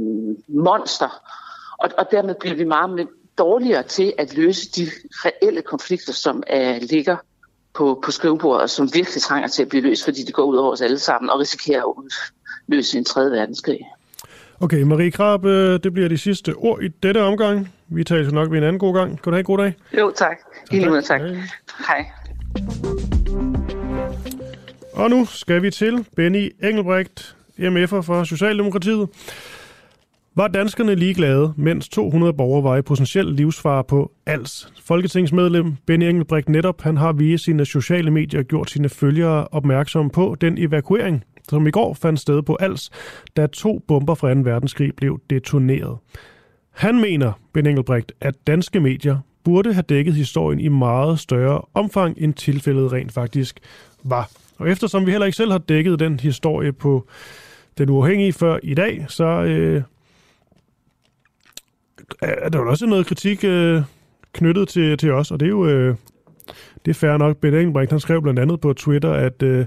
[0.48, 1.10] monster.
[1.78, 3.08] Og, og dermed bliver vi meget mere
[3.38, 7.18] dårligere til at løse de reelle konflikter, som øh, ligger
[7.74, 10.58] på, på skrivebordet, og som virkelig trænger til at blive løst, fordi det går ud
[10.58, 11.94] over os alle sammen og risikerer at
[12.68, 13.80] udløse en tredje verdenskrig.
[14.60, 17.74] Okay, Marie Krab, øh, det bliver de sidste ord i dette omgang.
[17.88, 19.10] Vi taler nok ved en anden god gang.
[19.10, 19.74] Kan du have en god dag?
[19.98, 20.38] Jo, tak.
[20.72, 21.22] I lige måde, tak.
[21.88, 22.06] Hej.
[24.96, 29.10] Og nu skal vi til Benny Engelbrecht, MF'er for Socialdemokratiet.
[30.36, 34.74] Var danskerne ligeglade, mens 200 borgere var i potentiel livsfare på ALS?
[34.84, 40.36] Folketingsmedlem Benny Engelbrecht netop, han har via sine sociale medier gjort sine følgere opmærksomme på
[40.42, 42.92] den evakuering, som i går fandt sted på ALS,
[43.38, 44.40] da to bomber fra 2.
[44.40, 45.98] verdenskrig blev detoneret.
[46.72, 52.16] Han mener, Ben Engelbrecht, at danske medier burde have dækket historien i meget større omfang,
[52.18, 53.60] end tilfældet rent faktisk
[54.04, 54.45] var.
[54.58, 57.08] Og eftersom vi heller ikke selv har dækket den historie på
[57.78, 59.84] den uafhængige før i dag, så øh,
[62.22, 63.82] er der jo også noget kritik øh,
[64.34, 65.96] knyttet til, til os, og det er jo øh,
[66.86, 67.38] det er fair nok.
[67.38, 69.66] Ben Engelbrecht, han skrev blandt andet på Twitter, at øh,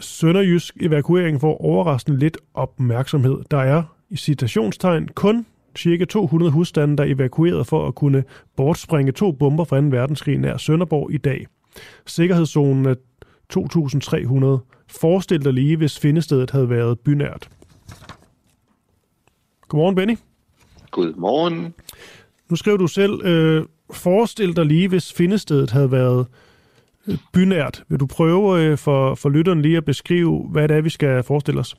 [0.00, 3.38] Sønderjysk evakuering får overraskende lidt opmærksomhed.
[3.50, 5.46] Der er i citationstegn kun
[5.78, 8.24] cirka 200 husstande, der er evakueret for at kunne
[8.56, 9.86] bortspringe to bomber fra 2.
[9.86, 11.46] verdenskrig nær Sønderborg i dag.
[12.06, 12.94] Sikkerhedszonen er
[13.54, 14.84] 2.300.
[14.86, 17.48] Forestil dig lige, hvis findestedet havde været bynært.
[19.68, 20.18] Godmorgen, Benny.
[20.90, 21.74] Godmorgen.
[22.50, 26.26] Nu skriver du selv, øh, forestil dig lige, hvis findestedet havde været
[27.06, 27.84] øh, bynært.
[27.88, 31.22] Vil du prøve øh, for, for lytteren lige at beskrive, hvad det er, vi skal
[31.22, 31.76] forestille os?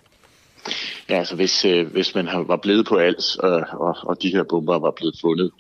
[1.10, 4.44] Ja, altså hvis, øh, hvis man var blevet på Als, øh, og, og de her
[4.44, 5.52] bomber var blevet fundet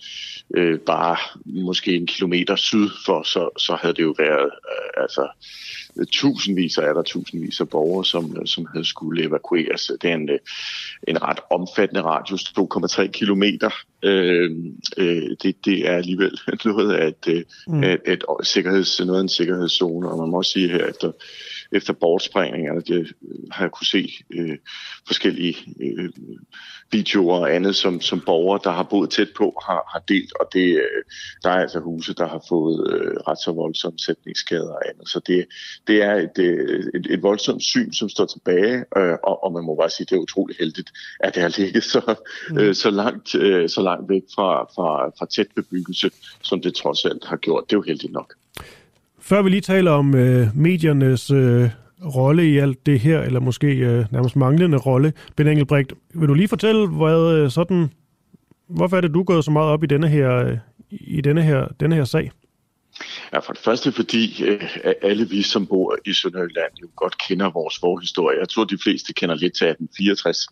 [0.57, 5.27] øh, bare måske en kilometer syd for, så, så havde det jo været øh, altså
[6.11, 9.91] tusindvis af er der tusindvis af borgere, som, som havde skulle evakueres.
[10.01, 10.29] Det er en,
[11.07, 13.69] en ret omfattende radius, 2,3 kilometer.
[14.03, 14.51] Øh,
[14.97, 17.83] øh, det, det er alligevel noget af et, mm.
[17.83, 21.11] et, et, et sikkerheds, noget af en sikkerhedszone, og man må også sige her efter
[21.73, 22.79] efter bortsprængninger.
[22.79, 23.13] Det
[23.51, 24.57] har jeg kunne se øh,
[25.07, 26.09] forskellige øh,
[26.91, 30.33] videoer og andet, som, som borgere, der har boet tæt på, har, har delt.
[30.39, 31.03] Og det, øh,
[31.43, 35.09] der er altså huse, der har fået øh, ret så voldsomme sætningsskader og andet.
[35.09, 35.45] Så det,
[35.87, 36.37] det er et,
[36.93, 40.09] et, et voldsomt syn, som står tilbage, øh, og, og man må bare sige, at
[40.09, 42.15] det er utroligt heldigt, at det har ligget så,
[42.49, 42.57] mm.
[42.57, 47.05] øh, så, langt, øh, så langt væk fra, fra, fra tæt bebyggelse, som det trods
[47.05, 47.63] alt har gjort.
[47.69, 48.33] Det er jo heldigt nok.
[49.25, 51.69] Før vi lige taler om øh, mediernes øh,
[52.15, 56.33] rolle i alt det her, eller måske øh, nærmest manglende rolle, Ben Engelbrecht, vil du
[56.33, 57.89] lige fortælle, hvad øh, sådan,
[58.69, 60.57] hvorfor er det, du er gået så meget op i denne her, øh,
[60.91, 62.31] i denne her, denne her sag?
[63.33, 64.69] Ja, for det første fordi øh,
[65.01, 68.39] alle vi, som bor i Sønderjylland, jo godt kender vores forhistorie.
[68.39, 70.47] Jeg tror, de fleste kender lidt til 1864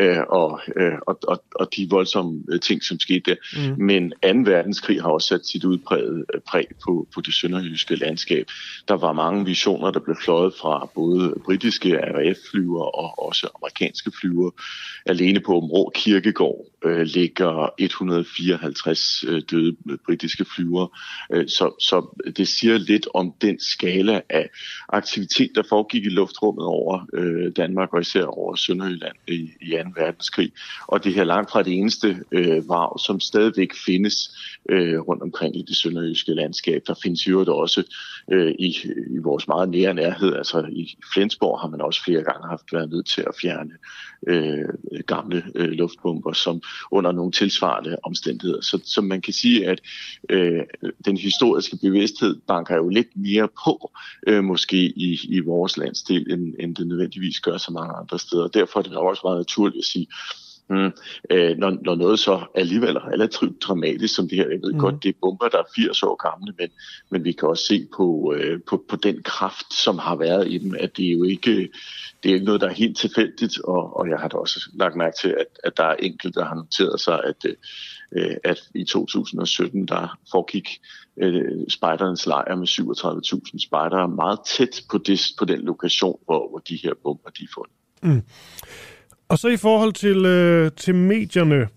[0.00, 3.36] øh, og, øh, og, og, og de voldsomme øh, ting, som skete der.
[3.56, 3.84] Mm.
[3.84, 4.16] Men 2.
[4.50, 8.46] verdenskrig har også sat sit udpræget øh, præg på, på det sønderjyske landskab.
[8.88, 14.50] Der var mange visioner, der blev fløjet fra både britiske RAF-flyver og også amerikanske flyver.
[15.06, 19.76] Alene på Områ Kirkegård øh, ligger 154 øh, døde
[20.06, 20.88] britiske flyvere.
[21.32, 24.50] Øh, så, så det siger lidt om den skala af
[24.88, 29.76] aktivitet, der foregik i luftrummet over øh, Danmark og især over Sønderjylland i, i 2.
[29.96, 30.52] verdenskrig.
[30.86, 34.30] Og det her langt fra det eneste øh, varv, som stadigvæk findes
[34.68, 36.82] øh, rundt omkring i det sønderjyske landskab.
[36.86, 37.82] Der findes jo også
[38.32, 38.76] øh, i,
[39.10, 42.90] i vores meget nære nærhed, altså i Flensborg har man også flere gange haft været
[42.90, 43.70] nødt til at fjerne
[44.26, 44.68] øh,
[45.06, 48.60] gamle øh, luftbomber, som under nogle tilsvarende omstændigheder.
[48.60, 49.80] Så, så man kan sige, at
[50.28, 50.62] øh,
[51.04, 53.92] den historiske bevidsthed banker jo lidt mere på,
[54.26, 58.48] øh, måske i, i vores landsdel, end, end det nødvendigvis gør så mange andre steder.
[58.48, 60.06] Derfor er det også meget naturligt at sige,
[60.70, 60.92] Mm.
[61.30, 64.78] Øh, når, når noget så alligevel er relativt dramatisk som det her, jeg ved mm.
[64.78, 66.68] godt, det er bomber, der er 80 år gamle, men,
[67.10, 70.58] men vi kan også se på, øh, på, på den kraft, som har været i
[70.58, 71.68] dem, at det er jo ikke,
[72.22, 74.96] det er ikke noget, der er helt tilfældigt, og, og jeg har da også lagt
[74.96, 77.46] mærke til, at, at der er enkelte, der har noteret sig, at,
[78.12, 80.68] øh, at i 2017, der foregik
[81.16, 86.58] øh, spejderens lejr med 37.000 spejdere meget tæt på, det, på den lokation, hvor, hvor
[86.58, 87.72] de her bomber de er fundet.
[88.02, 88.22] Mm.
[89.28, 91.68] Og så i forhold til, øh, til medierne,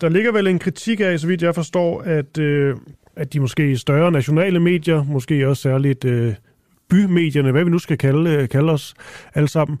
[0.00, 2.76] der ligger vel en kritik af, så vidt jeg forstår, at, øh,
[3.16, 6.34] at de måske større nationale medier, måske også særligt øh,
[6.88, 8.94] bymedierne, hvad vi nu skal kalde, øh, kalde os
[9.34, 9.78] alle sammen,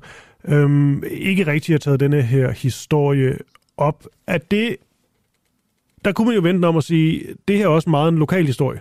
[0.48, 3.38] øh, ikke rigtig har taget denne her historie
[3.76, 4.06] op.
[4.26, 4.76] At det,
[6.04, 8.46] der kunne man jo vente om at sige, det her er også meget en lokal
[8.46, 8.80] historie.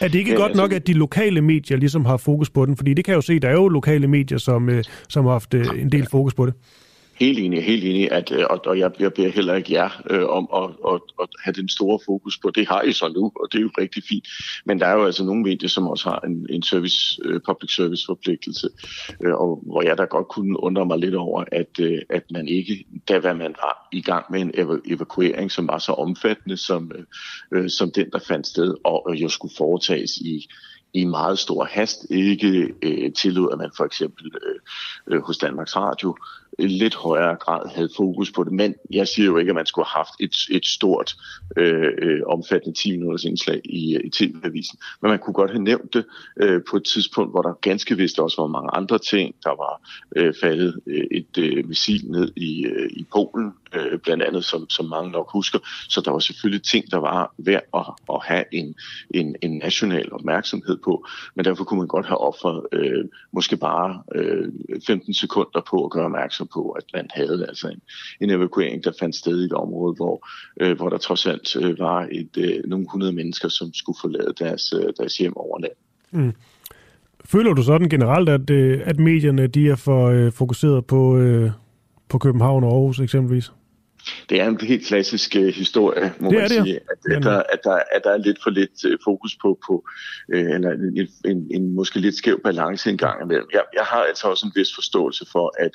[0.00, 2.66] Er det ikke ja, godt altså, nok, at de lokale medier ligesom har fokus på
[2.66, 2.76] den?
[2.76, 5.32] Fordi det kan jeg jo se, der er jo lokale medier, som, øh, som har
[5.32, 6.54] haft øh, en del fokus på det.
[7.20, 10.28] Helt enig, helt enig, at, øh, og, og jeg, jeg beder heller ikke jer øh,
[10.28, 12.50] om at, at, at have den store fokus på.
[12.50, 14.28] Det har I så nu, og det er jo rigtig fint.
[14.64, 17.74] Men der er jo altså nogle medier, som også har en, en service, øh, public
[17.74, 18.68] service forpligtelse,
[19.24, 22.48] øh, og hvor jeg da godt kunne undre mig lidt over, at, øh, at man
[22.48, 26.56] ikke, da hvad man var i gang med en ev- evakuering, som var så omfattende
[26.56, 27.04] som, øh,
[27.52, 30.48] øh som den, der fandt sted, og jo skulle foretages i
[30.94, 34.60] i meget stor hast ikke øh, tillod, at man for eksempel øh,
[35.14, 36.16] øh, hos Danmarks Radio
[36.68, 38.52] lidt højere grad havde fokus på det.
[38.52, 41.16] Men jeg siger jo ikke, at man skulle have haft et, et stort,
[41.56, 44.78] øh, øh omfattende 10 minutters indslag i, øh, i TV-avisen.
[45.02, 46.04] Men man kunne godt have nævnt det
[46.36, 49.34] øh, på et tidspunkt, hvor der ganske vist også var mange andre ting.
[49.44, 54.22] Der var øh, faldet øh, et øh, missil ned i, øh, i Polen, øh, blandt
[54.22, 55.58] andet, som, som mange nok husker.
[55.88, 58.74] Så der var selvfølgelig ting, der var værd at, at have en,
[59.10, 61.06] en, en national opmærksomhed på.
[61.34, 64.48] Men derfor kunne man godt have offret øh, måske bare øh,
[64.86, 67.80] 15 sekunder på at gøre opmærksom på, at man havde altså en,
[68.20, 70.28] en evakuering, der fandt sted i et område, hvor,
[70.60, 74.34] øh, hvor der trods alt øh, var et, øh, nogle hundrede mennesker, som skulle forlade
[74.38, 75.72] deres, øh, deres hjem over land.
[76.10, 76.32] Mm.
[77.24, 81.50] Føler du sådan generelt, at, øh, at medierne de er for øh, fokuseret på, øh,
[82.08, 83.52] på København og Aarhus eksempelvis?
[84.30, 87.60] Det er en helt klassisk uh, historie, må det man sige, at, at, der, at,
[87.64, 89.84] der, at der er lidt for lidt uh, fokus på, på
[90.34, 93.46] uh, eller en, en, en måske lidt skæv balance en gang imellem.
[93.52, 95.70] Jeg, jeg har altså også en vis forståelse for, at,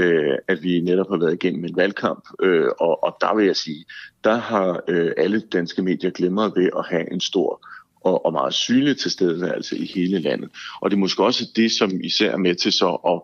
[0.00, 3.56] uh, at vi netop har været igennem en valgkamp, uh, og, og der vil jeg
[3.56, 3.84] sige,
[4.24, 7.66] der har uh, alle danske medier glemret ved at have en stor
[8.04, 10.50] og, og meget synlig tilstedeværelse altså, i hele landet.
[10.80, 13.20] Og det er måske også det, som især er med til så at,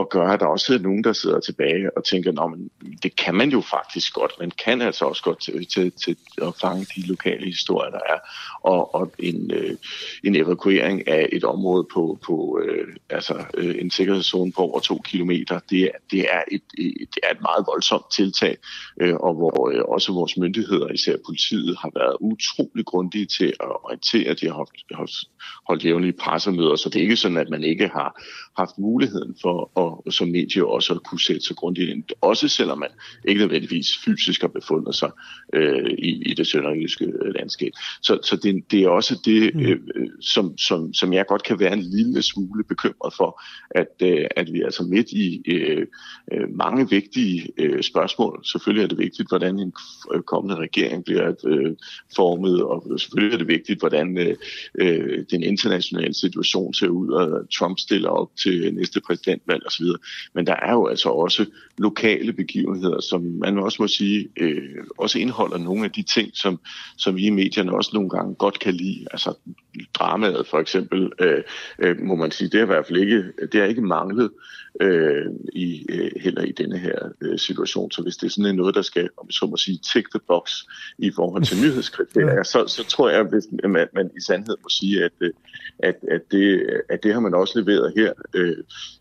[0.00, 2.70] at gøre, at der også er nogen, der sidder tilbage og tænker, Nå, men
[3.02, 4.32] det kan man jo faktisk godt.
[4.40, 8.18] Man kan altså også godt til, til, til at fange de lokale historier, der er.
[8.62, 9.76] Og, og en, øh,
[10.24, 15.00] en evakuering af et område på, på øh, altså, øh, en sikkerhedszone på over to
[15.04, 18.56] kilometer, det, det, er et, et, det er et meget voldsomt tiltag,
[19.00, 23.76] øh, og hvor øh, også vores myndigheder, især politiet, har været utrolig grundige til at
[24.10, 24.54] til, at de har
[24.94, 25.28] holdt,
[25.68, 28.22] holdt jævnlige pressemøder, så det er ikke sådan, at man ikke har
[28.56, 32.78] haft muligheden for at, som medie også at kunne sætte sig grundigt ind, også selvom
[32.78, 32.88] man
[33.24, 35.10] ikke nødvendigvis fysisk har befundet sig
[35.52, 37.72] øh, i, i det sønderjyske landskab.
[38.02, 39.60] Så, så det, det er også det, mm.
[39.60, 39.78] øh,
[40.20, 44.52] som, som, som jeg godt kan være en lille smule bekymret for, at, øh, at
[44.52, 45.86] vi er altså midt i øh,
[46.32, 48.44] øh, mange vigtige øh, spørgsmål.
[48.44, 49.72] Selvfølgelig er det vigtigt, hvordan en
[50.26, 51.72] kommende regering bliver øh,
[52.16, 54.36] formet, og selvfølgelig er det vigtigt, hvordan øh,
[54.78, 59.86] øh, den internationale situation ser ud, og Trump stiller op til næste præsidentvalg osv.
[60.34, 61.46] Men der er jo altså også
[61.78, 66.60] lokale begivenheder, som man også må sige, øh, også indeholder nogle af de ting, som,
[66.96, 69.06] som vi i medierne også nogle gange godt kan lide.
[69.10, 69.34] Altså
[69.94, 71.42] dramaet for eksempel, øh,
[71.78, 74.30] øh, må man sige, det er i hvert fald ikke, det er ikke manglet
[74.80, 77.90] øh, i, øh, heller i denne her øh, situation.
[77.90, 80.52] Så hvis det er sådan noget, der skal, om så må sige, tick the box
[80.98, 85.04] i forhold til nyhedskriterier, så, så tror jeg, hvis, at man i sandhed må sige,
[85.04, 85.32] at, øh,
[85.78, 88.12] at, at, det, at det har man også leveret her.
[88.34, 88.56] Øh,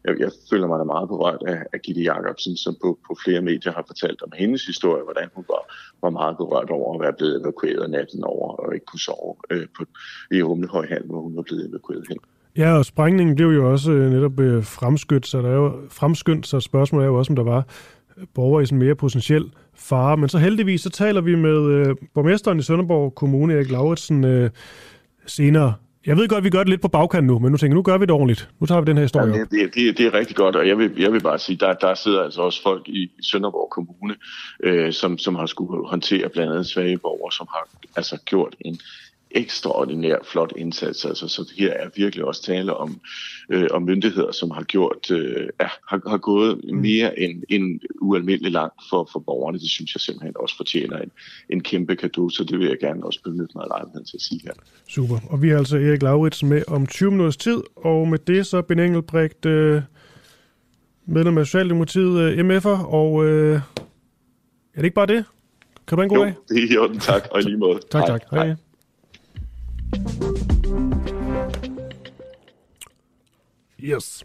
[0.06, 3.18] jeg, jeg føler mig da meget på rørt af, af Gitte Jacobsen, som på, på
[3.24, 7.02] flere medier har fortalt om hendes historie, hvordan hun var, var meget berørt over at
[7.02, 9.86] være blevet evakueret natten over og ikke kunne sove øh, på,
[10.32, 12.18] i Humlehøjhal, hvor hun var blevet evakueret hen.
[12.58, 16.48] Ja, og sprængningen blev jo også øh, netop øh, fremskyndt, så der er jo fremskyndt,
[16.48, 17.68] så spørgsmålet er jo også, om der var
[18.34, 20.18] borgere i sådan mere potentiel fare.
[20.18, 24.50] Men så heldigvis, så taler vi med øh, borgmesteren i Sønderborg Kommune, Erik Lauritsen, øh,
[25.26, 25.74] senere.
[26.06, 27.76] Jeg ved godt, at vi gør det lidt på bagkant nu, men nu tænker jeg,
[27.76, 28.50] nu gør vi det ordentligt.
[28.60, 30.68] Nu tager vi den her historie ja, det, det, det, det er rigtig godt, og
[30.68, 34.16] jeg vil, jeg vil bare sige, der, der sidder altså også folk i Sønderborg Kommune,
[34.64, 38.80] øh, som, som har skulle håndtere blandt andet svage borgere, som har altså gjort en
[39.34, 41.06] ekstraordinær flot indsats.
[41.06, 43.00] Altså, så her er virkelig også tale om,
[43.50, 46.78] øh, om myndigheder, som har gjort øh, ja, har, har gået mm.
[46.78, 49.60] mere end, end ualmindelig langt for, for borgerne.
[49.60, 51.12] Det synes jeg simpelthen også fortjener en,
[51.50, 54.22] en kæmpe kado, så det vil jeg gerne også benytte mig af lejligheden til at
[54.22, 54.54] sige her.
[54.88, 55.20] Super.
[55.30, 58.62] Og vi har altså Erik Lauritsen med om 20 minutters tid, og med det så
[58.62, 59.82] Ben Engelbrecht, øh,
[61.06, 65.26] medlem af Socialdemokratiet, øh, MF'er, og øh, er det ikke bare det?
[65.88, 66.34] Kan du have en god jo, dag?
[66.50, 67.80] det er i orden, tak, og i lige måde.
[67.92, 68.22] Tak, tak.
[68.32, 68.46] Hej.
[68.46, 68.56] Hej.
[73.84, 74.24] Yes.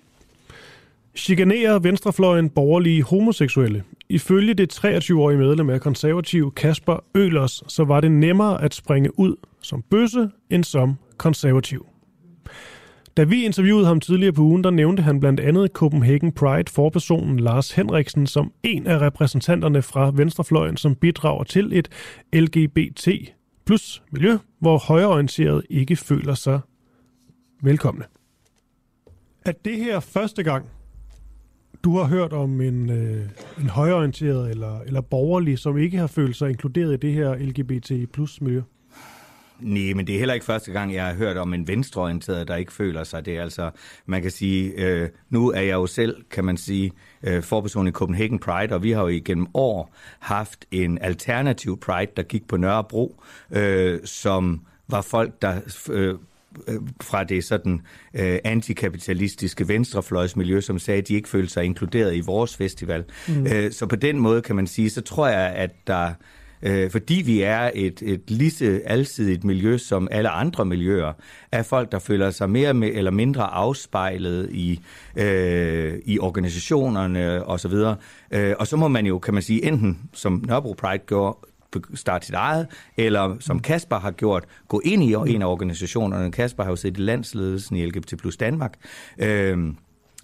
[1.17, 3.83] Chikanerer venstrefløjen borgerlige homoseksuelle.
[4.09, 9.37] Ifølge det 23-årige medlem af konservativ Kasper Ølers, så var det nemmere at springe ud
[9.63, 11.87] som bøsse end som konservativ.
[13.17, 17.41] Da vi interviewede ham tidligere på ugen, der nævnte han blandt andet Copenhagen Pride forpersonen
[17.41, 21.89] Lars Henriksen som en af repræsentanterne fra venstrefløjen, som bidrager til et
[22.33, 23.09] LGBT
[23.69, 26.61] plus miljø, hvor højreorienterede ikke føler sig
[27.63, 28.05] velkomne.
[29.45, 30.67] Er det her første gang,
[31.85, 33.29] du har hørt om en, øh,
[33.61, 38.13] en højreorienteret eller, eller borgerlig, som ikke har følt sig inkluderet i det her LGBT
[38.13, 38.63] plus miljø?
[39.61, 42.57] Nej, men det er heller ikke første gang, jeg har hørt om en venstreorienteret, der
[42.57, 43.27] ikke føler sig.
[43.27, 43.71] Det er altså,
[44.07, 47.91] man kan sige, øh, nu er jeg jo selv, kan man sige, øh, forperson i
[47.91, 52.57] Copenhagen Pride, og vi har jo igennem år haft en alternativ Pride, der gik på
[52.57, 55.61] Nørrebro, øh, som var folk, der
[55.91, 56.15] øh,
[57.03, 57.81] fra det sådan
[58.15, 63.05] øh, antikapitalistiske venstrefløjsmiljø, som sagde, at de ikke følte sig inkluderet i vores festival.
[63.29, 63.47] Mm.
[63.47, 66.13] Øh, så på den måde kan man sige, så tror jeg, at der
[66.63, 71.13] øh, fordi vi er et, et lige så alsidigt miljø som alle andre miljøer,
[71.53, 74.81] er folk, der føler sig mere med, eller mindre afspejlet i,
[75.17, 77.73] øh, i organisationerne osv.
[77.73, 77.97] Og,
[78.31, 81.39] øh, og så må man jo, kan man sige, enten som Nørrebro Pride gjorde,
[81.95, 82.67] starte sit eget,
[82.97, 86.33] eller som Kasper har gjort, gå ind i en af organisationerne.
[86.33, 88.75] Kasper har jo siddet i landsledelsen i LGBT plus Danmark,
[89.19, 89.59] øh,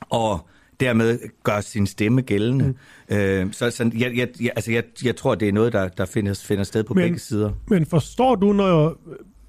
[0.01, 0.49] og
[0.81, 2.75] dermed gør sin stemme gældende.
[3.09, 3.17] Mm.
[3.17, 6.05] Øh, så så jeg, jeg, jeg, altså jeg, jeg tror, det er noget, der, der
[6.05, 7.53] finder, finder sted på men, begge sider.
[7.69, 8.93] Men forstår du, når jeg,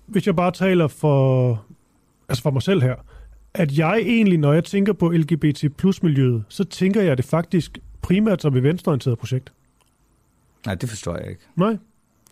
[0.05, 1.65] hvis jeg bare taler for,
[2.29, 2.95] altså for mig selv her,
[3.53, 7.79] at jeg egentlig, når jeg tænker på LGBT plus miljøet, så tænker jeg det faktisk
[8.01, 9.53] primært som et venstreorienteret projekt?
[10.65, 11.41] Nej, det forstår jeg ikke.
[11.55, 11.77] Nej.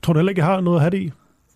[0.03, 1.11] Tror du heller ikke, jeg har noget at have det i?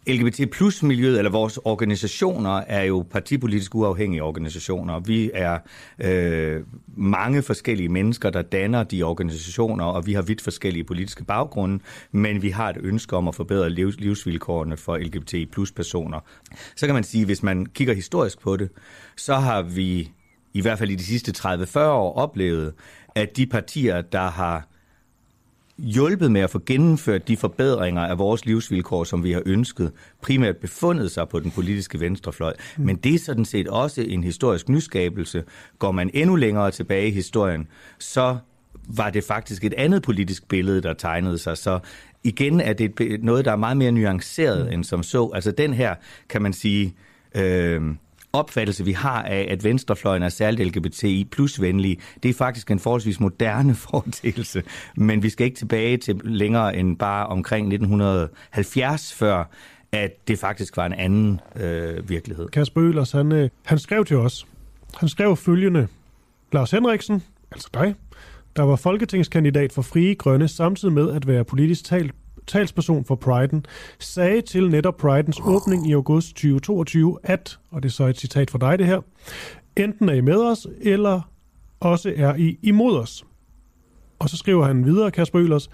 [0.08, 5.00] LGBT plus miljøet, eller vores organisationer, er jo partipolitisk uafhængige organisationer.
[5.00, 5.58] Vi er
[6.00, 6.64] øh,
[6.98, 11.80] mange forskellige mennesker, der danner de organisationer, og vi har vidt forskellige politiske baggrunde,
[12.12, 16.20] men vi har et ønske om at forbedre liv, livsvilkårene for LGBT plus personer.
[16.76, 18.70] Så kan man sige, hvis man kigger historisk på det,
[19.18, 20.12] så har vi
[20.54, 22.74] i hvert fald i de sidste 30-40 år oplevet,
[23.16, 24.68] at de partier, der har
[25.78, 29.91] hjulpet med at få gennemført de forbedringer af vores livsvilkår, som vi har ønsket,
[30.22, 32.54] primært befundet sig på den politiske venstrefløj.
[32.78, 32.86] Mm.
[32.86, 35.44] Men det er sådan set også en historisk nyskabelse.
[35.80, 37.68] Går man endnu længere tilbage i historien,
[37.99, 38.38] så
[38.88, 41.58] var det faktisk et andet politisk billede, der tegnede sig.
[41.58, 41.80] Så
[42.24, 44.74] igen er det noget, der er meget mere nuanceret mm.
[44.74, 45.32] end som så.
[45.34, 45.95] Altså den her,
[46.30, 46.95] kan man sige...
[47.36, 47.82] Øh,
[48.34, 52.80] opfattelse, vi har af, at venstrefløjen er særligt LGBTI plus venlige, det er faktisk en
[52.80, 54.64] forholdsvis moderne foretagelse.
[54.98, 59.44] Men vi skal ikke tilbage til længere end bare omkring 1970, før
[59.91, 62.48] at det faktisk var en anden øh, virkelighed.
[62.48, 64.45] Kasper Øhlers, han, øh, han skrev til os.
[64.98, 65.88] Han skrev følgende.
[66.52, 67.95] Lars Henriksen, altså dig,
[68.56, 72.14] der var folketingskandidat for Frie Grønne, samtidig med at være politisk talt
[72.48, 73.65] talsperson for Priden,
[73.99, 78.52] sagde til netop Pridens åbning i august 2022, at, og det er så et citat
[78.52, 79.02] fra dig det her,
[79.76, 81.22] enten er I med os, eller
[81.80, 83.26] også er I imod os.
[84.19, 85.69] Og så skriver han videre, Kasper Øhlers,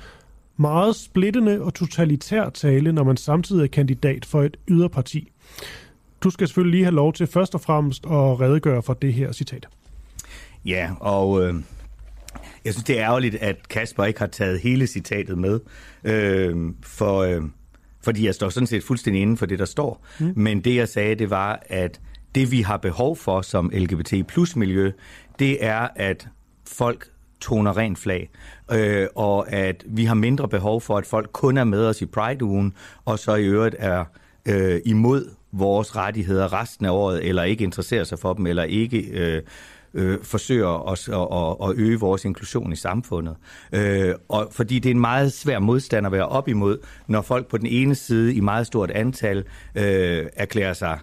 [0.58, 5.32] meget splittende og totalitær tale, når man samtidig er kandidat for et yderparti.
[6.24, 9.32] Du skal selvfølgelig lige have lov til først og fremmest at redegøre for det her
[9.32, 9.68] citat.
[10.66, 11.56] Ja, og øh,
[12.66, 15.60] jeg synes, det er ærgerligt, at Kasper ikke har taget hele citatet med.
[16.04, 17.42] Øh, for, øh,
[18.04, 20.06] fordi jeg står sådan set fuldstændig inden for det, der står.
[20.20, 20.34] Mm.
[20.36, 22.00] Men det, jeg sagde, det var, at
[22.36, 24.92] det, vi har behov for som LGBT plus miljø,
[25.40, 26.28] det er, at
[26.68, 27.10] folk
[27.42, 28.30] toner rent flag,
[28.72, 32.06] øh, og at vi har mindre behov for, at folk kun er med os i
[32.06, 32.74] Pride-ugen,
[33.06, 34.06] og så i øvrigt er
[34.46, 39.00] øh, imod vores rettigheder resten af året, eller ikke interesserer sig for dem, eller ikke
[39.00, 39.42] øh,
[39.94, 43.36] øh, forsøger at, at, at øge vores inklusion i samfundet.
[43.74, 47.48] Øh, og fordi det er en meget svær modstand at være op imod, når folk
[47.48, 49.44] på den ene side i meget stort antal
[49.76, 51.00] øh, erklærer sig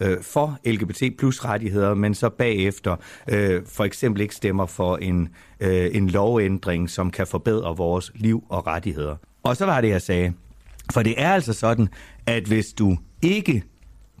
[0.00, 2.96] øh, for LGBT plus rettigheder, men så bagefter
[3.28, 5.28] øh, for eksempel ikke stemmer for en,
[5.60, 9.16] øh, en lovændring, som kan forbedre vores liv og rettigheder.
[9.42, 10.32] Og så var det, jeg sagde.
[10.92, 11.88] For det er altså sådan,
[12.26, 13.62] at hvis du ikke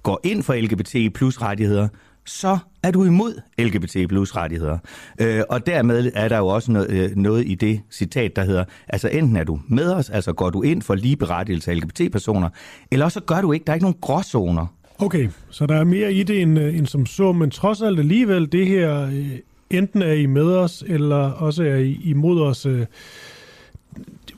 [0.02, 1.88] går ind for LGBT plus rettigheder,
[2.26, 4.78] så er du imod LGBT plus rettigheder.
[5.20, 8.64] Øh, og dermed er der jo også noget, øh, noget i det citat, der hedder,
[8.88, 12.48] altså enten er du med os, altså går du ind for ligeberettigelse af LGBT-personer,
[12.90, 13.64] eller også gør du ikke.
[13.64, 14.66] Der er ikke nogen gråzoner.
[14.98, 17.98] Okay, så der er mere i det end, øh, end som så, men trods alt
[17.98, 19.30] alligevel, det her, øh,
[19.70, 22.66] enten er I med os, eller også er I imod os.
[22.66, 22.86] Øh,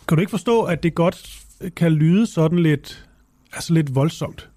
[0.08, 1.42] kan du ikke forstå, at det godt
[1.76, 3.06] kan lyde sådan lidt,
[3.52, 4.48] altså lidt voldsomt?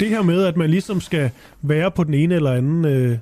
[0.00, 1.30] Det her med, at man ligesom skal
[1.62, 3.18] være på den ene eller anden øh,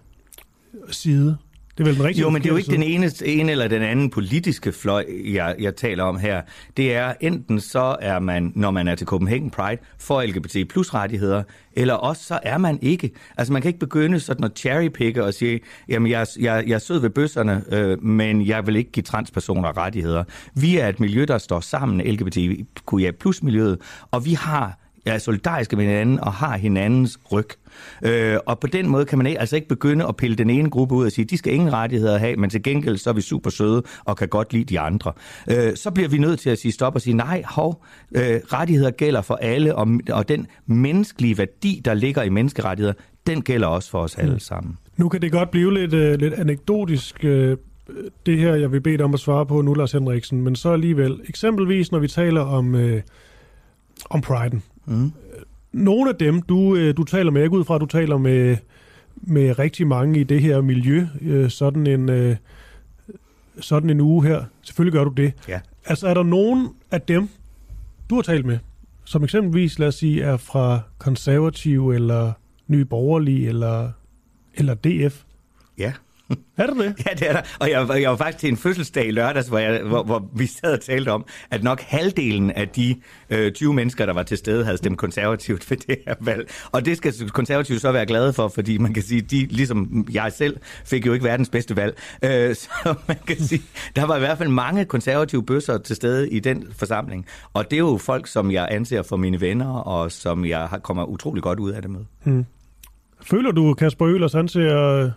[0.91, 1.37] side,
[1.81, 3.69] det er vel den rigtige Jo, men det er jo ikke den ene, ene eller
[3.69, 6.43] den anden politiske fløj, jeg, jeg taler om her.
[6.77, 10.95] Det er enten så er man, når man er til Copenhagen Pride, for LGBT plus
[10.95, 11.43] rettigheder,
[11.73, 13.11] eller også så er man ikke.
[13.37, 16.79] Altså man kan ikke begynde sådan at cherrypicke og sige, jamen jeg, jeg, jeg er
[16.79, 20.25] sød ved bøsserne, øh, men jeg vil ikke give transpersoner rettigheder.
[20.55, 23.79] Vi er et miljø, der står sammen, LGBTQIA plus miljøet,
[24.11, 27.48] og vi har er solidariske med hinanden og har hinandens ryg.
[28.05, 30.94] Øh, og på den måde kan man altså ikke begynde at pille den ene gruppe
[30.94, 33.51] ud og sige, de skal ingen rettigheder have, men til gengæld så er vi super
[33.51, 35.12] søde og kan godt lide de andre.
[35.51, 37.85] Øh, så bliver vi nødt til at sige stop og sige, nej, hov,
[38.16, 42.94] øh, rettigheder gælder for alle, og, og den menneskelige værdi, der ligger i menneskerettigheder,
[43.27, 44.39] den gælder også for os alle mm.
[44.39, 44.78] sammen.
[44.97, 47.31] Nu kan det godt blive lidt, uh, lidt anekdotisk, uh,
[48.27, 50.72] det her, jeg vil bede dig om at svare på nu, Lars Henriksen, men så
[50.72, 53.01] alligevel, eksempelvis når vi taler om, uh,
[54.10, 55.12] om priden, Mm.
[55.73, 58.57] Nogle af dem, du, øh, du taler med, jeg ud fra, du taler med,
[59.17, 62.37] med rigtig mange i det her miljø, øh, sådan en, øh,
[63.61, 64.45] sådan en uge her.
[64.62, 65.33] Selvfølgelig gør du det.
[65.49, 65.61] Ja.
[65.85, 67.29] Altså, er der nogen af dem,
[68.11, 68.59] du har talt med,
[69.05, 72.33] som eksempelvis, lad os sige, er fra konservative, eller
[72.67, 73.91] nye borgerlige, eller,
[74.55, 75.23] eller DF?
[75.79, 75.93] Ja.
[76.57, 76.94] Er det det?
[77.07, 77.43] Ja, det er der.
[77.61, 80.47] Og jeg, jeg var faktisk til en fødselsdag i lørdags, hvor, jeg, hvor, hvor vi
[80.47, 82.97] sad og talte om, at nok halvdelen af de
[83.31, 86.51] øh, 20 mennesker, der var til stede, havde stemt konservativt ved det her valg.
[86.73, 90.32] Og det skal konservative så være glade for, fordi man kan sige, de, ligesom jeg
[90.32, 91.98] selv, fik jo ikke verdens bedste valg.
[92.24, 93.62] Øh, så man kan sige,
[93.97, 97.27] der var i hvert fald mange konservative bøsser til stede i den forsamling.
[97.52, 101.05] Og det er jo folk, som jeg anser for mine venner, og som jeg kommer
[101.05, 102.01] utrolig godt ud af det med.
[102.24, 102.47] Hmm.
[103.23, 105.11] Føler du, Kasper Øhlers, han ser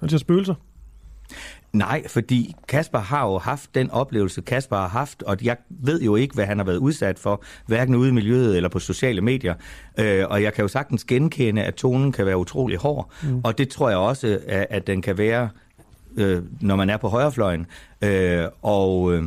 [0.00, 0.54] han ser spøgelser?
[1.72, 6.16] Nej, fordi Kasper har jo haft den oplevelse, Kasper har haft, og jeg ved jo
[6.16, 9.54] ikke, hvad han har været udsat for, hverken ude i miljøet eller på sociale medier.
[9.98, 13.40] Øh, og jeg kan jo sagtens genkende, at tonen kan være utrolig hård, mm.
[13.44, 15.48] og det tror jeg også, at, at den kan være,
[16.16, 17.66] øh, når man er på højrefløjen.
[18.02, 19.14] Øh, og...
[19.14, 19.24] Øh,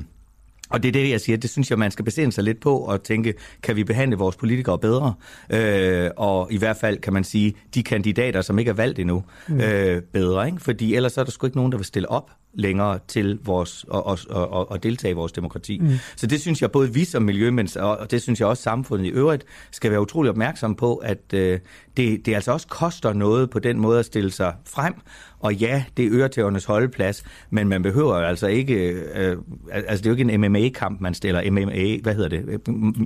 [0.70, 1.38] og det er det, jeg siger.
[1.38, 3.34] Det synes jeg, man skal besinde sig lidt på og tænke,
[3.64, 5.14] kan vi behandle vores politikere bedre?
[5.50, 9.24] Øh, og i hvert fald kan man sige, de kandidater, som ikke er valgt endnu,
[9.48, 9.62] mm.
[9.62, 10.46] øh, bedre.
[10.46, 10.60] Ikke?
[10.60, 14.06] Fordi ellers er der sgu ikke nogen, der vil stille op længere til vores og,
[14.06, 15.80] og, og, og deltage i vores demokrati.
[15.80, 15.90] Mm.
[16.16, 19.10] Så det synes jeg både vi som miljømænd, og det synes jeg også samfundet i
[19.10, 21.60] øvrigt, skal være utrolig opmærksom på, at øh,
[21.98, 24.94] det, det altså også koster noget på den måde at stille sig frem.
[25.40, 28.76] Og ja, det øger til holdeplads, men man behøver altså ikke,
[29.16, 29.38] øh,
[29.74, 32.62] altså det er jo ikke en MMA-kamp, man stiller, MMA, hvad hedder det?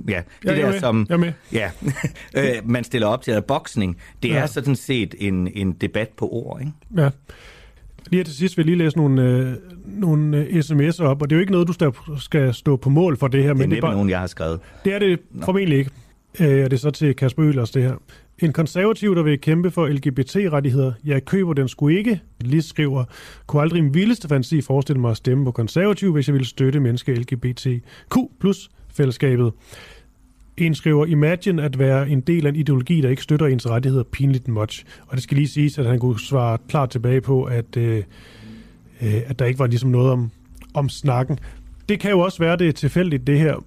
[0.08, 0.80] Ja, det ja, der med.
[0.80, 1.32] som, med.
[1.52, 1.70] ja,
[2.38, 4.36] øh, man stiller op til, boksning, det ja.
[4.36, 6.72] er sådan set en, en debat på ord, ikke?
[6.96, 7.10] Ja.
[8.10, 9.54] Lige til sidst vil jeg lige læse nogle, øh,
[9.86, 13.16] nogle øh, sms'er op, og det er jo ikke noget, du skal stå på mål
[13.16, 13.52] for det her.
[13.52, 14.60] Det er men det er bare, nogen, jeg har skrevet.
[14.84, 15.44] Det er det Nå.
[15.44, 15.90] formentlig ikke.
[16.40, 17.94] Øh, og det er så til Kasper Øhlers, det her.
[18.38, 23.04] En konservativ, der vil kæmpe for LGBT-rettigheder, jeg køber den sgu ikke, lige skriver,
[23.46, 26.80] kunne aldrig min vildeste fantasi forestille mig at stemme på konservativ, hvis jeg ville støtte
[26.80, 29.52] mennesker LGBTQ plus fællesskabet.
[30.56, 34.04] En skriver, imagine at være en del af en ideologi, der ikke støtter ens rettigheder
[34.04, 34.84] pinligt much.
[35.06, 38.02] Og det skal lige siges, at han kunne svare klart tilbage på, at, øh,
[39.02, 40.30] øh, at der ikke var ligesom noget om,
[40.74, 41.38] om snakken.
[41.88, 43.64] Det kan jo også være, det er tilfældigt, det her.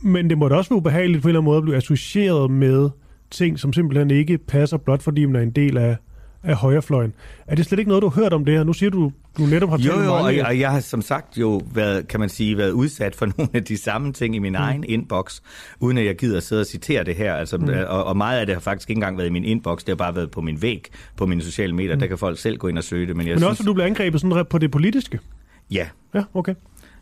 [0.00, 2.50] Men det må da også være ubehageligt på en eller anden måde at blive associeret
[2.50, 2.90] med
[3.32, 5.96] ting, som simpelthen ikke passer, blot fordi man er en del af,
[6.42, 7.12] af højrefløjen.
[7.46, 8.64] Er det slet ikke noget, du har hørt om det her?
[8.64, 11.38] Nu siger du, du netop har Jo, jo, og jeg, og jeg har som sagt
[11.38, 14.52] jo været, kan man sige, været udsat for nogle af de samme ting i min
[14.52, 14.58] mm.
[14.58, 15.40] egen inbox,
[15.80, 17.34] uden at jeg gider sidde og citere det her.
[17.34, 17.68] Altså, mm.
[17.88, 19.94] og, og meget af det har faktisk ikke engang været i min inbox, det har
[19.96, 21.94] bare været på min væg på mine sociale medier.
[21.94, 22.00] Mm.
[22.00, 23.16] Der kan folk selv gå ind og søge det.
[23.16, 25.18] Men, jeg Men synes, også, at du bliver angrebet sådan på det politiske.
[25.70, 25.86] Ja.
[26.14, 26.54] Ja, okay.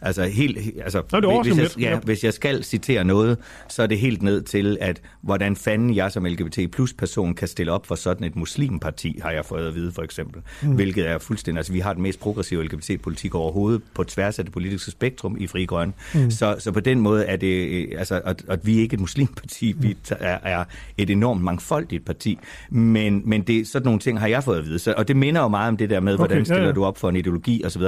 [0.03, 1.99] Altså, helt, altså Nå, hvis, jeg, ja, ja.
[1.99, 6.13] hvis jeg skal citere noget, så er det helt ned til, at hvordan fanden jeg
[6.13, 9.75] som LGBT plus person kan stille op for sådan et muslimparti, har jeg fået at
[9.75, 10.43] vide for eksempel.
[10.63, 10.69] Mm.
[10.69, 10.75] Mm.
[10.75, 14.53] Hvilket er fuldstændig, altså vi har den mest progressive LGBT-politik overhovedet på tværs af det
[14.53, 15.95] politiske spektrum i Fri Grøn.
[16.15, 16.21] Mm.
[16.21, 16.31] Mm.
[16.31, 19.01] Så, så på den måde er det, øh, altså, at, at vi er ikke et
[19.01, 20.65] muslimparti, vi t- er, er
[20.99, 22.39] et enormt mangfoldigt parti.
[22.71, 24.79] Men, men det, sådan nogle ting har jeg fået at vide.
[24.79, 26.73] Så, og det minder jo meget om det der med, Okay, hvordan ja, stiller ja.
[26.73, 27.83] du op for en ideologi osv.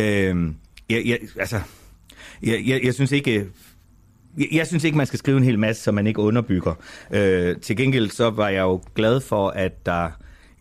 [0.00, 0.56] Øhm,
[0.90, 1.60] jeg, jeg, altså,
[2.42, 3.46] jeg, jeg, jeg synes ikke...
[4.38, 6.74] Jeg, jeg synes ikke, man skal skrive en hel masse, som man ikke underbygger.
[7.10, 10.10] Øh, til gengæld så var jeg jo glad for, at der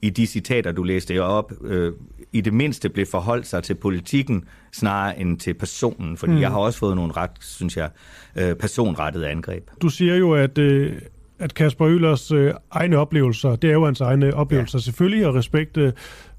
[0.02, 1.94] i de citater, du læste op, øh,
[2.34, 4.44] i det mindste blev forholdt sig til politikken
[4.74, 6.18] snarere end til personen.
[6.18, 6.40] Fordi Mm.
[6.40, 7.90] jeg har også fået nogle ret, synes jeg,
[8.36, 9.70] øh, personrettede angreb.
[9.82, 10.94] Du siger jo, at, øh,
[11.40, 14.82] at Kasper Øhlers øh, egne oplevelser, det er jo hans egne oplevelser, ja.
[14.82, 15.94] selvfølgelig, og respekt øh,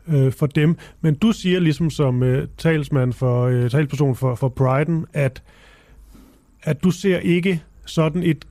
[0.09, 0.77] øh, for dem.
[1.01, 5.43] Men du siger ligesom som øh, talsmand for, øh, talsperson for, for Pride'en, at,
[6.63, 8.45] at du ser ikke sådan et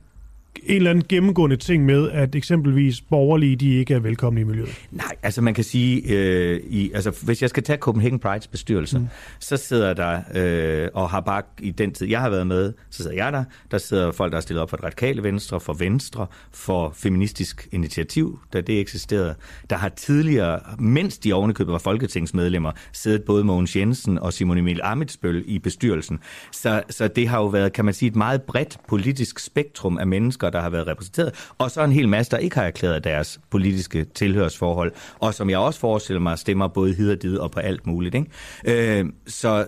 [0.62, 4.80] en eller anden gennemgående ting med, at eksempelvis borgerlige, de ikke er velkomne i miljøet.
[4.90, 8.98] Nej, altså man kan sige, øh, i, altså hvis jeg skal tage Copenhagen Prides bestyrelse,
[8.98, 9.06] mm.
[9.40, 13.02] så sidder der, øh, og har bare i den tid, jeg har været med, så
[13.02, 15.72] sidder jeg der, der sidder folk, der er stillet op for det radikale venstre, for
[15.72, 19.34] venstre, for feministisk initiativ, da det eksisterede.
[19.70, 24.80] Der har tidligere, mens de ovenikøbet var folketingsmedlemmer, siddet både Mogens Jensen og Simon Emil
[24.82, 26.18] Amitsbøl i bestyrelsen.
[26.52, 30.06] Så, så det har jo været, kan man sige, et meget bredt politisk spektrum af
[30.06, 33.40] mennesker, der har været repræsenteret, og så en hel masse, der ikke har erklæret deres
[33.50, 37.60] politiske tilhørsforhold, og som jeg også forestiller mig, stemmer både hid og did og på
[37.60, 38.14] alt muligt.
[38.14, 38.98] Ikke?
[38.98, 39.66] Øh, så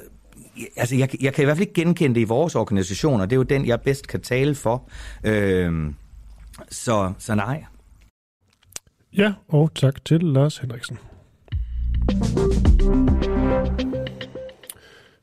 [0.76, 3.36] altså, jeg, jeg kan i hvert fald ikke genkende det i vores organisation, og det
[3.36, 4.88] er jo den, jeg bedst kan tale for.
[5.24, 5.72] Øh,
[6.70, 7.64] så, så nej.
[9.16, 10.98] Ja, og tak til Lars Henriksen.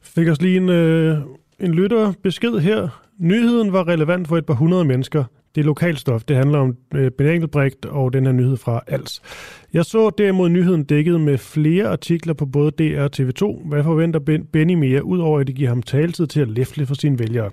[0.01, 1.17] Fik os lige en, øh,
[1.59, 3.01] en lytter besked her.
[3.19, 5.23] Nyheden var relevant for et par hundrede mennesker.
[5.55, 6.23] Det er lokalstof.
[6.23, 9.21] Det handler om øh, Ben Engelbrecht og den her nyhed fra Als.
[9.73, 13.67] Jeg så derimod nyheden dækket med flere artikler på både DR og TV2.
[13.67, 16.95] Hvad forventer ben, Benny mere, udover at det giver ham taletid til at læfle for
[16.95, 17.51] sine vælgere?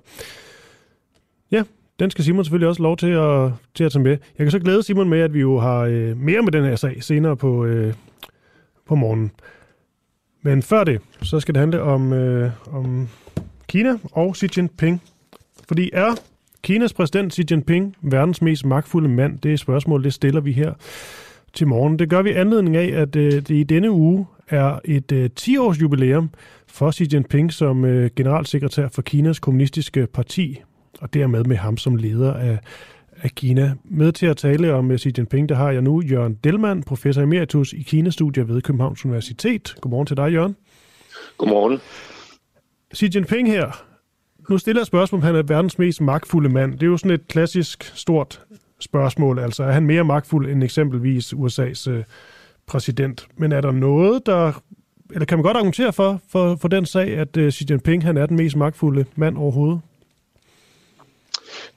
[1.50, 1.62] Ja,
[2.00, 4.10] den skal Simon selvfølgelig også lov til at, til at tage med.
[4.10, 6.76] Jeg kan så glæde Simon med, at vi jo har øh, mere med den her
[6.76, 7.94] sag senere på, øh,
[8.86, 9.30] på morgenen.
[10.42, 13.08] Men før det, så skal det handle om, øh, om
[13.68, 15.02] Kina og Xi Jinping.
[15.68, 16.14] Fordi er
[16.62, 19.38] Kinas præsident Xi Jinping verdens mest magtfulde mand?
[19.38, 20.72] Det er spørgsmål, det stiller vi her
[21.52, 21.98] til morgen.
[21.98, 25.80] Det gør vi anledning af, at øh, det i denne uge er et øh, 10-års
[25.80, 26.30] jubilæum
[26.66, 30.62] for Xi Jinping som øh, generalsekretær for Kinas kommunistiske parti,
[31.00, 32.58] og dermed med ham som leder af,
[33.22, 33.74] af Kina.
[33.84, 37.22] Med til at tale om øh, Xi Jinping, der har jeg nu Jørgen Delman, professor
[37.22, 39.74] emeritus i Kina-studier ved Københavns Universitet.
[39.80, 40.56] Godmorgen til dig, Jørgen.
[41.38, 41.78] Godmorgen.
[42.94, 43.91] Xi Jinping her.
[44.50, 46.72] Nu stiller jeg spørgsmål, om han er verdens mest magtfulde mand.
[46.72, 48.42] Det er jo sådan et klassisk stort
[48.80, 49.38] spørgsmål.
[49.38, 52.04] Altså, er han mere magtfuld end eksempelvis USA's øh,
[52.66, 53.26] præsident?
[53.36, 54.62] Men er der noget, der...
[55.10, 58.16] Eller kan man godt argumentere for, for, for den sag, at øh, Xi Jinping han
[58.16, 59.80] er den mest magtfulde mand overhovedet?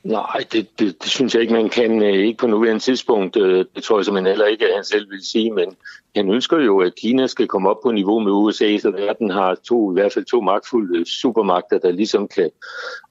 [0.06, 2.03] Nej, det, det, det synes jeg ikke, man kan.
[2.03, 3.38] Øh, ikke på nuværende tidspunkt.
[3.38, 5.52] Øh, det tror jeg simpelthen heller ikke, at han selv vil sige.
[5.52, 5.76] Men
[6.15, 9.56] han ønsker jo, at Kina skal komme op på niveau med USA, så verden har
[9.56, 12.49] to, i hvert fald to magtfulde supermagter, der ligesom kan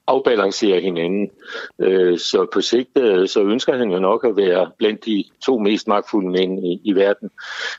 [0.07, 1.29] afbalancere hinanden.
[1.79, 2.89] Øh, så på sigt,
[3.25, 6.95] så ønsker han jo nok at være blandt de to mest magtfulde mænd i, i
[6.95, 7.29] verden.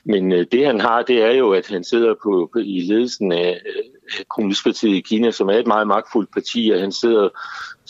[0.05, 3.61] Men det han har, det er jo, at han sidder på, på i ledelsen af
[4.29, 7.29] Kommunistpartiet i Kina, som er et meget magtfuldt parti, og han sidder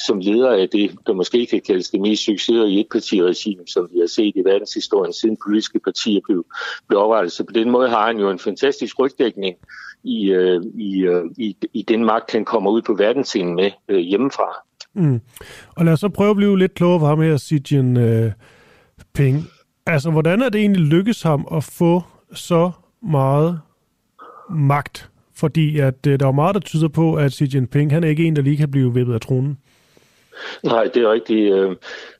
[0.06, 4.07] som leder af det, der måske kan kaldes det mest succesrige etpartiregime, som vi har
[4.07, 6.45] set i verdenshistorien, siden politiske partier blev,
[6.88, 7.32] blev oprettet.
[7.32, 9.56] Så på den måde har han jo en fantastisk rygdækning
[10.03, 13.99] i, øh, i, øh, i, i den magt, han kommer ud på verdensscenen med øh,
[13.99, 14.48] hjemmefra.
[14.94, 15.22] Mm.
[15.76, 19.38] Og lad os så prøve at blive lidt klogere på ham her, Xi Jinping.
[19.38, 19.44] Øh,
[19.86, 22.02] altså, hvordan er det egentlig lykkes ham at få
[22.34, 22.72] så
[23.03, 23.60] meget
[24.49, 25.10] magt?
[25.36, 28.26] Fordi at, øh, der er meget, der tyder på, at Xi Jinping, han er ikke
[28.26, 29.57] en, der lige kan blive vippet af tronen.
[30.64, 31.53] Nej, det er rigtigt.
[31.53, 31.76] Øh,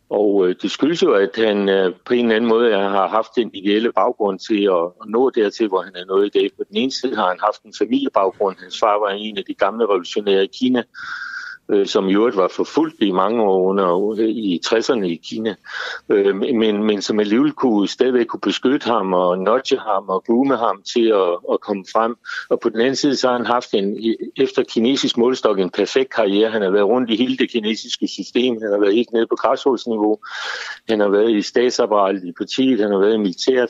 [0.10, 3.35] og øh, det skyldes jo, at han øh, på en eller anden måde har haft
[3.35, 6.49] den ideelle baggrund til at at nå dertil, hvor han er nået i dag.
[6.57, 8.56] På den ene side har han haft en familiebaggrund.
[8.60, 10.84] Hans far var en af de gamle revolutionære i Kina
[11.72, 15.56] øh, som i øvrigt var forfulgt i mange år under i 60'erne i Kina,
[16.10, 20.57] øh, men, men som alligevel kunne stadigvæk kunne beskytte ham og nudge ham og groome
[20.57, 22.18] ham til at, at komme frem.
[22.49, 26.14] Og på den anden side, så har han haft en, efter kinesisk målstok en perfekt
[26.14, 26.52] karriere.
[26.52, 28.61] Han har været rundt i hele det kinesiske system.
[28.61, 30.19] Han har været helt nede på græsrodsniveau.
[30.89, 32.80] Han har været i statsapparatet i partiet.
[32.80, 33.69] Han har været i militæret.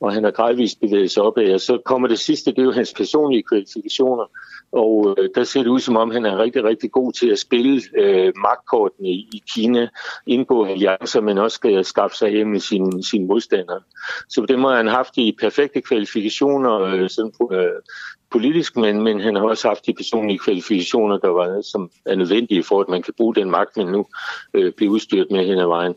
[0.00, 1.54] Og han har gradvist bevæget sig opad.
[1.54, 4.24] Og så kommer det sidste, det er jo hans personlige kvalifikationer.
[4.72, 7.38] Og øh, der ser det ud som om, han er rigtig, rigtig god til at
[7.38, 9.88] spille øh, magtkortene i, i Kina,
[10.26, 13.80] indgå alliancer, men også skal skaffe sig hjem med sine, sin modstandere.
[14.28, 17.82] Så på den måde har han haft de perfekte kvalifikationer øh, sådan, øh,
[18.30, 22.62] politisk, men, men han har også haft de personlige kvalifikationer, der var, som er nødvendige
[22.62, 24.06] for, at man kan bruge den magt, man nu
[24.54, 25.94] øh, bliver udstyret med hen ad vejen.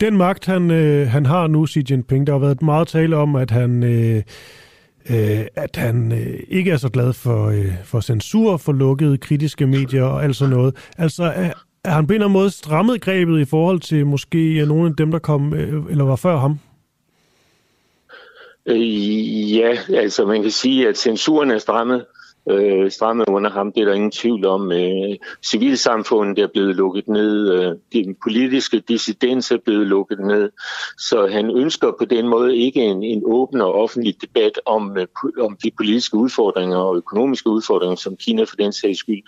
[0.00, 3.36] Den magt, han, øh, han har nu, Xi Jinping, der har været meget tale om,
[3.36, 3.82] at han...
[3.82, 4.22] Øh
[5.10, 9.66] øh, at han øh, ikke er så glad for, øh, for censur, for lukkede kritiske
[9.66, 10.76] medier og alt sådan noget.
[10.98, 11.52] Altså, er,
[11.84, 14.88] er han på en eller anden måde strammet grebet i forhold til måske øh, nogle
[14.88, 16.58] af dem, der kom øh, eller var før ham?
[18.66, 22.04] Øh, ja, altså man kan sige, at censuren er strammet
[22.50, 23.72] øh, strammet under ham.
[23.72, 24.72] Det er der ingen tvivl om.
[24.72, 27.52] Øh, civilsamfundet er blevet lukket ned.
[27.52, 30.50] Øh, den politiske dissidens er blevet lukket ned.
[30.98, 35.06] Så han ønsker på den måde ikke en, en åben og offentlig debat om, øh,
[35.40, 39.22] om de politiske udfordringer og økonomiske udfordringer, som Kina for den sags skyld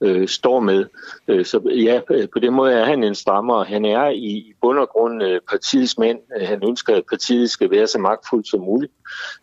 [0.00, 0.84] øh, står med.
[1.28, 3.64] Øh, så ja, øh, på den måde er han en strammer.
[3.64, 6.18] Han er i, i bund og grund øh, partiets mand.
[6.40, 8.92] Øh, han ønsker, at partiet skal være så magtfuldt som muligt.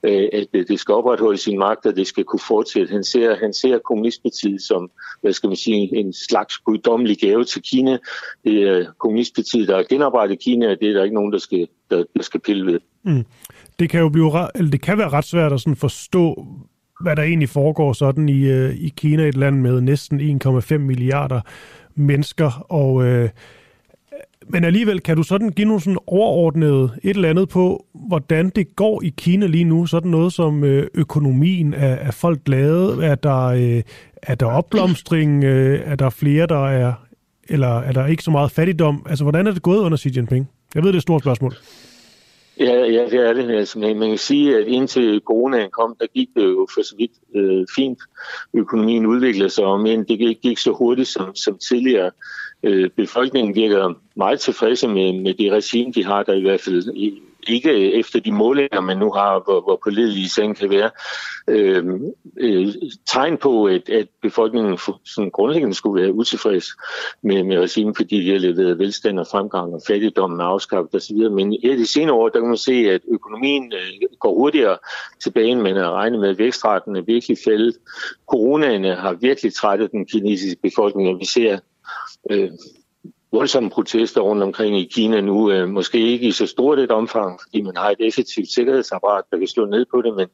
[0.03, 2.91] Øh, at det skal opretholde sin magt, og det skal kunne fortsætte.
[2.91, 4.91] Han ser, han ser kommunistpartiet som,
[5.21, 7.97] hvad skal man sige, en slags guddommelig gave til Kina.
[8.43, 11.67] Det er kommunistpartiet, der har genoprettet Kina, og det er der ikke nogen, der skal,
[11.89, 12.79] der, der skal pille ved.
[13.03, 13.25] Mm.
[13.79, 16.45] Det kan jo blive, eller det kan være ret svært at sådan forstå,
[17.01, 21.41] hvad der egentlig foregår sådan i, i Kina, et land med næsten 1,5 milliarder
[21.95, 23.29] mennesker, og øh,
[24.49, 28.75] men alligevel, kan du sådan give nogle sådan overordnede et eller andet på, hvordan det
[28.75, 29.85] går i Kina lige nu?
[29.85, 31.73] Sådan noget som øh, økonomien.
[31.73, 33.05] Er, er folk glade?
[33.05, 33.81] Er der, øh,
[34.23, 35.43] er der opblomstring?
[35.43, 36.93] Øh, er der flere, der er...
[37.49, 39.05] Eller er der ikke så meget fattigdom?
[39.09, 40.49] Altså, hvordan er det gået under Xi Jinping?
[40.75, 41.53] Jeg ved, det er et stort spørgsmål.
[42.59, 43.51] Ja, ja, det er det.
[43.51, 47.11] Altså, man kan sige, at indtil coronaen kom, der gik det jo for så vidt
[47.35, 47.99] øh, fint.
[48.53, 52.11] Økonomien udviklede sig, men det gik, gik så hurtigt som, som tidligere.
[52.63, 56.93] Øh, befolkningen virker meget tilfredse med, med det regime, de har, der i hvert fald
[57.47, 60.91] ikke efter de målinger, man nu har, hvor, hvor pålidelige sagen kan være,
[61.47, 61.85] øh,
[62.37, 62.67] øh,
[63.07, 66.65] tegn på, at, at befolkningen sådan grundlæggende skulle være utilfreds
[67.23, 71.17] med, med regimen, fordi de har leveret velstand og fremgang og fattigdommen er afskaffet osv.
[71.17, 74.77] Men i de senere år, der kan man se, at økonomien øh, går hurtigere
[75.23, 77.77] tilbage, end man har regnet med, at vækstraten er virkelig faldet.
[78.27, 81.59] Coronaen har virkelig trættet den kinesiske befolkning, og vi ser
[82.31, 82.49] øh,
[83.31, 85.51] voldsomme protester rundt omkring i Kina nu.
[85.51, 89.37] Øh, måske ikke i så stort et omfang, fordi man har et effektivt sikkerhedsapparat, der
[89.37, 90.27] kan slå ned på det, men,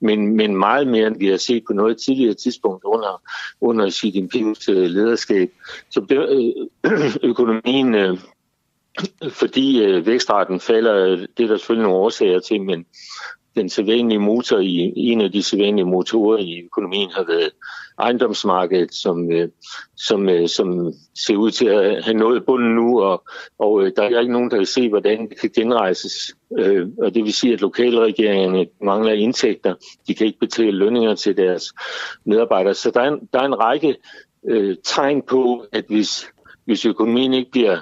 [0.00, 3.22] men, men meget mere, end vi har set på noget tidligere tidspunkt under,
[3.60, 5.50] under Xi Jinping's øh, lederskab.
[5.90, 6.18] Så det,
[6.84, 8.18] øh, økonomien, øh,
[9.30, 12.86] fordi øh, vækstraten falder, øh, det er der selvfølgelig nogle årsager til, men
[13.54, 17.50] den sædvanlige motor i en af de sædvanlige motorer i økonomien har været
[18.00, 19.48] ejendomsmarkedet, som, øh,
[19.96, 20.92] som, øh, som
[21.26, 23.24] ser ud til at have nået bunden nu, og,
[23.58, 26.36] og øh, der er ikke nogen, der kan se, hvordan det kan genrejses.
[26.58, 29.74] Øh, og det vil sige, at lokalregeringerne mangler indtægter.
[30.06, 31.72] De kan ikke betale lønninger til deres
[32.24, 32.74] medarbejdere.
[32.74, 33.96] Så der er en, der er en række
[34.48, 36.26] øh, tegn på, at hvis,
[36.64, 37.78] hvis økonomien ikke bliver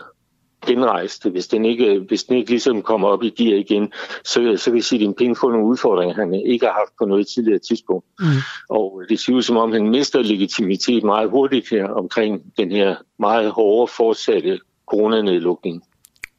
[0.66, 1.30] genrejst.
[1.30, 3.93] Hvis den ikke, hvis den ikke ligesom kommer op i gear igen,
[4.24, 7.59] så, så vil Xi Jinping få nogle udfordringer, han ikke har haft på noget tidligere
[7.59, 8.06] tidspunkt.
[8.20, 8.26] Mm.
[8.70, 12.97] Og det ser ud som om, han mister legitimitet meget hurtigt her omkring den her
[13.18, 14.59] meget hårde fortsatte
[14.90, 15.82] coronanedlukning.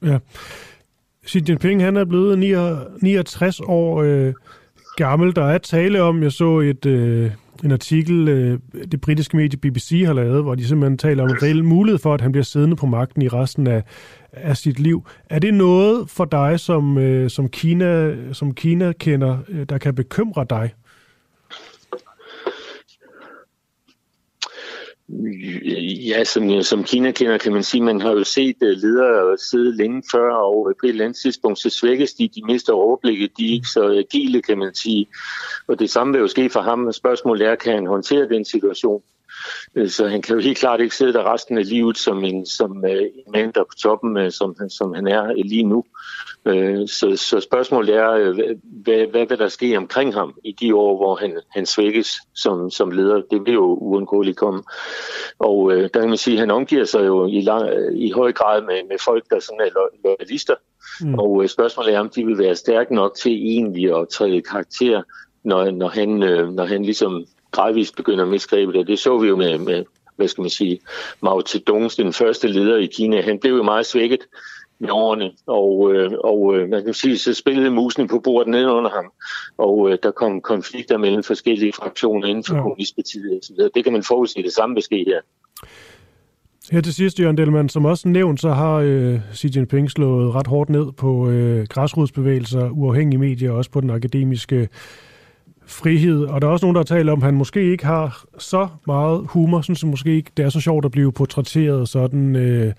[0.06, 0.20] Ja.
[1.28, 2.40] Xi Jinping, han er blevet
[3.02, 4.34] 69 år øh,
[4.96, 5.36] gammel.
[5.36, 6.86] Der er tale om, jeg så et...
[6.86, 7.32] Øh
[7.64, 8.60] en artikel, øh,
[8.92, 12.14] det britiske medie BBC har lavet, hvor de simpelthen taler om en reel mulighed for,
[12.14, 13.84] at han bliver siddende på magten i resten af,
[14.34, 15.08] af sit liv.
[15.30, 19.96] Er det noget for dig, som, øh, som, Kina, som Kina kender, øh, der kan
[19.96, 20.74] bekymre dig?
[26.08, 29.78] Ja, som, som Kina kender, kan man sige, man har jo set uh, ledere sidde
[29.78, 33.50] længe før, og på et eller andet tidspunkt, så svækkes de, de mister overblikket, de
[33.50, 35.08] er ikke så agile, kan man sige.
[35.68, 36.92] Og det samme vil jo ske for ham.
[36.92, 39.02] Spørgsmålet er, kan han håndtere den situation?
[39.76, 42.46] Øh, så han kan jo helt klart ikke sidde der resten af livet som en,
[42.46, 45.86] som øh, en mand, der på toppen, som, som han er lige nu.
[46.46, 50.76] Øh, så, så spørgsmålet er, øh, hvad, hvad vil der ske omkring ham i de
[50.76, 53.22] år, hvor han, han svækkes som, som leder?
[53.32, 54.64] Det vil jo uundgåeligt komme.
[55.40, 58.32] Og øh, der kan man sige, at han omgiver sig jo i, lang, i høj
[58.32, 60.56] grad med, med folk, der sådan er lo- loyalister.
[61.02, 61.14] Mm.
[61.14, 65.04] Og øh, spørgsmålet er, om de vil være stærke nok til egentlig at træde karakter,
[65.44, 68.88] når, når, han, øh, når han ligesom gradvist begynder at misgribe det.
[68.88, 69.84] Det så vi jo med, med
[70.16, 70.80] hvad skal man sige,
[71.22, 73.22] Mao Zedong, den første leder i Kina.
[73.22, 74.20] Han blev jo meget svækket
[74.80, 78.66] med årene, og, øh, og øh, man kan sige, så spillede musen på bordet ned
[78.66, 79.12] under ham,
[79.58, 82.62] og øh, der kom konflikter mellem forskellige fraktioner inden for ja.
[82.62, 83.56] kommunistpartiet osv.
[83.76, 85.22] Det kan man forudse det samme ske her.
[86.72, 90.48] Her til sidst, Jørgen Delman, som også nævnt, så har øh, Xi Jinping slået ret
[90.48, 94.70] hårdt ned på øh, græsrodsbevægelser, uafhængige medier og også på den akademiske
[95.66, 96.26] frihed.
[96.26, 99.26] Og der er også nogen, der taler om, at han måske ikke har så meget
[99.30, 102.36] humor, synes jeg måske ikke, det er så sjovt at blive portrætteret sådan...
[102.36, 102.74] Øh,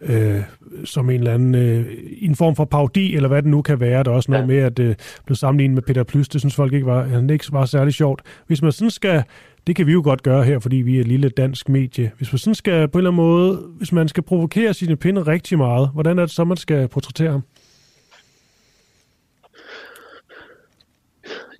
[0.00, 0.40] øh,
[0.84, 1.86] som en eller anden øh,
[2.20, 4.02] en form for parodi, eller hvad det nu kan være.
[4.02, 4.46] Der er også noget ja.
[4.46, 4.94] med, at øh,
[5.26, 6.28] blev sammenlignet med Peter Plys.
[6.28, 8.22] Det synes folk ikke var, han ikke var særlig sjovt.
[8.46, 9.22] Hvis man sådan skal,
[9.66, 12.10] det kan vi jo godt gøre her, fordi vi er et lille dansk medie.
[12.16, 15.22] Hvis man sådan skal på en eller anden måde, hvis man skal provokere sine pinde
[15.22, 17.42] rigtig meget, hvordan er det så, man skal portrættere ham?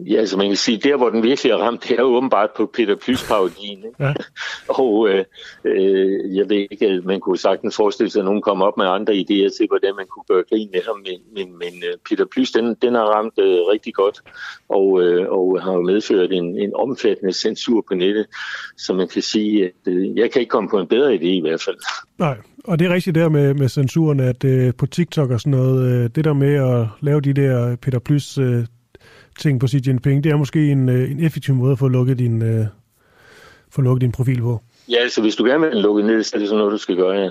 [0.06, 2.70] Ja, altså man kan sige, der hvor den virkelig er ramt, det er åbenbart på
[2.74, 3.84] Peter Plys parodien.
[4.00, 4.12] Ja.
[4.82, 5.24] og øh,
[5.64, 9.12] øh, jeg ved ikke, man kunne sagtens forestille sig, at nogen kom op med andre
[9.12, 10.96] idéer til, hvordan man kunne gøre grin med ham.
[10.96, 14.20] Men, men, men øh, Peter Plys, den, den har ramt øh, rigtig godt,
[14.68, 18.26] og, øh, og har jo medført en, en omfattende censur på nettet.
[18.76, 21.40] Så man kan sige, at øh, jeg kan ikke komme på en bedre idé i
[21.40, 21.76] hvert fald.
[22.18, 25.50] Nej, og det er rigtigt der med, med censuren, at øh, på TikTok og sådan
[25.50, 28.64] noget, øh, det der med at lave de der Peter Plys øh,
[29.38, 32.18] ting på Xi Jinping, det er måske en, øh, en effektiv måde at få lukket
[32.18, 32.66] din, uh,
[33.70, 34.62] få lukket din profil på.
[34.88, 36.96] Ja, altså hvis du gerne vil lukke ned, så er det sådan noget, du skal
[36.96, 37.30] gøre, ja.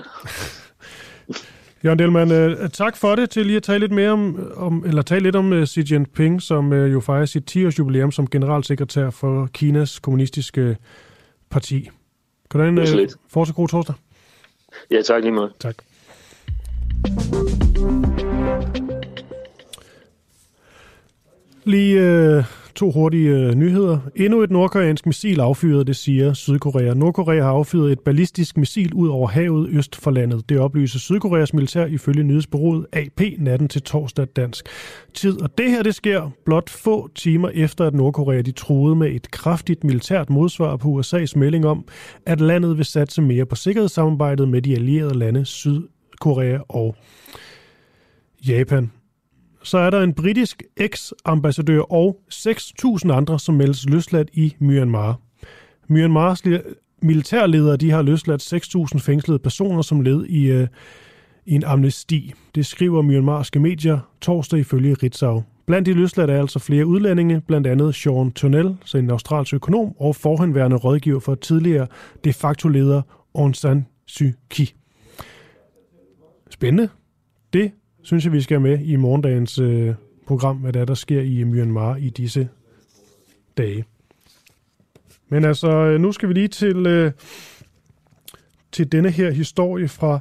[1.84, 5.02] Jørgen Delman, uh, tak for det til lige at tale lidt mere om, om eller
[5.02, 9.10] tale lidt om uh, Xi Jinping, som uh, jo fejrer sit 10-års jubilæum som generalsekretær
[9.10, 10.76] for Kinas kommunistiske
[11.50, 11.90] parti.
[12.54, 12.84] En uh,
[13.28, 13.94] fortsat god torsdag?
[14.90, 15.52] Ja, tak lige meget.
[15.60, 15.74] Tak.
[21.68, 23.98] Lige øh, to hurtige øh, nyheder.
[24.16, 26.94] Endnu et nordkoreansk missil affyret, det siger Sydkorea.
[26.94, 30.48] Nordkorea har affyret et ballistisk missil ud over havet øst for landet.
[30.48, 34.68] Det oplyser Sydkoreas militær ifølge nyhedsbureauet AP natten til torsdag dansk
[35.14, 35.42] tid.
[35.42, 39.30] Og det her, det sker blot få timer efter, at Nordkorea de troede med et
[39.30, 41.84] kraftigt militært modsvar på USA's melding om,
[42.26, 46.96] at landet vil satse mere på sikkerhedssamarbejdet med de allierede lande Sydkorea og
[48.48, 48.90] Japan
[49.62, 55.20] så er der en britisk eks-ambassadør og 6.000 andre, som meldes løsladt i Myanmar.
[55.88, 56.42] Myanmars
[57.02, 58.52] militærledere de har løsladt
[58.94, 60.68] 6.000 fængslede personer som led i, øh,
[61.46, 62.34] i en amnesti.
[62.54, 65.42] Det skriver myanmarske medier torsdag ifølge Ritzau.
[65.66, 69.94] Blandt de løsladte er altså flere udlændinge, blandt andet Sean Turnell, så en australsk økonom,
[69.98, 71.86] og forhenværende rådgiver for tidligere
[72.24, 73.02] de facto leder
[73.34, 74.74] Aung San Suu Kyi.
[76.50, 76.88] Spændende.
[77.52, 77.72] Det
[78.08, 79.94] synes jeg, vi skal med i morgendagens øh,
[80.26, 82.48] program, hvad der er, der sker i Myanmar i disse
[83.56, 83.84] dage.
[85.28, 87.12] Men altså, øh, nu skal vi lige til, øh,
[88.72, 90.20] til denne her historie fra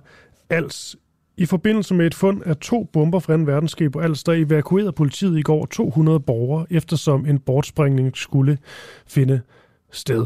[0.49, 0.95] Als.
[1.37, 3.43] I forbindelse med et fund af to bomber fra 2.
[3.43, 8.57] verdenskrig på Als, der evakuerede politiet i går 200 borgere, eftersom en bortsprængning skulle
[9.07, 9.41] finde
[9.91, 10.25] sted.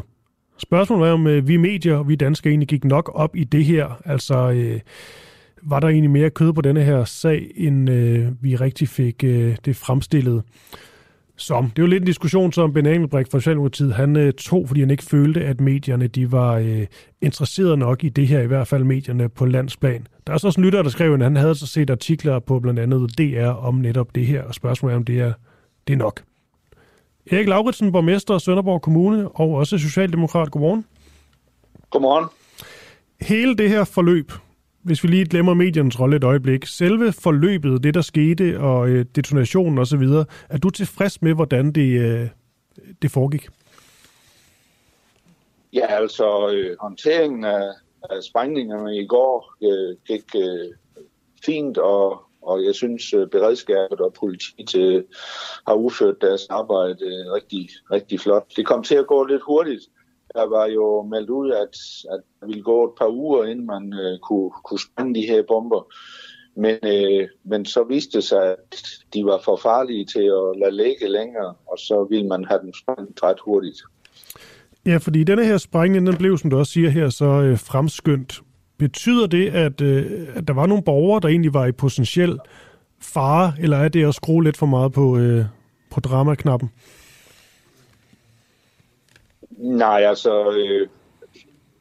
[0.58, 3.66] Spørgsmålet er, om øh, vi medier og vi danskere egentlig gik nok op i det
[3.66, 4.02] her.
[4.06, 4.80] Altså, øh,
[5.62, 9.56] var der egentlig mere kød på denne her sag, end øh, vi rigtig fik øh,
[9.66, 10.44] det fremstillet
[11.36, 11.70] som.
[11.70, 14.80] Det er jo lidt en diskussion, som Ben Engelbrecht fra Socialdemokratiet, han øh, tog, fordi
[14.80, 16.88] han ikke følte, at medierne de var øh,
[17.22, 20.08] interesserede nok i det her, i hvert fald medierne på landsplan.
[20.28, 22.60] Der er så også en lytter, der skrev, at han havde så set artikler på
[22.60, 25.34] blandt andet DR om netop det her, og spørgsmålet er, om det er,
[25.88, 26.24] det er nok.
[27.32, 30.52] Erik Lauritsen, borgmester af Sønderborg Kommune, og også socialdemokrat.
[30.52, 30.86] Godmorgen.
[31.90, 32.26] Godmorgen.
[33.22, 34.32] Hele det her forløb,
[34.84, 39.06] hvis vi lige glemmer mediernes rolle et øjeblik, selve forløbet, det der skete, og øh,
[39.16, 40.04] detonationen osv.,
[40.50, 42.28] er du tilfreds med, hvordan det, øh,
[43.02, 43.48] det foregik?
[45.74, 47.70] Ja, altså øh, håndteringen af,
[48.10, 50.74] af sprængningerne i går øh, gik øh,
[51.46, 55.04] fint, og, og jeg synes, øh, beredskabet og politiet øh,
[55.68, 58.46] har udført deres arbejde øh, rigtig, rigtig flot.
[58.56, 59.84] Det kom til at gå lidt hurtigt,
[60.36, 61.76] der var jo meldt ud, at,
[62.14, 65.44] at det ville gå et par uger, inden man øh, kunne, kunne sprænge de her
[65.48, 65.94] bomber.
[66.56, 68.84] Men, øh, men så viste det sig, at
[69.14, 72.74] de var for farlige til at lade ligge længere, og så ville man have dem
[72.74, 73.82] sprængt ret hurtigt.
[74.86, 78.42] Ja, fordi denne her sprængning, den blev, som du også siger her, så øh, fremskyndt.
[78.78, 82.40] Betyder det, at, øh, at der var nogle borgere, der egentlig var i potentiel
[83.02, 85.46] fare, eller er det at skrue lidt for meget på, øh,
[85.92, 86.70] på dramaknappen?
[89.62, 90.88] Nej, altså, øh,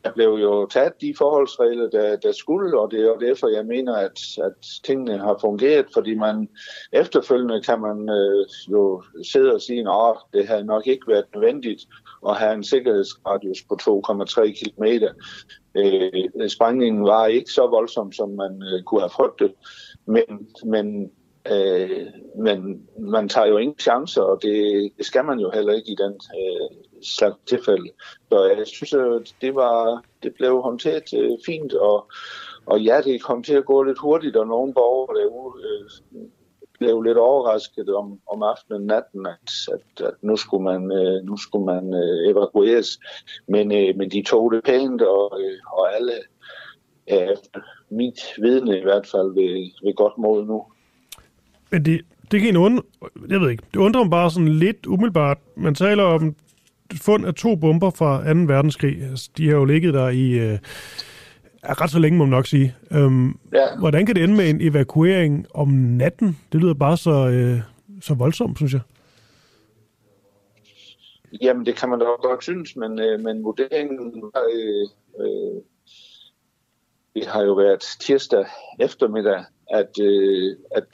[0.05, 3.67] der blev jo taget de forholdsregler, der, der skulle, og det er jo derfor, jeg
[3.67, 4.53] mener, at, at
[4.85, 6.49] tingene har fungeret, fordi man
[6.93, 9.03] efterfølgende kan man øh, jo
[9.33, 11.83] sidde og sige, at det havde nok ikke været nødvendigt
[12.29, 14.85] at have en sikkerhedsradius på 2,3 km.
[15.75, 19.53] Øh, sprængningen var ikke så voldsom, som man øh, kunne have frygtet,
[20.07, 21.11] men, men
[21.53, 25.93] Øh, men man tager jo ingen chancer, og det, det skal man jo heller ikke
[25.93, 27.91] i den øh, slags tilfælde.
[28.33, 32.11] Så jeg synes, at det, var, det blev håndteret øh, fint, og,
[32.67, 36.21] og ja, det kom til at gå lidt hurtigt, og nogle borgere derude øh,
[36.81, 41.25] blev lidt overrasket om, om aftenen og natten, at, at, at nu skulle man, øh,
[41.25, 43.01] nu skulle man øh, evakueres.
[43.49, 46.13] Men, øh, men de tog det pænt, og, øh, og alle,
[47.13, 47.37] øh,
[47.91, 50.65] mit vidne i hvert fald, ved, ved godt mod nu.
[51.71, 52.01] Men det,
[52.31, 52.83] det kan en undre,
[53.29, 55.39] jeg ved ikke, det undrer mig bare sådan lidt umiddelbart.
[55.57, 56.37] Man taler om
[56.99, 58.41] fund af to bomber fra 2.
[58.41, 59.03] verdenskrig.
[59.03, 60.59] Altså, de har jo ligget der i øh,
[61.65, 62.75] ret så længe, må man nok sige.
[62.91, 63.77] Øhm, ja.
[63.79, 66.39] Hvordan kan det ende med en evakuering om natten?
[66.53, 67.61] Det lyder bare så, øh,
[68.01, 68.81] så voldsomt, synes jeg.
[71.43, 74.89] Jamen, det kan man da godt synes, men, øh, men vurderingen var, øh,
[75.21, 75.63] øh,
[77.15, 78.47] det har jo været tirsdag
[78.81, 80.89] eftermiddag, at, øh, at,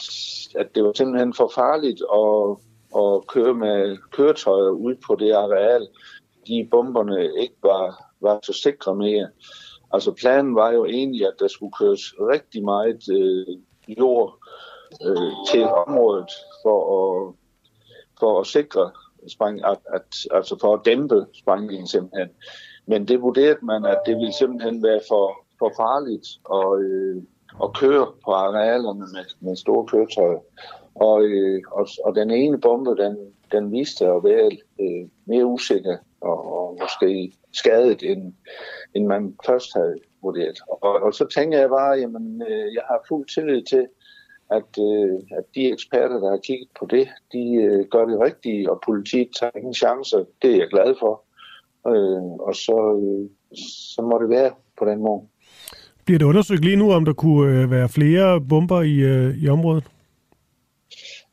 [0.58, 2.65] at det var simpelthen for farligt at,
[2.96, 5.88] at køre med køretøjer ud på det areal,
[6.46, 9.28] de bomberne ikke var, var så sikre mere.
[9.92, 13.56] Altså planen var jo egentlig, at der skulle køres rigtig meget øh,
[13.98, 14.38] jord
[15.06, 16.30] øh, til området
[16.62, 17.34] for at,
[18.20, 18.90] for at sikre
[19.28, 22.28] spræng, at, at, altså for at dæmpe sprængningen simpelthen.
[22.86, 27.22] Men det vurderede man, at det ville simpelthen være for, for farligt at, øh,
[27.62, 30.38] at køre på arealerne med, med store køretøjer.
[31.00, 33.16] Og, øh, og, og den ene bombe, den,
[33.52, 34.50] den viste at være
[34.80, 38.32] øh, mere usikker og, og måske skadet, end,
[38.94, 40.58] end man først havde vurderet.
[40.82, 43.86] Og, og så tænker jeg bare, jamen, øh, jeg har fuld tillid til,
[44.50, 48.70] at, øh, at de eksperter, der har kigget på det, de øh, gør det rigtige,
[48.70, 50.24] og politiet tager ingen chancer.
[50.42, 51.22] Det er jeg glad for.
[51.88, 53.28] Øh, og så, øh,
[53.94, 55.22] så må det være på den måde.
[56.04, 59.48] Bliver det undersøgt lige nu, om der kunne øh, være flere bomber i, øh, i
[59.48, 59.84] området?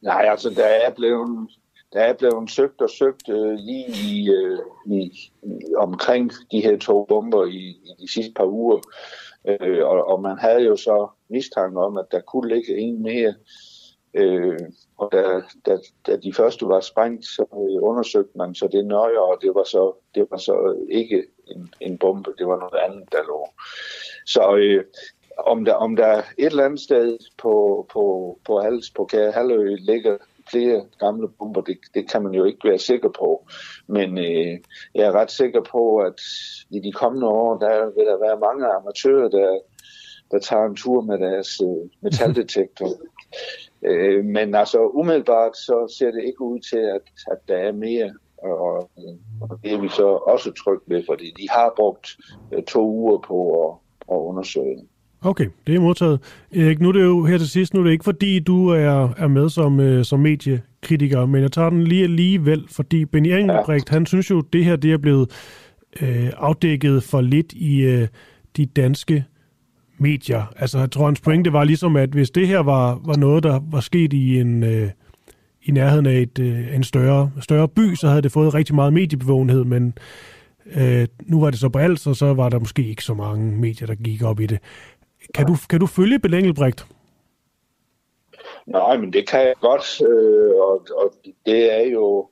[0.04, 1.50] Nej, altså der er blevet,
[1.94, 5.12] der er blevet søgt og søgt øh, lige i, øh, i,
[5.78, 8.80] omkring de her to bomber i, i de sidste par uger.
[9.48, 13.34] Øh, og, og man havde jo så mistanke om, at der kunne ligge en mere.
[14.14, 14.60] Øh,
[14.98, 15.78] og da, da,
[16.08, 19.64] da de første var sprængt, så øh, undersøgte man så det nøje, og det var
[19.64, 23.48] så, det var så ikke en, en bombe, det var noget andet, der lå.
[24.26, 24.86] Så øh,
[25.38, 29.76] om, der, om der et eller andet sted på, på, på, Hals, på Kære Halvø
[29.76, 30.18] ligger
[30.52, 33.46] flere gamle bomber, det, det kan man jo ikke være sikker på.
[33.88, 34.60] Men øh,
[34.96, 36.22] jeg er ret sikker på, at
[36.70, 39.60] i de kommende år, der vil der være mange amatører, der,
[40.32, 42.90] der tager en tur med deres øh, metaldetektor.
[43.88, 47.02] øh, men altså umiddelbart så ser det ikke ud til, at,
[47.32, 48.90] at der er mere og,
[49.42, 52.08] og det er vi så også trygt ved, fordi de har brugt
[52.52, 53.76] øh, to uger på at,
[54.16, 54.88] at undersøge.
[55.26, 56.20] Okay, det er modtaget.
[56.56, 59.14] Erik, nu er det jo her til sidst, nu er det ikke fordi, du er,
[59.18, 63.90] er med som, øh, som mediekritiker, men jeg tager den lige alligevel, fordi Benny Engelbrecht,
[63.90, 63.94] ja.
[63.94, 65.32] han synes jo, det her det er blevet
[66.02, 68.08] øh, afdækket for lidt i øh,
[68.58, 69.26] de danske
[69.98, 70.54] medier.
[70.56, 73.60] Altså, jeg tror, hans pointe var ligesom, at hvis det her var, var noget, der
[73.72, 74.64] var sket i en...
[74.64, 74.90] Øh,
[75.66, 78.94] i nærheden af et, øh, en større, større by, så havde det fået rigtig meget
[78.94, 79.94] mediebevågenhed, men
[80.76, 83.58] øh, nu var det så på alt, så, så var der måske ikke så mange
[83.58, 84.60] medier, der gik op i det.
[85.34, 86.88] Kan du, kan du følge Bill Engelbrecht?
[88.66, 91.14] Nej, men det kan jeg godt, øh, og, og
[91.46, 92.30] det er jo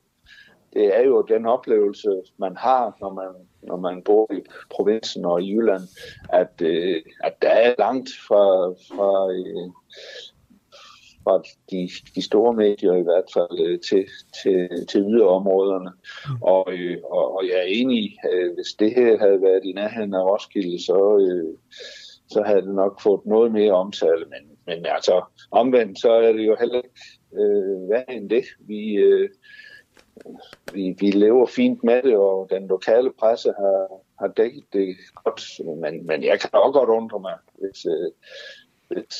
[0.73, 5.41] det er jo den oplevelse, man har, når man, når man bor i provinsen og
[5.41, 5.81] i Jylland,
[6.29, 9.71] at, øh, at der er langt fra, fra øh,
[11.23, 11.41] fra
[11.71, 14.05] de, de store medier i hvert fald øh, til,
[14.43, 15.91] til, til yderområderne.
[16.27, 16.41] Mm.
[16.41, 20.13] Og, øh, og, og jeg er enig, øh, hvis det her havde været i nærheden
[20.13, 21.57] af Roskilde, så, øh,
[22.31, 24.25] så havde det nok fået noget mere omtale.
[24.25, 25.21] Men, men altså
[25.51, 27.01] omvendt, så er det jo heller ikke
[27.33, 28.45] øh, værre end det.
[28.59, 29.29] Vi, øh,
[30.73, 33.87] vi, vi lever fint med det, og den lokale presse har,
[34.19, 35.41] har dækket det godt.
[35.81, 38.11] Men, men jeg kan også godt undre mig, hvis, øh,
[38.87, 39.17] hvis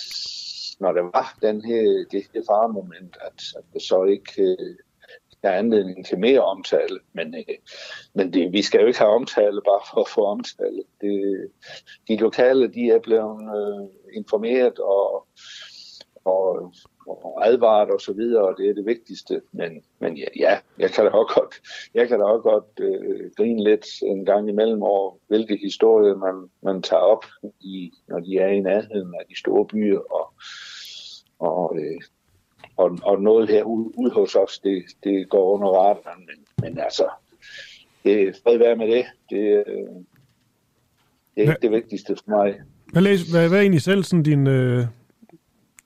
[0.80, 4.76] når der var den her, det her faremoment, at, at det så ikke øh,
[5.44, 7.00] er anledning til mere omtale.
[7.14, 7.56] Men, øh,
[8.14, 10.84] men det, vi skal jo ikke have omtale bare for at få omtale.
[11.02, 11.48] Det,
[12.08, 15.28] de lokale, de er blevet øh, informeret og,
[16.26, 16.74] og,
[17.08, 19.42] og advaret og så videre, og det er det vigtigste.
[19.52, 21.62] Men, men ja, ja, jeg kan da også godt,
[21.94, 26.50] jeg kan da også godt øh, grine lidt en gang imellem over, hvilke historier man,
[26.64, 27.26] man tager op,
[27.60, 30.34] i, når de er i nærheden af de store byer, og,
[31.40, 32.02] og, øh,
[32.82, 36.80] og, og noget her ude ud hos os, det, det går under radaren, men, men
[36.80, 37.10] altså,
[38.04, 39.06] det er fred være med det.
[39.30, 39.88] Det, øh,
[41.36, 42.62] det er ikke det vigtigste for mig.
[42.92, 44.86] Hvad, læs, hvad, hvad er egentlig selv sådan din, øh,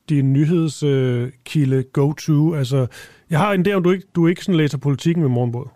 [0.10, 2.54] din nyhedskilde øh, go-to?
[2.54, 2.88] Altså,
[3.30, 5.68] jeg har en idé om, du ikke, du ikke sådan læser politikken med morgenbåd.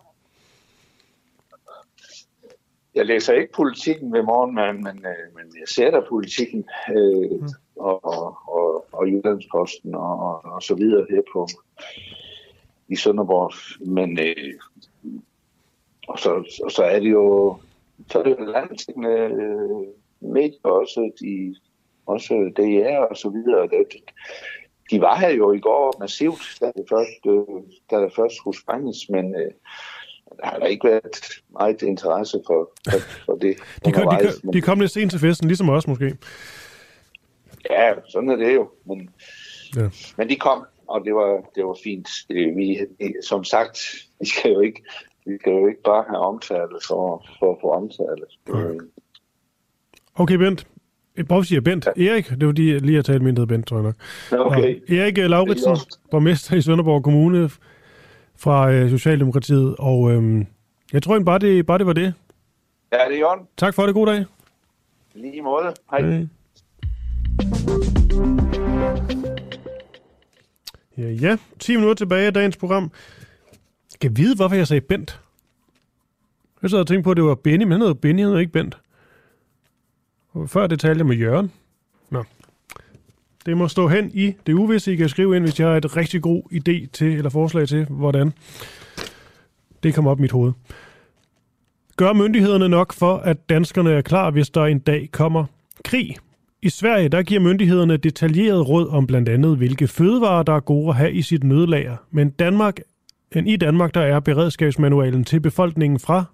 [2.95, 7.41] Jeg læser ikke politikken ved morgen, men, men, øh, men jeg ser da politikken øh,
[7.41, 7.47] mm.
[7.79, 8.05] Og,
[8.47, 11.47] og, og, Jyllandsposten og, og, og så videre her på
[12.87, 13.53] i Sønderborg.
[13.87, 14.53] Men øh,
[16.07, 17.57] og så, og så er det jo
[18.11, 21.55] så er det jo landtækkende øh, medier også, de,
[22.05, 23.85] også DR og så videre.
[24.91, 28.57] De var her jo i går massivt, da det først, øh, da det først skulle
[28.57, 29.51] sprænges, men øh,
[30.37, 33.57] der har der ikke været meget interesse for, for, for det.
[33.85, 36.17] de, kom, de, kom, de kom lidt sent til festen, ligesom os måske.
[37.69, 38.69] Ja, sådan er det jo.
[38.85, 39.09] Men,
[39.75, 39.89] ja.
[40.17, 42.09] men de kom, og det var, det var fint.
[42.29, 42.77] Vi,
[43.23, 43.79] som sagt,
[44.19, 44.83] vi skal jo ikke,
[45.25, 48.25] vi skal jo ikke bare have omtale for, for at få omtale.
[48.49, 48.79] Okay.
[50.15, 50.67] okay, Bent.
[51.27, 51.87] Hvorfor siger Bent?
[51.97, 52.11] Ja.
[52.11, 53.95] Erik, det var de lige at tale mindre Bent, tror jeg nok.
[54.45, 54.81] Okay.
[54.81, 55.77] Og Erik Lauritsen,
[56.11, 57.49] borgmester i Sønderborg Kommune
[58.35, 60.45] fra øh, Socialdemokratiet, og øh,
[60.93, 62.13] jeg tror bare det, bare det var det.
[62.91, 63.47] Ja, det er Jørgen.
[63.57, 63.95] Tak for det.
[63.95, 64.25] God dag.
[65.13, 65.73] Lige måde.
[65.91, 66.01] Hej.
[66.01, 66.27] Hej.
[70.99, 71.37] Ja, ja.
[71.59, 72.91] 10 minutter tilbage af dagens program.
[73.89, 75.21] Skal vide, hvorfor jeg sagde Bent?
[76.61, 78.39] Jeg sad og tænkte på, at det var Benny, men han hedder Benny, han hedder
[78.39, 78.77] ikke Bent.
[80.31, 81.51] Og før det talte jeg med Jørgen.
[82.09, 82.23] Nå.
[83.45, 84.93] Det må stå hen i det uvisse.
[84.93, 87.85] I kan skrive ind, hvis jeg har et rigtig god idé til, eller forslag til,
[87.85, 88.33] hvordan
[89.83, 90.53] det kommer op i mit hoved.
[91.97, 95.45] Gør myndighederne nok for, at danskerne er klar, hvis der en dag kommer
[95.83, 96.17] krig?
[96.61, 100.89] I Sverige der giver myndighederne detaljeret råd om blandt andet, hvilke fødevarer, der er gode
[100.89, 101.97] at have i sit nødlager.
[102.11, 102.79] Men Danmark,
[103.35, 106.25] men i Danmark der er beredskabsmanualen til befolkningen fra,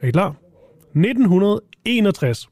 [0.00, 0.36] er I klar?
[0.94, 2.48] 1961.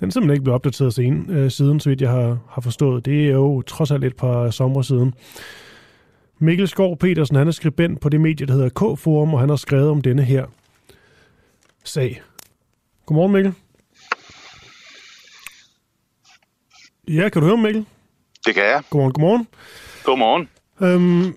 [0.00, 3.06] Den er simpelthen ikke blevet opdateret siden, øh, siden, så vidt jeg har, har forstået.
[3.06, 5.14] Det er jo trods alt et par sommer siden.
[6.38, 9.56] Mikkel Skov Petersen, han er skribent på det medie, der hedder K-Forum, og han har
[9.56, 10.46] skrevet om denne her
[11.84, 12.22] sag.
[13.06, 13.54] Godmorgen, Mikkel.
[17.10, 17.86] Ja, kan du høre mig, Mikkel?
[18.46, 18.82] Det kan jeg.
[18.90, 19.48] Godmorgen, godmorgen.
[20.04, 20.48] Godmorgen.
[20.82, 21.34] Øhm,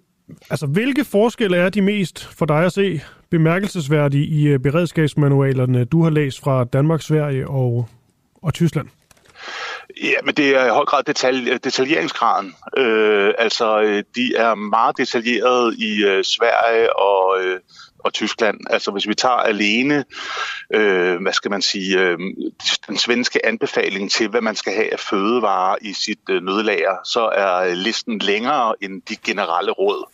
[0.49, 3.01] altså, hvilke forskelle er de mest for dig at se
[3.31, 7.87] bemærkelsesværdige i øh, beredskabsmanualerne, du har læst fra Danmark, Sverige og
[8.43, 8.87] og Tyskland?
[10.03, 12.55] Ja, men det er i høj grad detalj, detaljeringsgraden.
[12.77, 17.59] Øh, altså, øh, de er meget detaljerede i øh, Sverige og, øh,
[18.03, 18.57] og Tyskland.
[18.69, 20.05] Altså, hvis vi tager alene,
[20.73, 22.19] øh, hvad skal man sige, øh,
[22.87, 27.29] den svenske anbefaling til, hvad man skal have af fødevarer i sit øh, nødlager, så
[27.35, 30.09] er listen længere end de generelle råd,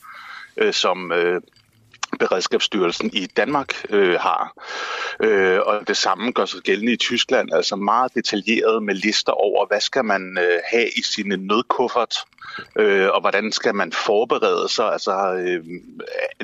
[0.58, 1.42] øh, som øh,
[2.20, 4.54] Beredskabsstyrelsen i Danmark øh, har.
[5.20, 9.66] Øh, og det samme gør sig gældende i Tyskland, altså meget detaljeret med lister over,
[9.68, 12.16] hvad skal man øh, have i sine nødkuffert,
[12.76, 14.92] øh, og hvordan skal man forberede sig.
[14.92, 15.66] Altså, øh,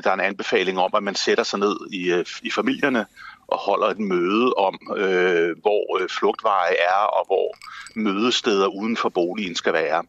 [0.03, 3.06] der er en anbefaling om, at man sætter sig ned i, øh, i familierne
[3.47, 7.56] og holder et møde om, øh, hvor øh, flugtveje er, og hvor
[7.95, 10.03] mødesteder uden for boligen skal være.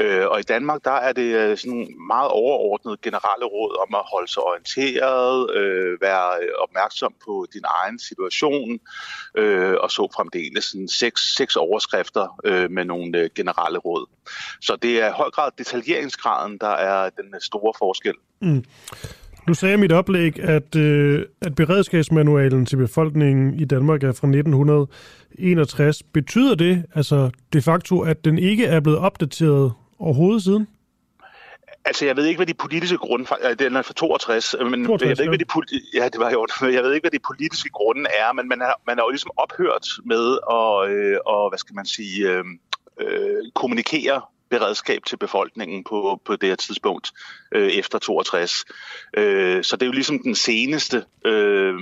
[0.00, 3.94] Øh, og i Danmark, der er det øh, sådan sådan meget overordnet generelle råd om
[3.94, 8.78] at holde sig orienteret, øh, være øh, opmærksom på din egen situation,
[9.36, 14.06] øh, og så fremdeles sådan seks, seks overskrifter øh, med nogle øh, generelle råd.
[14.60, 18.14] Så det er i høj grad detaljeringsgraden, der er den øh, store forskel.
[18.40, 18.64] Mm.
[19.48, 24.26] Nu sagde jeg mit oplæg, at, øh, at beredskabsmanualen til befolkningen i Danmark er fra
[24.26, 26.02] 1961.
[26.02, 30.68] Betyder det altså de facto, at den ikke er blevet opdateret overhovedet siden?
[31.84, 33.26] Altså, jeg ved ikke, hvad de politiske grunde...
[33.58, 36.46] Den er fra 62, men 62, jeg ved ikke, hvad de, ja, det var jo,
[36.76, 39.30] jeg ved ikke, hvad de politiske grunde er, men man har, man har jo ligesom
[39.36, 42.44] ophørt med at, øh, og, hvad skal man sige, øh,
[43.00, 47.12] øh, kommunikere beredskab til befolkningen på, på det her tidspunkt
[47.52, 48.64] øh, efter 62.
[49.16, 51.74] Øh, så det er jo ligesom den seneste øh,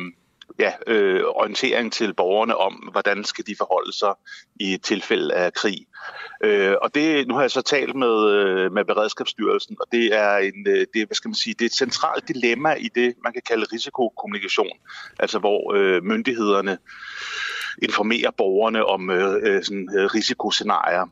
[0.59, 4.15] ja, øh, orientering til borgerne om, hvordan skal de forholde sig
[4.61, 5.87] i tilfælde af krig.
[6.45, 10.37] Øh, og det, nu har jeg så talt med, øh, med Beredskabsstyrelsen, og det er,
[10.37, 13.33] en, øh, det, hvad skal man sige, det er et centralt dilemma i det, man
[13.33, 14.79] kan kalde risikokommunikation,
[15.19, 16.79] altså hvor øh, myndighederne
[17.83, 21.07] informerer borgerne om øh, øh sådan, øh, risikoscenarier.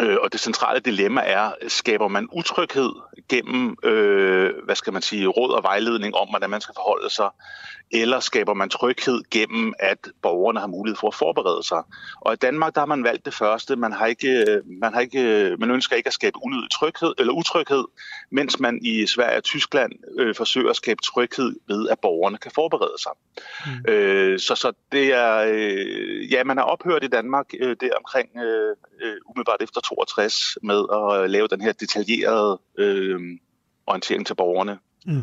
[0.00, 2.90] Øh, og det centrale dilemma er, skaber man utryghed
[3.28, 7.30] gennem, øh, hvad skal man sige, råd og vejledning om, hvordan man skal forholde sig,
[7.90, 11.82] eller skaber man tryghed gennem, at borgerne har mulighed for at forberede sig.
[12.20, 13.76] Og i Danmark, der har man valgt det første.
[13.76, 17.84] Man, har ikke, man, har ikke, man ønsker ikke at skabe unødig tryghed, eller utryghed,
[18.30, 22.50] mens man i Sverige og Tyskland øh, forsøger at skabe tryghed ved, at borgerne kan
[22.54, 23.12] forberede sig.
[23.66, 23.92] Mm.
[23.92, 28.28] Øh, så, så det er, øh, ja, man har ophørt i Danmark øh, det omkring
[28.36, 33.38] øh, øh umiddelbart efter 62 med at lave den her detaljerede øh, Øhm,
[33.86, 34.78] orientering til borgerne.
[35.06, 35.22] Mm.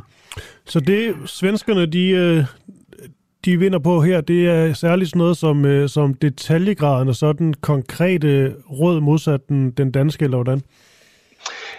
[0.66, 2.46] Så det svenskerne, de, øh,
[3.46, 7.34] de vinder på her, det er særligt sådan noget som, øh, som detaljegraden og så
[7.34, 10.62] den konkrete råd modsat den, den danske, eller hvordan?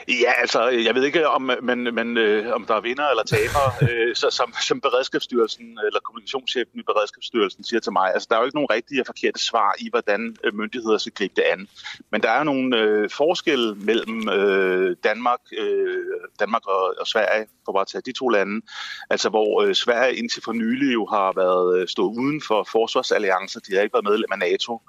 [0.08, 3.66] Ja, altså, jeg ved ikke, om, man, man, øh, om der er vinder eller taber,
[3.88, 8.12] øh, så, som, som Beredskabsstyrelsen eller kommunikationschefen i Beredskabsstyrelsen siger til mig.
[8.14, 11.12] Altså, der er jo ikke nogen rigtige og forkerte svar i, hvordan øh, myndigheder skal
[11.12, 11.68] gribe det an.
[12.12, 16.04] Men der er jo nogle øh, forskelle mellem øh, Danmark, øh,
[16.40, 18.66] Danmark og, og Sverige, for bare at tage de to lande.
[19.10, 23.60] Altså, hvor øh, Sverige indtil for nylig jo har været øh, stået uden for forsvarsalliancer.
[23.60, 24.80] De har ikke været medlem af NATO.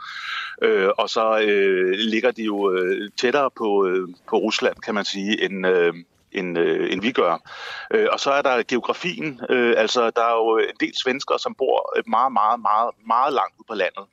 [0.62, 5.05] Øh, og så øh, ligger de jo øh, tættere på, øh, på Rusland, kan man
[5.06, 5.94] sige, end, øh,
[6.32, 7.52] end, øh, end vi gør.
[7.92, 9.42] Øh, og så er der geografien.
[9.50, 13.56] Øh, altså, der er jo en del svenskere, som bor meget, meget, meget, meget langt
[13.58, 14.06] ude på landet.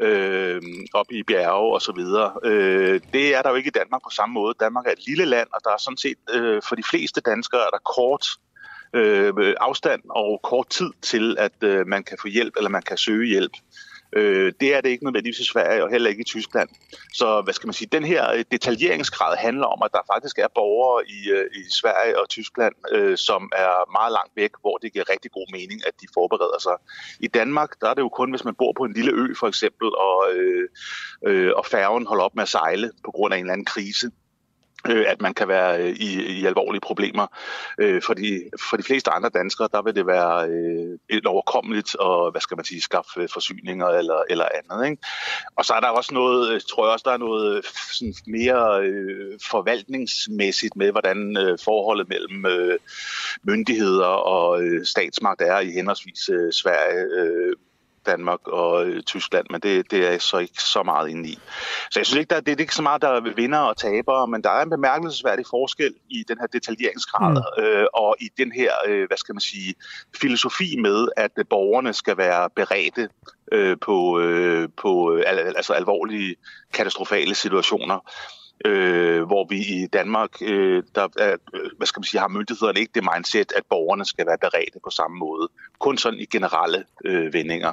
[0.00, 0.62] Øh,
[0.94, 2.32] op i bjerge og så videre.
[2.44, 4.54] Øh, det er der jo ikke i Danmark på samme måde.
[4.60, 7.60] Danmark er et lille land, og der er sådan set øh, for de fleste danskere
[7.60, 8.26] er der kort
[8.94, 12.96] øh, afstand og kort tid til, at øh, man kan få hjælp eller man kan
[12.96, 13.52] søge hjælp.
[13.56, 16.68] Øh, Øh, det er det ikke nødvendigvis i Sverige og heller ikke i Tyskland.
[17.14, 20.48] Så hvad skal man sige, den her øh, detaljeringsgrad handler om, at der faktisk er
[20.54, 24.92] borgere i, øh, i Sverige og Tyskland, øh, som er meget langt væk, hvor det
[24.92, 26.76] giver rigtig god mening, at de forbereder sig.
[27.20, 29.48] I Danmark, der er det jo kun, hvis man bor på en lille ø for
[29.48, 30.68] eksempel, og, øh,
[31.26, 34.10] øh, og færgen holder op med at sejle på grund af en eller anden krise
[34.88, 37.26] øh, at man kan være øh, i, i alvorlige problemer.
[37.78, 41.94] Øh, for, de, for de fleste andre danskere, der vil det være øh, et overkommeligt
[41.94, 44.90] og, hvad skal man sige, skaffe øh, forsyninger eller, eller andet.
[44.90, 45.02] Ikke?
[45.56, 47.62] Og så er der også noget, øh, tror jeg også, der er noget øh,
[47.92, 52.78] sådan mere øh, forvaltningsmæssigt med, hvordan øh, forholdet mellem øh,
[53.42, 57.56] myndigheder og øh, statsmagt er i henholdsvis øh, Sverige, øh,
[58.06, 61.38] Danmark og øh, Tyskland, men det, det er jeg så ikke så meget inde i.
[61.90, 64.26] Så jeg synes ikke, der, det er ikke så meget, der er vinder og taber,
[64.26, 67.64] men der er en bemærkelsesværdig forskel i den her detaljeringsgrad mm.
[67.64, 69.74] øh, og i den her, øh, hvad skal man sige,
[70.20, 73.08] filosofi med, at borgerne skal være beredte
[73.52, 76.36] øh, på, øh, på øh, altså alvorlige
[76.72, 77.98] katastrofale situationer
[78.64, 81.36] øh, hvor vi i Danmark, øh, der er,
[81.76, 84.90] hvad skal man sige, har myndighederne ikke det mindset, at borgerne skal være beredte på
[84.90, 85.48] samme måde.
[85.78, 87.72] Kun sådan i generelle øh, vendinger.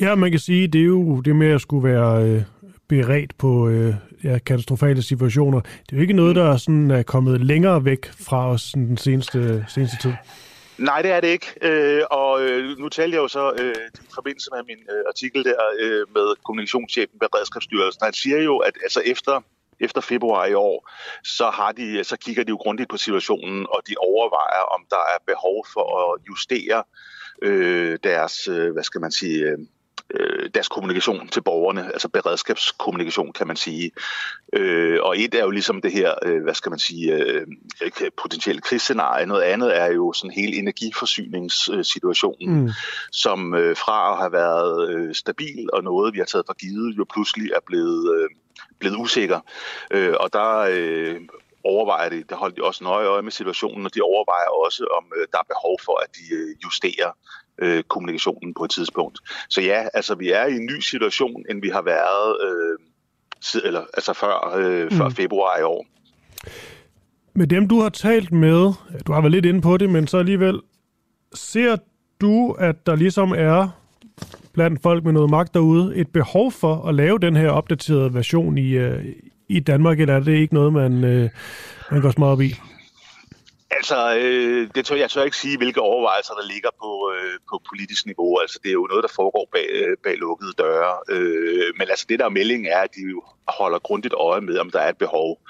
[0.00, 2.42] Ja, man kan sige, det er jo det med at skulle være øh,
[2.88, 3.94] beredt på øh,
[4.24, 5.60] ja, katastrofale situationer.
[5.60, 8.96] Det er jo ikke noget, der er, sådan, er kommet længere væk fra os den
[8.96, 10.12] seneste, seneste tid.
[10.78, 11.46] Nej, det er det ikke.
[11.62, 15.44] Øh, og øh, nu talte jeg jo så øh, i forbindelse med min øh, artikel
[15.44, 18.00] der øh, med kommunikationschefen ved Redskabsstyrelsen.
[18.04, 19.40] Han siger jo, at altså efter
[19.80, 20.90] efter februar i år,
[21.24, 25.02] så, har de, så kigger de jo grundigt på situationen, og de overvejer, om der
[25.14, 26.82] er behov for at justere
[27.42, 29.56] øh, deres, øh, hvad skal man sige,
[30.14, 33.90] øh, deres kommunikation til borgerne, altså beredskabskommunikation, kan man sige.
[34.52, 37.46] Øh, og et er jo ligesom det her, øh, hvad skal man sige, øh,
[38.22, 39.26] potentielle krigsscenarie.
[39.26, 42.70] Noget andet er jo sådan hele energiforsyningssituationen, mm.
[43.12, 46.98] som øh, fra at have været øh, stabil og noget, vi har taget for givet,
[46.98, 48.28] jo pludselig er blevet, øh,
[48.78, 49.40] blevet usikker.
[49.90, 51.20] Øh, og der øh,
[51.64, 55.04] overvejer de, der holder de også nøje øje med situationen, og de overvejer også, om
[55.16, 57.10] øh, der er behov for, at de øh, justerer
[57.58, 59.18] øh, kommunikationen på et tidspunkt.
[59.48, 62.78] Så ja, altså vi er i en ny situation, end vi har været øh,
[63.64, 64.90] eller, altså før, øh, mm.
[64.90, 65.86] før februar i år.
[67.34, 68.72] Med dem, du har talt med,
[69.06, 70.60] du har været lidt inde på det, men så alligevel,
[71.34, 71.76] ser
[72.20, 73.68] du, at der ligesom er
[74.52, 78.58] blandt folk med noget magt derude et behov for at lave den her opdaterede version
[78.58, 79.04] i, øh,
[79.48, 81.30] i Danmark, eller er det ikke noget, man, øh,
[81.90, 82.54] man går små op i?
[83.70, 87.62] Altså, øh, det tør, jeg tør ikke sige, hvilke overvejelser der ligger på, øh, på
[87.70, 88.38] politisk niveau.
[88.38, 90.94] Altså, det er jo noget, der foregår bag, øh, bag lukkede døre.
[91.08, 94.70] Øh, men altså, det der melding er, at de jo holder grundigt øje med, om
[94.70, 95.40] der er et behov.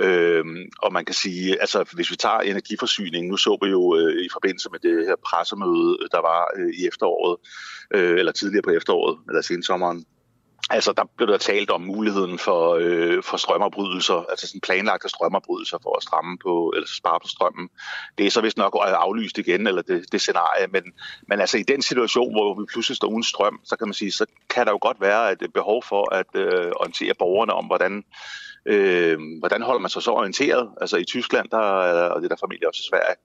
[0.00, 0.44] Øh,
[0.82, 4.28] og man kan sige, altså, hvis vi tager energiforsyningen, nu så vi jo øh, i
[4.32, 7.36] forbindelse med det her pressemøde, der var øh, i efteråret,
[7.94, 10.04] øh, eller tidligere på efteråret, eller sensommeren,
[10.70, 15.78] Altså, der blev der talt om muligheden for, øh, for strømafbrydelser, altså sådan planlagte strømafbrydelser
[15.82, 17.68] for at stramme på, eller spare på strømmen.
[18.18, 20.82] Det er så vist nok aflyst igen, eller det, det scenarie, men,
[21.28, 24.12] men altså i den situation, hvor vi pludselig står uden strøm, så kan man sige,
[24.12, 28.04] så kan der jo godt være et behov for at øh, orientere borgerne om, hvordan
[28.70, 30.68] Øh, hvordan holder man sig så orienteret?
[30.80, 31.58] Altså i Tyskland, der,
[32.12, 33.16] og det er der familie også i Sverige,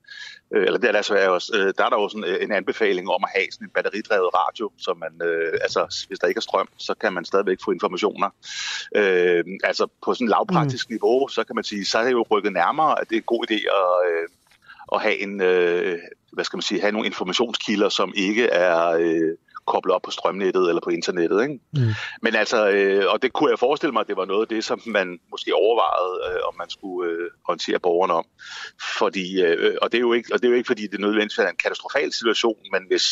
[0.54, 2.52] øh, eller det er der Sverige også, øh, der er der jo sådan øh, en
[2.52, 6.38] anbefaling om at have sådan en batteridrevet radio, så man, øh, altså hvis der ikke
[6.38, 8.30] er strøm, så kan man stadigvæk få informationer.
[8.96, 10.94] Øh, altså på sådan en lavpraktisk mm.
[10.94, 13.34] niveau, så kan man sige, så er det jo rykket nærmere, at det er en
[13.34, 14.28] god idé at, øh,
[14.94, 16.00] at have en, øh,
[16.32, 20.70] hvad skal man sige, have nogle informationskilder, som ikke er øh, koblet op på strømnettet
[20.70, 21.42] eller på internettet.
[21.42, 21.60] Ikke?
[21.74, 21.94] Mm.
[22.22, 24.64] Men altså, øh, og det kunne jeg forestille mig, at det var noget af det,
[24.64, 28.26] som man måske overvejede, øh, om man skulle øh, orientere borgerne om.
[29.00, 31.38] Fordi, øh, og, det er jo ikke, og det er jo ikke, fordi det nødvendigvis
[31.38, 33.06] er en katastrofal situation, men hvis,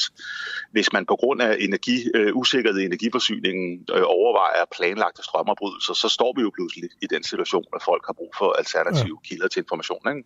[0.72, 6.10] hvis man på grund af energi, øh, usikkerhed i energiforsyningen øh, overvejer planlagte strømafbrydelser, så
[6.10, 9.28] står vi jo pludselig i den situation, at folk har brug for alternative ja.
[9.28, 10.02] kilder til information.
[10.10, 10.24] Ikke?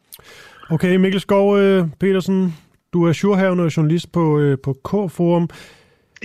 [0.69, 2.55] Okay, Mikkel Skov øh, Petersen,
[2.93, 5.49] du er surhavende journalist på, øh, på K-Forum.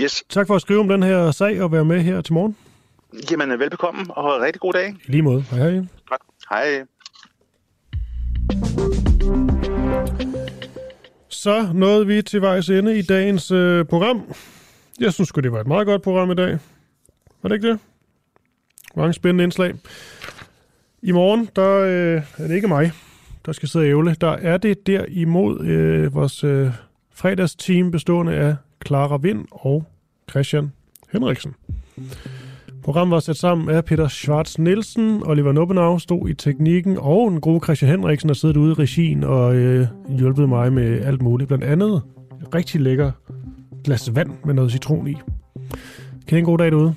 [0.00, 0.24] Yes.
[0.28, 2.56] Tak for at skrive om den her sag og være med her til morgen.
[3.30, 4.88] Jamen, velbekomme og rigtig god dag.
[4.88, 5.42] I lige måde.
[5.42, 5.84] Hej hej.
[6.08, 6.22] Godt.
[6.50, 6.84] Hej.
[11.28, 14.22] Så nåede vi til vejs ende i dagens øh, program.
[15.00, 16.58] Jeg synes det var et meget godt program i dag.
[17.42, 17.78] Var det ikke det?
[18.96, 19.74] Mange spændende indslag.
[21.02, 22.92] I morgen, der øh, er det ikke mig,
[23.46, 24.16] der skal sidde og ævle.
[24.20, 26.70] Der er det derimod øh, vores øh,
[27.14, 28.56] fredagsteam bestående af
[28.86, 29.84] Clara Vind og
[30.30, 30.72] Christian
[31.12, 31.54] Henriksen.
[32.82, 37.40] Programmet var sat sammen af Peter Schwartz Nielsen, Oliver Nubbenau stod i teknikken, og en
[37.40, 41.48] god Christian Henriksen har siddet ude i regien og øh, hjulpet mig med alt muligt.
[41.48, 42.02] Blandt andet
[42.54, 43.12] rigtig lækker
[43.84, 45.16] glas vand med noget citron i.
[46.26, 46.94] Kan I en god dag derude?